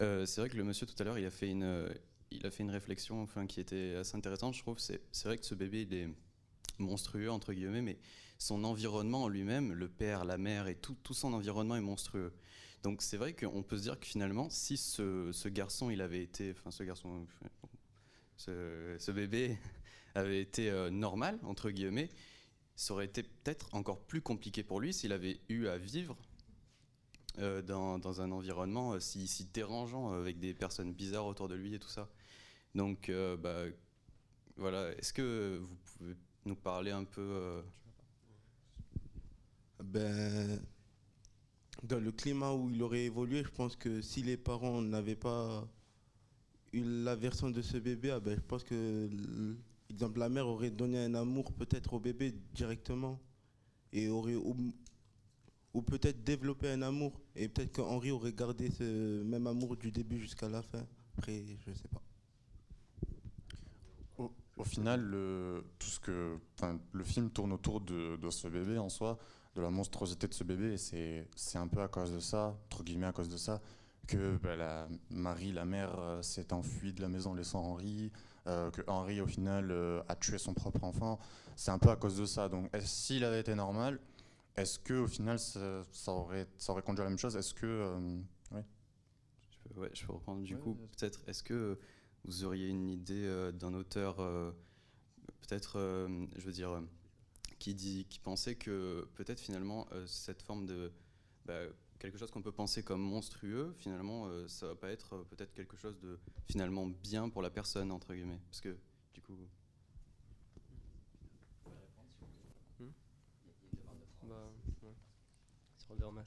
Euh, 0.01 0.25
c'est 0.25 0.41
vrai 0.41 0.49
que 0.49 0.57
le 0.57 0.63
monsieur 0.63 0.85
tout 0.85 0.95
à 0.99 1.03
l'heure 1.03 1.17
il 1.17 1.25
a 1.25 1.31
fait 1.31 1.49
une, 1.49 1.63
euh, 1.63 1.89
il 2.29 2.45
a 2.45 2.51
fait 2.51 2.63
une 2.63 2.69
réflexion 2.69 3.21
enfin 3.21 3.47
qui 3.47 3.59
était 3.59 3.95
assez 3.95 4.15
intéressante, 4.15 4.53
je 4.55 4.61
trouve. 4.61 4.77
C'est 4.79 5.01
vrai 5.25 5.37
que 5.37 5.45
ce 5.45 5.55
bébé 5.55 5.87
il 5.89 5.93
est 5.93 6.09
monstrueux 6.77 7.31
entre 7.31 7.53
guillemets, 7.53 7.81
mais 7.81 7.97
son 8.37 8.63
environnement 8.63 9.23
en 9.23 9.27
lui-même, 9.27 9.73
le 9.73 9.87
père, 9.87 10.25
la 10.25 10.37
mère 10.37 10.67
et 10.67 10.75
tout, 10.75 10.95
tout 11.03 11.13
son 11.13 11.33
environnement 11.33 11.75
est 11.75 11.81
monstrueux. 11.81 12.33
Donc 12.83 13.01
c'est 13.01 13.17
vrai 13.17 13.33
qu'on 13.33 13.63
peut 13.63 13.77
se 13.77 13.83
dire 13.83 13.99
que 13.99 14.07
finalement, 14.07 14.49
si 14.49 14.77
ce, 14.77 15.31
ce 15.31 15.47
garçon 15.47 15.89
il 15.89 16.01
avait 16.01 16.23
été, 16.23 16.51
enfin 16.51 16.71
ce 16.71 16.83
garçon, 16.83 17.27
ce, 18.37 19.11
bébé 19.11 19.57
avait 20.15 20.41
été 20.41 20.89
normal, 20.89 21.39
entre 21.43 21.69
guillemets, 21.69 22.09
ça 22.81 22.95
aurait 22.95 23.05
été 23.05 23.21
peut-être 23.21 23.69
encore 23.75 23.99
plus 23.99 24.21
compliqué 24.21 24.63
pour 24.63 24.79
lui 24.79 24.91
s'il 24.91 25.11
avait 25.11 25.39
eu 25.49 25.67
à 25.67 25.77
vivre 25.77 26.17
euh, 27.37 27.61
dans, 27.61 27.99
dans 27.99 28.21
un 28.21 28.31
environnement 28.31 28.93
euh, 28.93 28.99
si, 28.99 29.27
si 29.27 29.45
dérangeant, 29.45 30.11
euh, 30.11 30.19
avec 30.19 30.39
des 30.39 30.55
personnes 30.55 30.91
bizarres 30.91 31.27
autour 31.27 31.47
de 31.47 31.53
lui 31.53 31.75
et 31.75 31.79
tout 31.79 31.89
ça. 31.89 32.09
Donc, 32.73 33.11
bah, 33.39 33.65
voilà, 34.55 34.91
est-ce 34.97 35.13
que 35.13 35.59
vous 35.61 35.75
pouvez 35.85 36.15
nous 36.45 36.55
parler 36.55 36.91
un 36.91 37.03
peu 37.03 37.61
Ben, 39.83 40.59
dans 41.83 41.99
le 41.99 42.11
climat 42.11 42.53
où 42.53 42.69
il 42.69 42.81
aurait 42.81 43.03
évolué, 43.03 43.43
je 43.43 43.49
pense 43.49 43.75
que 43.75 44.01
si 44.01 44.23
les 44.23 44.37
parents 44.37 44.81
n'avaient 44.81 45.17
pas 45.17 45.67
eu 46.71 46.81
la 47.03 47.15
version 47.15 47.49
de 47.51 47.61
ce 47.61 47.77
bébé, 47.77 48.11
ah 48.11 48.21
ben, 48.21 48.37
je 48.37 48.45
pense 48.47 48.63
que, 48.63 49.09
exemple, 49.91 50.19
la 50.19 50.29
mère 50.29 50.47
aurait 50.47 50.71
donné 50.71 51.03
un 51.03 51.13
amour 51.15 51.51
peut-être 51.53 51.93
au 51.93 51.99
bébé 51.99 52.33
directement 52.53 53.19
et 53.93 54.07
aurait 54.09 54.35
ou, 54.35 55.81
peut-être 55.81 56.23
développé 56.23 56.69
un 56.69 56.81
amour 56.81 57.19
et 57.35 57.47
peut-être 57.47 57.73
qu'Henri 57.73 58.11
aurait 58.11 58.33
gardé 58.33 58.69
ce 58.71 59.21
même 59.23 59.47
amour 59.47 59.77
du 59.77 59.91
début 59.91 60.19
jusqu'à 60.19 60.49
la 60.49 60.61
fin. 60.61 60.85
Après, 61.17 61.43
je 61.65 61.73
sais 61.73 61.87
pas. 61.87 62.01
Au, 64.57 64.63
final, 64.63 65.01
le, 65.01 65.63
tout 65.79 65.87
ce 65.87 65.99
que, 65.99 66.37
le 66.91 67.03
film 67.03 67.31
tourne 67.31 67.51
autour 67.51 67.81
de, 67.81 68.17
ce 68.29 68.47
bébé 68.47 68.77
en 68.77 68.89
soi, 68.89 69.17
de 69.55 69.61
la 69.61 69.71
monstruosité 69.71 70.27
de 70.27 70.33
ce 70.33 70.43
bébé, 70.43 70.73
et 70.73 70.77
c'est 70.77 71.27
c'est 71.35 71.57
un 71.57 71.67
peu 71.67 71.81
à 71.81 71.87
cause 71.87 72.13
de 72.13 72.19
ça, 72.19 72.55
entre 72.65 72.83
guillemets 72.83 73.07
à 73.07 73.11
cause 73.11 73.29
de 73.29 73.37
ça, 73.37 73.59
que 74.07 74.37
bah, 74.37 74.55
la, 74.55 74.87
Marie, 75.09 75.51
la 75.51 75.65
mère, 75.65 75.97
euh, 75.99 76.21
s'est 76.21 76.53
enfuie 76.53 76.93
de 76.93 77.01
la 77.01 77.09
maison 77.09 77.33
laissant 77.33 77.63
Henri, 77.63 78.11
euh, 78.47 78.71
que 78.71 78.81
Henri, 78.87 79.21
au 79.21 79.27
final, 79.27 79.71
euh, 79.71 80.01
a 80.09 80.15
tué 80.15 80.37
son 80.37 80.53
propre 80.53 80.83
enfant. 80.83 81.19
C'est 81.55 81.71
un 81.71 81.79
peu 81.79 81.89
à 81.89 81.95
cause 81.95 82.17
de 82.17 82.25
ça. 82.25 82.49
Donc, 82.49 82.69
s'il 82.81 83.23
avait 83.23 83.39
été 83.41 83.55
normal, 83.55 83.99
est-ce 84.55 84.79
que 84.79 84.93
au 84.95 85.07
final, 85.07 85.39
ça, 85.39 85.83
ça 85.91 86.11
aurait, 86.11 86.47
ça 86.57 86.71
aurait 86.73 86.81
conduit 86.81 87.01
à 87.01 87.05
la 87.05 87.09
même 87.11 87.19
chose? 87.19 87.35
Est-ce 87.35 87.53
que, 87.53 87.65
euh, 87.65 88.19
ouais. 88.51 88.65
je 89.51 89.57
peux, 89.73 89.79
ouais, 89.81 89.89
je 89.93 90.05
peux 90.05 90.13
reprendre 90.13 90.43
du 90.43 90.55
Ouais, 90.55 90.61
coup, 90.61 90.75
peut-être, 90.97 91.21
est-ce 91.27 91.43
que 91.43 91.79
vous 92.25 92.43
auriez 92.43 92.67
une 92.67 92.89
idée 92.89 93.25
euh, 93.25 93.51
d'un 93.51 93.73
auteur, 93.73 94.19
euh, 94.19 94.51
peut-être, 95.41 95.77
euh, 95.79 96.25
je 96.35 96.45
veux 96.45 96.51
dire, 96.51 96.71
euh, 96.71 96.81
qui, 97.59 97.73
dit, 97.75 98.05
qui 98.09 98.19
pensait 98.19 98.55
que 98.55 99.07
peut-être 99.15 99.39
finalement 99.39 99.87
euh, 99.93 100.05
cette 100.07 100.41
forme 100.41 100.65
de. 100.65 100.91
bah, 101.45 101.59
quelque 102.01 102.17
chose 102.17 102.31
qu'on 102.31 102.41
peut 102.41 102.51
penser 102.51 102.81
comme 102.81 103.01
monstrueux, 103.01 103.75
finalement, 103.77 104.25
euh, 104.25 104.47
ça 104.47 104.67
va 104.67 104.75
pas 104.75 104.89
être 104.89 105.13
euh, 105.13 105.23
peut-être 105.29 105.53
quelque 105.53 105.77
chose 105.77 105.99
de 105.99 106.17
finalement 106.49 106.87
bien 106.87 107.29
pour 107.29 107.43
la 107.43 107.51
personne, 107.51 107.91
entre 107.91 108.13
guillemets. 108.15 108.39
Parce 108.49 108.59
que, 108.59 108.75
du 109.13 109.21
coup. 109.21 109.37
Bah, 114.23 114.35
ouais. 114.81 116.23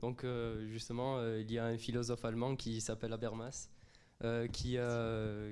Donc 0.00 0.24
euh, 0.24 0.68
justement, 0.68 1.18
euh, 1.18 1.40
il 1.40 1.50
y 1.50 1.58
a 1.58 1.64
un 1.64 1.78
philosophe 1.78 2.24
allemand 2.24 2.54
qui 2.56 2.80
s'appelle 2.80 3.12
Habermas, 3.12 3.70
qui, 4.52 4.76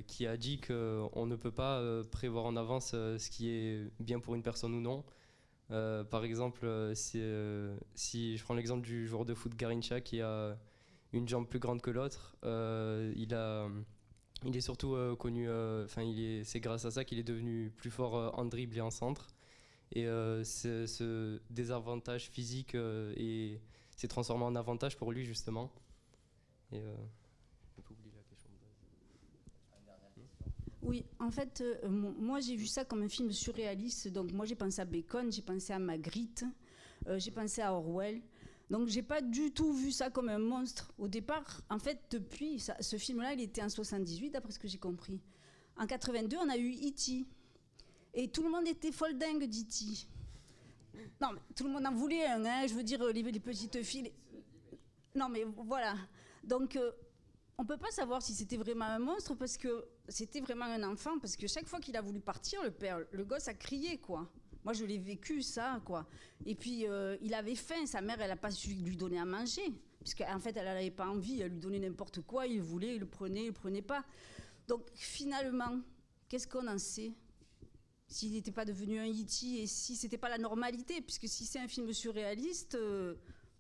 qui 0.07 0.27
a 0.27 0.37
dit 0.37 0.61
qu'on 0.61 1.27
ne 1.27 1.37
peut 1.37 1.53
pas 1.53 2.03
prévoir 2.11 2.45
en 2.45 2.57
avance 2.57 2.91
ce 2.91 3.31
qui 3.31 3.49
est 3.49 3.91
bien 4.01 4.21
pour 4.21 4.35
une 4.35 4.43
personne 4.43 4.75
ou 4.75 4.81
non. 4.81 5.05
Euh, 5.71 6.05
par 6.05 6.25
exemple, 6.25 6.61
euh, 6.65 6.95
euh, 7.17 7.79
si 7.95 8.37
je 8.37 8.45
prends 8.45 8.55
l'exemple 8.55 8.87
du 8.87 9.07
joueur 9.07 9.25
de 9.25 9.35
foot 9.35 9.55
Garincha 9.57 10.01
qui 10.01 10.21
a 10.21 10.57
une 11.13 11.29
jambe 11.29 11.47
plus 11.49 11.59
grande 11.59 11.83
que 11.83 11.91
l'autre, 11.91 12.37
il 12.45 13.33
est 14.57 14.61
surtout 14.61 14.97
connu, 15.19 15.51
enfin 15.85 16.03
c'est 16.45 16.61
grâce 16.61 16.85
à 16.85 16.91
ça 16.91 17.05
qu'il 17.05 17.19
est 17.19 17.25
devenu 17.25 17.71
plus 17.77 17.91
fort 17.91 18.39
en 18.39 18.45
dribble 18.45 18.77
et 18.77 18.81
en 18.81 18.91
centre. 18.91 19.29
Et 19.93 20.05
ce, 20.05 21.41
désavantage 21.51 22.29
physique 22.29 22.77
s'est 23.97 24.09
transformé 24.09 24.45
en 24.45 24.55
avantage 24.57 24.97
pour 24.97 25.13
lui 25.13 25.25
justement 25.25 25.73
euh, 26.73 26.97
j'ai 27.77 27.83
pas 27.83 27.93
oublié 27.93 28.13
la 28.17 28.23
question. 28.23 28.51
Oui, 30.87 31.05
en 31.19 31.31
fait, 31.33 31.61
euh, 31.63 31.89
mo- 31.89 32.15
moi 32.17 32.39
j'ai 32.41 32.55
vu 32.55 32.67
ça 32.67 32.85
comme 32.85 33.03
un 33.03 33.09
film 33.09 33.33
surréaliste. 33.33 34.09
Donc 34.09 34.31
moi 34.33 34.47
j'ai 34.47 34.55
pensé 34.55 34.81
à 34.81 34.85
Bacon, 34.85 35.31
j'ai 35.33 35.43
pensé 35.43 35.73
à 35.73 35.79
Magritte, 35.81 36.45
euh, 37.09 37.19
j'ai 37.19 37.33
pensé 37.33 37.61
à 37.61 37.75
Orwell. 37.75 38.21
Donc 38.71 38.89
j'ai 38.89 39.03
pas 39.03 39.21
du 39.21 39.53
tout 39.53 39.73
vu 39.73 39.91
ça 39.91 40.11
comme 40.11 40.29
un 40.29 40.39
monstre. 40.39 40.93
Au 40.99 41.09
départ, 41.09 41.61
en 41.71 41.79
fait, 41.79 41.99
depuis 42.11 42.61
ce 42.81 42.97
film-là, 42.97 43.33
il 43.35 43.41
était 43.41 43.63
en 43.63 43.69
78, 43.69 44.31
d'après 44.31 44.53
ce 44.53 44.59
que 44.59 44.69
j'ai 44.69 44.79
compris. 44.79 45.21
En 45.77 45.87
82, 45.87 46.37
on 46.39 46.49
a 46.49 46.57
eu 46.57 46.73
E.T. 46.73 47.27
Et 48.15 48.29
tout 48.29 48.43
le 48.43 48.49
monde 48.51 48.67
était 48.67 48.93
folle 48.93 49.19
dingue 49.19 49.45
d'E.T. 49.45 50.07
Non, 51.21 51.29
mais 51.33 51.41
tout 51.55 51.65
le 51.65 51.71
monde 51.71 51.87
en 51.87 51.93
voulait 51.95 52.27
un, 52.27 52.45
hein, 52.45 52.67
je 52.67 52.75
veux 52.75 52.83
dire, 52.83 53.05
les, 53.13 53.23
les 53.23 53.41
petites 53.41 53.83
filles. 53.83 54.03
les- 54.03 54.15
Non, 55.15 55.29
mais 55.29 55.45
voilà. 55.65 55.95
Donc, 56.43 56.77
euh, 56.77 56.93
on 57.59 57.65
peut 57.67 57.77
pas 57.77 57.91
savoir 57.91 58.23
si 58.23 58.33
c'était 58.35 58.57
vraiment 58.57 58.87
un 58.87 58.99
monstre 58.99 59.35
parce 59.35 59.57
que 59.59 59.85
c'était 60.09 60.41
vraiment 60.41 60.67
un 60.67 60.83
enfant. 60.83 61.19
Parce 61.19 61.37
que 61.37 61.47
chaque 61.47 61.67
fois 61.67 61.81
qu'il 61.81 61.97
a 61.97 62.01
voulu 62.01 62.21
partir, 62.21 62.63
le 62.63 62.71
père, 62.71 63.01
le 63.11 63.25
gosse 63.25 63.49
a 63.49 63.55
crié, 63.55 63.99
quoi. 63.99 64.31
Moi, 64.65 64.73
je 64.73 64.85
l'ai 64.85 64.99
vécu, 64.99 65.43
ça, 65.43 65.81
quoi. 65.85 66.07
Et 66.45 66.55
puis, 66.55 66.87
euh, 66.89 67.17
il 67.23 67.35
avait 67.35 67.55
faim. 67.55 67.87
Sa 67.87 68.01
mère, 68.01 68.21
elle 68.21 68.31
a 68.31 68.37
pas 68.37 68.51
su 68.51 68.71
lui 68.71 68.97
donner 68.97 69.19
à 69.19 69.25
manger. 69.25 69.73
Puisqu'en 70.01 70.39
fait, 70.41 70.57
elle 70.57 70.65
n'avait 70.65 70.91
pas 70.91 71.09
envie. 71.09 71.41
Elle 71.41 71.53
lui 71.53 71.61
donnait 71.61 71.79
n'importe 71.79 72.21
quoi. 72.23 72.47
Il 72.47 72.63
voulait, 72.63 72.97
il 72.97 73.01
le 73.01 73.07
prenait, 73.07 73.45
il 73.45 73.49
le 73.49 73.53
prenait 73.53 73.83
pas. 73.83 74.05
Donc, 74.67 74.89
finalement, 74.95 75.81
qu'est-ce 76.29 76.49
qu'on 76.49 76.67
en 76.67 76.79
sait? 76.79 77.13
S'il 78.09 78.33
n'était 78.33 78.53
pas 78.53 78.65
devenu 78.65 78.99
un 78.99 79.09
E.T. 79.09 79.63
et 79.63 79.67
si 79.67 79.97
c'était 79.97 80.19
pas 80.19 80.29
la 80.29 80.39
normalité 80.39 81.01
Puisque 81.01 81.29
si 81.29 81.45
c'est 81.45 81.59
un 81.59 81.67
film 81.67 81.93
surréaliste, 81.93 82.77
euh, 82.77 83.15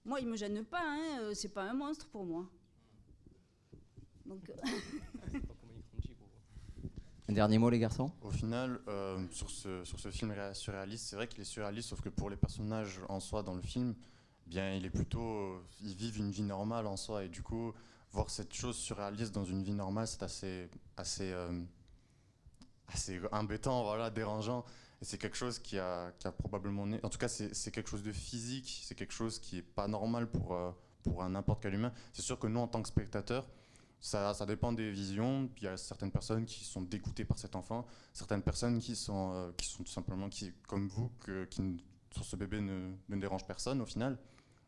moi, 0.05 0.21
il 0.21 0.29
me 0.29 0.37
gêne 0.37 0.65
pas. 0.65 0.83
Hein, 0.83 1.21
euh, 1.21 1.35
c'est 1.35 1.49
pas 1.49 1.65
un 1.65 1.75
monstre 1.75 2.09
pour 2.09 2.25
moi. 2.25 2.49
Donc, 4.25 4.51
Un 7.29 7.33
dernier 7.33 7.59
mot, 7.59 7.71
les 7.71 7.79
garçons? 7.79 8.11
Au 8.23 8.31
final, 8.31 8.79
euh, 8.89 9.19
sur, 9.33 9.51
ce, 9.51 9.85
sur 9.85 9.99
ce 9.99 10.11
film 10.11 10.31
ré- 10.31 10.55
surréaliste, 10.55 11.07
c'est 11.09 11.17
vrai 11.17 11.27
qu'il 11.27 11.41
est 11.41 11.45
surréaliste, 11.45 11.89
sauf 11.89 12.01
que 12.01 12.09
pour 12.09 12.31
les 12.31 12.37
personnages 12.37 13.01
en 13.09 13.19
soi 13.19 13.43
dans 13.43 13.55
le 13.55 13.63
film, 13.63 13.95
bien, 14.47 14.75
il 14.75 14.85
est 14.87 14.91
plutôt. 14.91 15.61
Ils 15.83 15.95
vivent 15.97 16.19
une 16.19 16.31
vie 16.31 16.43
normale 16.43 16.87
en 16.87 16.97
soi, 16.97 17.25
et 17.25 17.29
du 17.29 17.43
coup, 17.43 17.73
voir 18.13 18.31
cette 18.31 18.55
chose 18.55 18.77
surréaliste 18.77 19.35
dans 19.35 19.45
une 19.45 19.63
vie 19.65 19.73
normale, 19.75 20.07
c'est 20.07 20.23
assez. 20.23 20.71
assez 20.97 21.33
euh, 21.33 21.63
assez 22.89 23.21
embêtant, 23.33 23.83
voilà, 23.83 24.11
dérangeant. 24.11 24.65
Et 25.03 25.05
c'est 25.05 25.19
quelque 25.19 25.37
chose 25.37 25.59
qui 25.59 25.77
a, 25.79 26.13
qui 26.21 26.29
a 26.29 26.33
probablement... 26.33 26.87
né- 26.87 27.01
En 27.03 27.09
tout 27.11 27.19
cas, 27.19 27.27
c'est 27.29 27.71
quelque 27.73 27.91
chose 27.91 28.05
de 28.05 28.13
physique, 28.13 28.81
c'est 28.85 28.95
quelque 28.95 29.13
chose 29.13 29.41
qui 29.41 29.59
est 29.59 29.63
pas 29.63 29.89
normal 29.89 30.31
pour, 30.31 30.55
euh, 30.55 30.71
pour 31.03 31.29
n'importe 31.29 31.61
quel 31.63 31.75
humain. 31.75 31.93
C'est 32.13 32.23
sûr 32.23 32.39
que 32.39 32.47
nous, 32.47 32.61
en 32.61 32.69
tant 32.69 32.81
que 32.81 32.89
spectateurs, 32.89 33.49
ça, 34.01 34.47
dépend 34.47 34.73
des 34.73 34.91
visions. 34.91 35.51
Il 35.59 35.65
y 35.65 35.69
a 35.69 35.77
certaines 35.77 36.13
personnes 36.13 36.45
qui 36.45 36.65
sont 36.65 36.83
dégoûtées 36.83 37.25
par 37.25 37.39
cet 37.39 37.57
enfant, 37.57 37.87
certaines 38.13 38.43
personnes 38.43 38.79
qui 38.79 38.97
sont, 38.97 39.33
euh, 39.33 39.53
qui 39.57 39.67
sont 39.67 39.83
tout 39.83 39.93
simplement 39.93 40.29
qui, 40.29 40.53
comme 40.69 40.89
vous, 40.89 41.11
que, 41.21 41.45
qui, 41.47 41.83
sur 42.13 42.25
ce 42.25 42.37
bébé 42.37 42.61
ne, 42.61 42.93
ne 43.09 43.17
dérange 43.17 43.47
personne 43.47 43.81
au 43.81 43.87
final. 43.87 44.19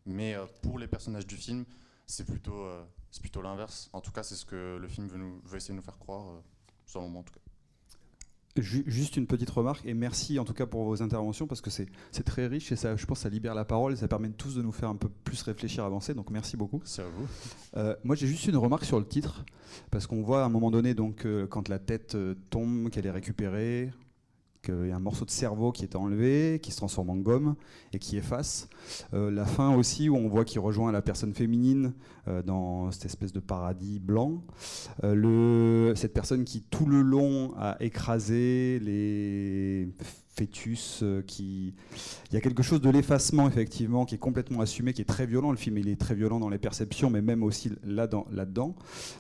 Mais 0.07 0.35
euh, 0.35 0.47
pour 0.63 0.79
les 0.79 0.87
personnages 0.87 1.27
du 1.27 1.37
film, 1.37 1.65
c'est 2.07 2.25
plutôt, 2.25 2.63
euh, 2.63 2.85
plutôt 3.21 3.43
l'inverse. 3.43 3.91
En 3.93 4.01
tout 4.01 4.13
cas, 4.13 4.23
c'est 4.23 4.37
ce 4.37 4.47
que 4.47 4.79
le 4.81 4.89
film 4.89 5.07
veut 5.45 5.57
essayer 5.57 5.75
de 5.75 5.79
nous 5.79 5.85
faire 5.85 5.99
croire, 5.99 6.29
euh, 6.29 6.41
selon 6.87 7.09
moi 7.09 7.21
en 7.21 7.25
tout 7.25 7.35
cas. 7.35 7.41
Ju- 8.63 8.85
Juste 8.87 9.17
une 9.17 9.27
petite 9.27 9.51
remarque 9.51 9.85
et 9.87 9.95
merci 9.95 10.39
en 10.39 10.45
tout 10.45 10.53
cas 10.53 10.67
pour 10.67 10.85
vos 10.85 11.03
interventions 11.03 11.47
parce 11.47 11.61
que 11.61 11.71
c'est 11.71 11.89
très 12.25 12.47
riche 12.47 12.71
et 12.73 12.77
ça, 12.77 12.97
je 12.97 13.07
pense, 13.07 13.21
ça 13.21 13.29
libère 13.29 13.55
la 13.55 13.65
parole 13.65 13.93
et 13.93 13.97
ça 13.97 14.09
permet 14.09 14.31
tous 14.31 14.55
de 14.55 14.63
nous 14.63 14.73
faire 14.73 14.89
un 14.89 14.97
peu 14.97 15.09
plus 15.25 15.41
réfléchir, 15.43 15.85
avancer. 15.85 16.15
Donc 16.15 16.31
merci 16.31 16.57
beaucoup. 16.57 16.81
C'est 16.85 17.03
à 17.03 17.07
vous. 17.07 17.27
Euh, 17.77 17.95
moi 18.05 18.17
j'ai 18.17 18.27
juste 18.27 18.47
une 18.47 18.57
remarque 18.57 18.85
sur 18.85 18.99
le 18.99 19.07
titre 19.07 19.45
parce 19.91 20.07
qu'on 20.07 20.23
voit 20.23 20.43
à 20.43 20.47
un 20.47 20.49
moment 20.49 20.71
donné 20.71 20.95
donc 20.95 21.27
euh, 21.27 21.47
quand 21.47 21.69
la 21.69 21.79
tête 21.79 22.15
euh, 22.15 22.35
tombe, 22.51 22.89
qu'elle 22.91 23.07
est 23.07 23.11
récupérée, 23.11 23.91
qu'il 24.63 24.89
y 24.89 24.91
a 24.91 24.97
un 24.97 25.01
morceau 25.01 25.25
de 25.25 25.31
cerveau 25.31 25.73
qui 25.73 25.85
est 25.85 25.97
enlevé, 25.97 26.61
qui 26.63 26.73
se 26.73 26.77
transforme 26.77 27.11
en 27.11 27.17
gomme 27.17 27.55
et 27.93 27.99
qui 27.99 28.17
efface. 28.17 28.69
Euh, 29.15 29.31
la 29.31 29.45
fin 29.45 29.75
aussi 29.75 30.09
où 30.09 30.17
on 30.17 30.29
voit 30.29 30.45
qu'il 30.45 30.61
rejoint 30.61 30.93
la 30.93 31.03
personne 31.03 31.35
féminine 31.35 31.95
euh, 32.27 32.43
dans 32.43 32.91
cette 32.91 33.07
espèce 33.07 33.33
de 33.33 33.41
paradis 33.41 34.01
blanc. 34.01 34.43
Euh, 35.05 35.95
cette 35.95 36.15
personne 36.15 36.45
qui 36.45 36.63
tout 36.63 36.87
le 36.87 37.03
long 37.03 37.55
a 37.57 37.77
écrasé 37.81 38.79
les 38.81 39.89
fœtus, 40.39 41.01
euh, 41.03 41.23
qui... 41.23 41.75
il 42.31 42.35
y 42.35 42.37
a 42.37 42.41
quelque 42.41 42.63
chose 42.63 42.81
de 42.81 42.91
l'effacement 42.91 43.49
effectivement 43.49 44.05
qui 44.05 44.15
est 44.15 44.19
complètement 44.19 44.61
assumé, 44.61 44.93
qui 44.93 45.03
est 45.03 45.07
très 45.07 45.27
violent. 45.27 45.51
Le 45.51 45.57
film 45.57 45.79
il 45.79 45.89
est 45.89 46.01
très 46.01 46.15
violent 46.15 46.39
dans 46.39 46.49
les 46.49 46.59
perceptions, 46.59 47.11
mais 47.11 47.23
même 47.23 47.43
aussi 47.43 47.73
là-dedans. 47.85 48.27
là-dedans. 48.31 48.75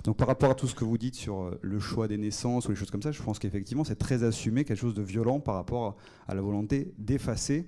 Donc 0.04 0.16
par 0.16 0.28
rapport 0.28 0.50
à 0.50 0.54
tout 0.54 0.68
ce 0.68 0.74
que 0.74 0.84
vous 0.84 0.98
dites 0.98 1.14
sur 1.14 1.42
euh, 1.42 1.58
le 1.62 1.80
choix 1.80 2.08
des 2.08 2.18
naissances 2.18 2.66
ou 2.66 2.70
les 2.70 2.76
choses 2.76 2.90
comme 2.90 3.02
ça, 3.02 3.12
je 3.12 3.22
pense 3.22 3.38
qu'effectivement 3.38 3.84
c'est 3.84 3.96
très 3.96 4.22
assumé, 4.22 4.64
quelque 4.64 4.78
chose 4.80 4.94
de 4.94 5.02
violent 5.02 5.40
par 5.40 5.54
rapport 5.54 5.96
à 6.26 6.34
la 6.34 6.40
volonté 6.40 6.92
d'effacer 6.98 7.66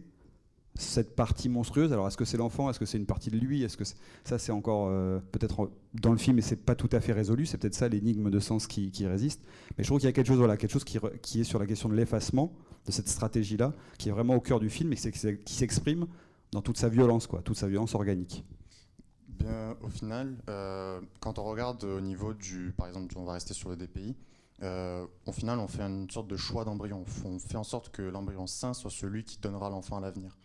cette 0.74 1.14
partie 1.14 1.48
monstrueuse. 1.48 1.92
Alors, 1.92 2.06
est-ce 2.06 2.16
que 2.16 2.24
c'est 2.24 2.36
l'enfant? 2.36 2.70
Est-ce 2.70 2.78
que 2.78 2.86
c'est 2.86 2.98
une 2.98 3.06
partie 3.06 3.30
de 3.30 3.36
lui? 3.36 3.62
Est-ce 3.62 3.76
que 3.76 3.84
ça, 4.24 4.38
c'est 4.38 4.52
encore 4.52 4.88
euh, 4.88 5.18
peut-être 5.32 5.70
dans 5.94 6.12
le 6.12 6.18
film, 6.18 6.38
et 6.38 6.42
c'est 6.42 6.56
pas 6.64 6.74
tout 6.74 6.88
à 6.92 7.00
fait 7.00 7.12
résolu. 7.12 7.46
C'est 7.46 7.58
peut-être 7.58 7.74
ça 7.74 7.88
l'énigme 7.88 8.30
de 8.30 8.40
sens 8.40 8.66
qui, 8.66 8.90
résiste. 9.06 9.42
Mais 9.76 9.84
je 9.84 9.88
trouve 9.88 9.98
qu'il 9.98 10.08
y 10.08 10.10
a 10.10 10.12
quelque 10.12 10.28
chose, 10.28 10.38
voilà, 10.38 10.56
quelque 10.56 10.72
chose 10.72 10.84
qui, 10.84 11.40
est 11.40 11.44
sur 11.44 11.58
la 11.58 11.66
question 11.66 11.88
de 11.88 11.94
l'effacement 11.94 12.52
de 12.86 12.92
cette 12.92 13.08
stratégie-là, 13.08 13.72
qui 13.98 14.08
est 14.08 14.12
vraiment 14.12 14.34
au 14.34 14.40
cœur 14.40 14.60
du 14.60 14.70
film 14.70 14.92
et 14.92 14.96
qui 14.96 15.54
s'exprime 15.54 16.06
dans 16.52 16.62
toute 16.62 16.78
sa 16.78 16.88
violence, 16.88 17.26
quoi, 17.26 17.42
toute 17.42 17.56
sa 17.56 17.68
violence 17.68 17.94
organique. 17.94 18.44
Bien, 19.28 19.76
au 19.82 19.88
final, 19.88 20.36
euh, 20.48 21.00
quand 21.20 21.38
on 21.38 21.44
regarde 21.44 21.82
au 21.84 22.00
niveau 22.00 22.34
du, 22.34 22.74
par 22.76 22.88
exemple, 22.88 23.14
on 23.16 23.24
va 23.24 23.34
rester 23.34 23.54
sur 23.54 23.70
le 23.70 23.76
DPI, 23.76 24.16
euh, 24.62 25.06
au 25.26 25.32
final, 25.32 25.58
on 25.58 25.68
fait 25.68 25.82
une 25.82 26.10
sorte 26.10 26.28
de 26.28 26.36
choix 26.36 26.64
d'embryon. 26.64 27.04
On 27.24 27.38
fait 27.38 27.56
en 27.56 27.64
sorte 27.64 27.90
que 27.90 28.02
l'embryon 28.02 28.46
sain 28.46 28.74
soit 28.74 28.90
celui 28.90 29.24
qui 29.24 29.38
donnera 29.38 29.70
l'enfant 29.70 29.96
à 29.96 30.00
l'avenir. 30.00 30.36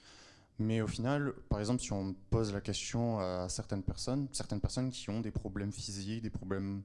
Mais 0.57 0.81
au 0.81 0.87
final, 0.87 1.33
par 1.49 1.59
exemple, 1.59 1.81
si 1.81 1.91
on 1.91 2.15
pose 2.29 2.53
la 2.53 2.61
question 2.61 3.19
à 3.19 3.49
certaines 3.49 3.83
personnes, 3.83 4.27
certaines 4.31 4.61
personnes 4.61 4.89
qui 4.89 5.09
ont 5.09 5.19
des 5.19 5.31
problèmes 5.31 5.71
physiques, 5.71 6.21
des 6.21 6.29
problèmes, 6.29 6.81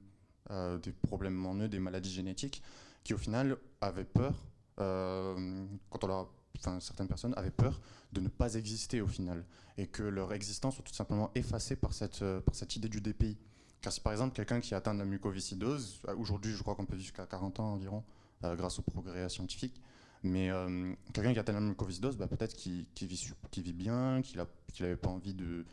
euh, 0.49 0.77
des 0.77 0.91
problèmes 0.91 1.45
en 1.45 1.55
eux, 1.55 1.69
des 1.69 1.79
maladies 1.79 2.11
génétiques, 2.11 2.61
qui 3.03 3.13
au 3.13 3.17
final 3.17 3.57
avaient 3.79 4.03
peur, 4.03 4.35
euh, 4.79 5.65
quand 5.89 6.03
on 6.03 6.07
leur, 6.07 6.33
enfin, 6.57 6.79
certaines 6.81 7.07
personnes 7.07 7.33
avaient 7.37 7.49
peur 7.49 7.79
de 8.11 8.19
ne 8.19 8.27
pas 8.27 8.55
exister 8.55 8.99
au 8.99 9.07
final, 9.07 9.45
et 9.77 9.87
que 9.87 10.03
leur 10.03 10.33
existence 10.33 10.75
soit 10.75 10.83
tout 10.83 10.93
simplement 10.93 11.31
effacée 11.35 11.77
par 11.77 11.93
cette, 11.93 12.23
euh, 12.23 12.41
par 12.41 12.55
cette 12.55 12.75
idée 12.75 12.89
du 12.89 12.99
DPI. 12.99 13.37
Car 13.79 13.93
si 13.93 14.01
par 14.01 14.11
exemple 14.11 14.35
quelqu'un 14.35 14.59
qui 14.59 14.75
atteint 14.75 14.93
de 14.93 14.99
la 14.99 15.05
mucoviscidose, 15.05 16.01
aujourd'hui 16.17 16.51
je 16.51 16.61
crois 16.61 16.75
qu'on 16.75 16.85
peut 16.85 16.95
vivre 16.95 17.05
jusqu'à 17.07 17.25
40 17.25 17.61
ans 17.61 17.73
environ, 17.73 18.03
grâce 18.43 18.77
au 18.77 18.83
progrès 18.83 19.27
scientifique, 19.29 19.81
mais 20.23 20.51
euh, 20.51 20.93
quelqu'un 21.13 21.33
qui 21.33 21.39
atteint 21.39 21.53
la 21.53 21.61
mucoviscidose, 21.61 22.17
bah, 22.17 22.27
peut-être 22.27 22.55
qu'il 22.55 22.85
vit, 23.01 23.31
qu'il 23.49 23.63
vit 23.63 23.73
bien, 23.73 24.21
qu'il 24.21 24.37
n'avait 24.79 24.95
pas 24.95 25.09
envie 25.09 25.33
de... 25.33 25.65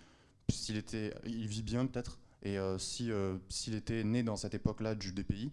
S'il 0.51 0.77
était, 0.77 1.15
il 1.27 1.47
vit 1.47 1.63
bien 1.63 1.87
peut-être, 1.87 2.19
et 2.43 2.59
euh, 2.59 2.79
euh, 3.01 3.39
s'il 3.49 3.75
était 3.75 4.05
né 4.05 4.23
dans 4.23 4.37
cette 4.37 4.55
époque-là 4.55 4.95
du 4.95 5.13
DPI, 5.13 5.51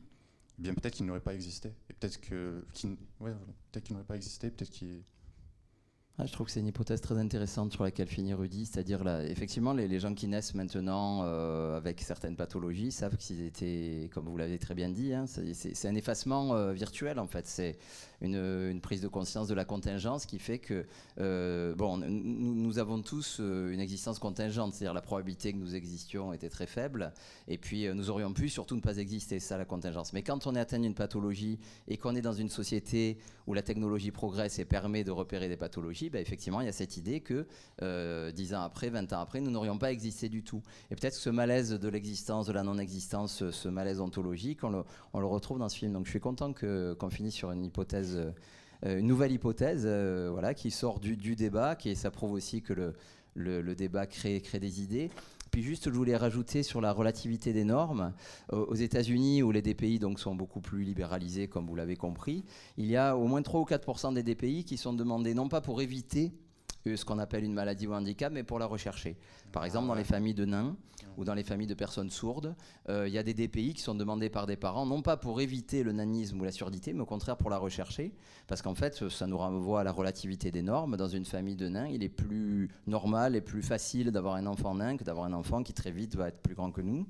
eh 0.57 0.61
bien 0.61 0.73
peut-être 0.73 0.93
qu'il 0.93 1.05
n'aurait 1.05 1.19
pas 1.19 1.33
existé. 1.33 1.73
Peut-être 1.99 2.19
qu'il, 2.21 2.91
ouais, 2.91 2.97
voilà, 3.19 3.37
peut-être 3.71 3.85
qu'il 3.85 3.95
n'aurait 3.95 4.05
pas 4.05 4.15
existé, 4.15 4.49
peut-être 4.51 4.69
qu'il... 4.69 5.01
Ah, 6.17 6.25
je 6.25 6.31
trouve 6.31 6.45
que 6.45 6.53
c'est 6.53 6.61
une 6.61 6.67
hypothèse 6.67 7.01
très 7.01 7.17
intéressante 7.17 7.73
sur 7.73 7.83
laquelle 7.83 8.07
finit 8.07 8.33
Rudy, 8.33 8.65
c'est-à-dire 8.65 9.05
effectivement, 9.25 9.73
les, 9.73 9.99
gens 9.99 10.13
qui 10.13 10.29
naissent 10.29 10.53
maintenant 10.53 11.23
euh, 11.23 11.75
avec 11.75 11.99
certaines 11.99 12.37
pathologies 12.37 12.93
savent 12.93 13.17
qu'ils 13.17 13.41
étaient, 13.41 14.09
comme 14.13 14.29
vous 14.29 14.37
l'avez 14.37 14.57
très 14.57 14.75
bien 14.75 14.87
dit, 14.87 15.13
hein, 15.13 15.25
c'est 15.27 15.87
un 15.89 15.95
effacement 15.95 16.71
virtuel 16.71 17.19
en 17.19 17.27
fait. 17.27 17.47
C'est 17.47 17.77
une, 18.21 18.79
prise 18.81 19.01
de 19.01 19.07
conscience 19.07 19.47
de 19.47 19.53
la 19.53 19.65
contingence 19.65 20.25
qui 20.25 20.39
fait 20.39 20.59
que, 20.59 20.85
euh, 21.19 21.73
bon, 21.75 21.97
nous, 21.97 22.79
avons 22.79 23.01
tous 23.01 23.37
euh, 23.39 23.71
une 23.71 23.79
existence 23.79 24.19
contingente, 24.19 24.73
c'est-à-dire 24.73 24.93
la 24.93 25.01
probabilité 25.01 25.53
que 25.53 25.57
nous 25.57 25.75
existions 25.75 26.33
était 26.33 26.49
très 26.49 26.67
faible, 26.67 27.13
et 27.47 27.57
puis 27.57 27.87
euh, 27.87 27.93
nous 27.93 28.09
aurions 28.09 28.33
pu 28.33 28.49
surtout 28.49 28.75
ne 28.75 28.81
pas 28.81 28.97
exister, 28.97 29.39
c'est 29.39 29.47
ça 29.47 29.57
la 29.57 29.65
contingence. 29.65 30.13
Mais 30.13 30.23
quand 30.23 30.47
on 30.47 30.55
est 30.55 30.59
atteint 30.59 30.79
d'une 30.79 30.93
pathologie 30.93 31.59
et 31.87 31.97
qu'on 31.97 32.15
est 32.15 32.21
dans 32.21 32.33
une 32.33 32.49
société 32.49 33.17
où 33.47 33.53
la 33.53 33.61
technologie 33.61 34.11
progresse 34.11 34.59
et 34.59 34.65
permet 34.65 35.03
de 35.03 35.11
repérer 35.11 35.47
des 35.47 35.57
pathologies, 35.57 36.09
bah, 36.09 36.19
effectivement, 36.19 36.61
il 36.61 36.65
y 36.65 36.69
a 36.69 36.73
cette 36.73 36.97
idée 36.97 37.21
que 37.21 37.45
euh, 37.81 38.31
10 38.31 38.53
ans 38.55 38.61
après, 38.61 38.89
20 38.89 39.13
ans 39.13 39.19
après, 39.19 39.41
nous 39.41 39.51
n'aurions 39.51 39.77
pas 39.77 39.91
existé 39.91 40.29
du 40.29 40.43
tout. 40.43 40.61
Et 40.91 40.95
peut-être 40.95 41.15
que 41.15 41.21
ce 41.21 41.29
malaise 41.29 41.71
de 41.71 41.89
l'existence, 41.89 42.47
de 42.47 42.53
la 42.53 42.63
non-existence, 42.63 43.49
ce, 43.51 43.67
malaise 43.67 43.99
ontologique, 43.99 44.63
on 44.63 44.69
le, 44.69 45.25
retrouve 45.25 45.59
dans 45.59 45.69
ce 45.69 45.77
film. 45.77 45.93
Donc 45.93 46.05
je 46.05 46.11
suis 46.11 46.19
content 46.19 46.53
qu'on 46.53 47.09
finisse 47.09 47.35
sur 47.35 47.51
une 47.51 47.65
hypothèse, 47.65 48.04
euh, 48.15 48.99
une 48.99 49.07
nouvelle 49.07 49.31
hypothèse, 49.31 49.83
euh, 49.85 50.29
voilà, 50.31 50.53
qui 50.53 50.71
sort 50.71 50.99
du, 50.99 51.17
du 51.17 51.35
débat, 51.35 51.75
qui 51.75 51.95
ça 51.95 52.11
prouve 52.11 52.33
aussi 52.33 52.61
que 52.61 52.73
le, 52.73 52.93
le, 53.33 53.61
le 53.61 53.75
débat 53.75 54.05
crée, 54.05 54.41
crée 54.41 54.59
des 54.59 54.81
idées. 54.81 55.09
Puis 55.51 55.63
juste, 55.63 55.85
je 55.85 55.95
voulais 55.95 56.17
rajouter 56.17 56.63
sur 56.63 56.81
la 56.81 56.91
relativité 56.91 57.53
des 57.53 57.63
normes. 57.63 58.13
Euh, 58.51 58.65
aux 58.65 58.75
États-Unis, 58.75 59.41
où 59.41 59.51
les 59.51 59.61
DPI 59.61 59.99
donc, 59.99 60.19
sont 60.19 60.35
beaucoup 60.35 60.59
plus 60.59 60.83
libéralisés, 60.83 61.47
comme 61.47 61.65
vous 61.65 61.75
l'avez 61.75 61.95
compris, 61.95 62.43
il 62.77 62.87
y 62.87 62.97
a 62.97 63.15
au 63.15 63.25
moins 63.27 63.41
3 63.41 63.61
ou 63.61 63.63
4 63.65 64.11
des 64.11 64.23
DPI 64.23 64.65
qui 64.65 64.77
sont 64.77 64.93
demandés 64.93 65.33
non 65.33 65.47
pas 65.47 65.61
pour 65.61 65.81
éviter 65.81 66.33
euh, 66.87 66.97
ce 66.97 67.05
qu'on 67.05 67.19
appelle 67.19 67.43
une 67.43 67.53
maladie 67.53 67.87
ou 67.87 67.93
un 67.93 67.99
handicap, 67.99 68.33
mais 68.33 68.43
pour 68.43 68.59
la 68.59 68.65
rechercher. 68.65 69.15
Par 69.51 69.63
exemple, 69.63 69.87
dans 69.87 69.95
les 69.95 70.03
familles 70.03 70.33
de 70.33 70.45
nains 70.45 70.75
ou 71.17 71.25
dans 71.25 71.33
les 71.33 71.43
familles 71.43 71.67
de 71.67 71.73
personnes 71.73 72.09
sourdes, 72.09 72.55
euh, 72.89 73.07
il 73.07 73.13
y 73.13 73.17
a 73.17 73.23
des 73.23 73.33
DPI 73.33 73.73
qui 73.73 73.81
sont 73.81 73.95
demandés 73.95 74.29
par 74.29 74.45
des 74.45 74.55
parents, 74.55 74.85
non 74.85 75.01
pas 75.01 75.17
pour 75.17 75.41
éviter 75.41 75.83
le 75.83 75.91
nanisme 75.91 76.39
ou 76.39 76.43
la 76.43 76.51
surdité, 76.51 76.93
mais 76.93 77.01
au 77.01 77.05
contraire 77.05 77.37
pour 77.37 77.49
la 77.49 77.57
rechercher, 77.57 78.13
parce 78.47 78.61
qu'en 78.61 78.75
fait, 78.75 79.09
ça 79.09 79.27
nous 79.27 79.37
renvoie 79.37 79.81
à 79.81 79.83
la 79.83 79.91
relativité 79.91 80.51
des 80.51 80.61
normes. 80.61 80.97
Dans 80.97 81.07
une 81.07 81.25
famille 81.25 81.55
de 81.55 81.67
nains, 81.67 81.87
il 81.87 82.03
est 82.03 82.09
plus 82.09 82.69
normal 82.87 83.35
et 83.35 83.41
plus 83.41 83.61
facile 83.61 84.11
d'avoir 84.11 84.35
un 84.35 84.45
enfant 84.45 84.75
nain 84.75 84.97
que 84.97 85.03
d'avoir 85.03 85.25
un 85.25 85.33
enfant 85.33 85.63
qui 85.63 85.73
très 85.73 85.91
vite 85.91 86.15
va 86.15 86.27
être 86.27 86.41
plus 86.41 86.55
grand 86.55 86.71
que 86.71 86.81
nous. 86.81 87.07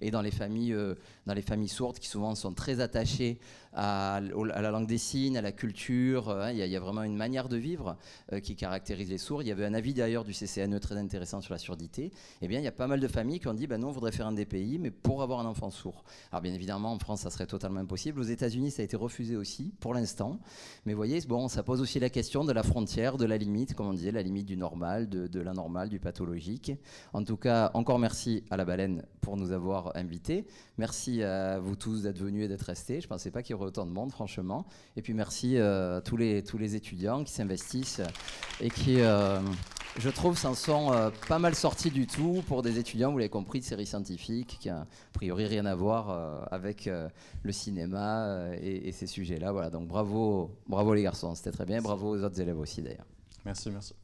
Et 0.00 0.10
dans 0.10 0.22
les 0.22 0.30
familles, 0.30 0.72
euh, 0.72 0.94
dans 1.26 1.34
les 1.34 1.42
familles 1.42 1.68
sourdes 1.68 1.98
qui 1.98 2.08
souvent 2.08 2.34
sont 2.34 2.52
très 2.52 2.80
attachées 2.80 3.38
à, 3.72 4.20
la 4.20 4.70
langue 4.70 4.86
des 4.86 4.98
signes, 4.98 5.36
à 5.36 5.42
la 5.42 5.52
culture, 5.52 6.28
euh, 6.30 6.42
hein, 6.42 6.50
il 6.52 6.58
y, 6.58 6.76
a- 6.76 6.80
vraiment 6.80 7.02
une 7.02 7.16
manière 7.16 7.48
de 7.48 7.56
vivre 7.56 7.96
euh, 8.32 8.40
qui 8.40 8.56
caractérise 8.56 9.08
les 9.08 9.18
sourds. 9.18 9.42
Il 9.42 9.48
y 9.48 9.52
avait 9.52 9.64
un 9.64 9.74
avis 9.74 9.94
d'ailleurs 9.94 10.24
du 10.24 10.32
CCNE 10.32 10.80
très 10.80 10.96
intéressant 10.96 11.40
sur 11.40 11.52
la 11.52 11.58
surdité. 11.58 12.10
Eh 12.40 12.48
bien, 12.48 12.58
il 12.60 12.64
y 12.64 12.68
a 12.68 12.72
pas 12.72 12.86
mal 12.86 13.00
de 13.00 13.08
familles 13.08 13.40
qui 13.40 13.48
ont 13.48 13.54
dit, 13.54 13.66
ben 13.66 13.80
non, 13.80 13.88
on 13.88 13.92
voudrait 13.92 14.12
faire 14.12 14.26
un 14.26 14.32
DPI, 14.32 14.78
mais 14.78 14.90
pour 14.90 15.22
avoir 15.22 15.40
un 15.40 15.46
enfant 15.46 15.70
sourd. 15.70 16.04
Alors 16.32 16.42
bien 16.42 16.54
évidemment, 16.54 16.92
en 16.92 16.98
France, 16.98 17.20
ça 17.20 17.30
serait 17.30 17.46
totalement 17.46 17.80
impossible. 17.80 18.20
Aux 18.20 18.24
États-Unis, 18.24 18.70
ça 18.70 18.82
a 18.82 18.84
été 18.84 18.96
refusé 18.96 19.36
aussi, 19.36 19.72
pour 19.80 19.94
l'instant. 19.94 20.38
Mais 20.86 20.92
vous 20.92 20.98
voyez, 20.98 21.20
bon, 21.22 21.48
ça 21.48 21.62
pose 21.62 21.80
aussi 21.80 22.00
la 22.00 22.10
question 22.10 22.44
de 22.44 22.52
la 22.52 22.62
frontière, 22.62 23.16
de 23.16 23.26
la 23.26 23.36
limite, 23.36 23.74
comme 23.74 23.86
on 23.86 23.92
disait, 23.92 24.12
la 24.12 24.22
limite 24.22 24.46
du 24.46 24.56
normal, 24.56 25.08
de 25.08 25.40
l'anormal, 25.40 25.88
du 25.88 25.98
pathologique. 25.98 26.72
En 27.12 27.22
tout 27.22 27.36
cas, 27.36 27.70
encore 27.74 27.98
merci 27.98 28.44
à 28.50 28.56
la 28.56 28.64
baleine 28.64 29.04
pour 29.20 29.36
nous 29.36 29.52
avoir 29.52 29.87
invités. 29.96 30.46
Merci 30.76 31.22
à 31.22 31.58
vous 31.58 31.76
tous 31.76 32.02
d'être 32.02 32.18
venus 32.18 32.44
et 32.44 32.48
d'être 32.48 32.62
restés. 32.62 33.00
Je 33.00 33.06
ne 33.06 33.10
pensais 33.10 33.30
pas 33.30 33.42
qu'il 33.42 33.52
y 33.52 33.54
aurait 33.54 33.66
autant 33.66 33.86
de 33.86 33.92
monde, 33.92 34.10
franchement. 34.10 34.66
Et 34.96 35.02
puis 35.02 35.14
merci 35.14 35.56
euh, 35.56 35.98
à 35.98 36.00
tous 36.00 36.16
les, 36.16 36.42
tous 36.42 36.58
les 36.58 36.74
étudiants 36.74 37.24
qui 37.24 37.32
s'investissent 37.32 38.00
et 38.60 38.70
qui, 38.70 39.00
euh, 39.00 39.40
je 39.98 40.10
trouve 40.10 40.38
s'en 40.38 40.54
sont 40.54 40.92
euh, 40.92 41.10
pas 41.28 41.38
mal 41.38 41.54
sortis 41.54 41.90
du 41.90 42.06
tout 42.06 42.42
pour 42.46 42.62
des 42.62 42.78
étudiants, 42.78 43.10
vous 43.10 43.18
l'avez 43.18 43.28
compris, 43.28 43.60
de 43.60 43.64
séries 43.64 43.86
scientifiques, 43.86 44.58
qui 44.60 44.68
a 44.68 44.80
a 44.80 44.86
priori 45.12 45.46
rien 45.46 45.66
à 45.66 45.74
voir 45.74 46.10
euh, 46.10 46.40
avec 46.50 46.86
euh, 46.86 47.08
le 47.42 47.52
cinéma 47.52 48.24
euh, 48.26 48.56
et, 48.60 48.88
et 48.88 48.92
ces 48.92 49.06
sujets-là. 49.06 49.50
Voilà, 49.52 49.70
donc 49.70 49.88
bravo, 49.88 50.50
bravo 50.68 50.94
les 50.94 51.02
garçons, 51.02 51.34
c'était 51.34 51.52
très 51.52 51.64
bien. 51.64 51.80
Bravo 51.82 52.16
aux 52.16 52.22
autres 52.22 52.40
élèves 52.40 52.58
aussi 52.58 52.82
d'ailleurs. 52.82 53.06
Merci, 53.44 53.70
merci. 53.70 53.94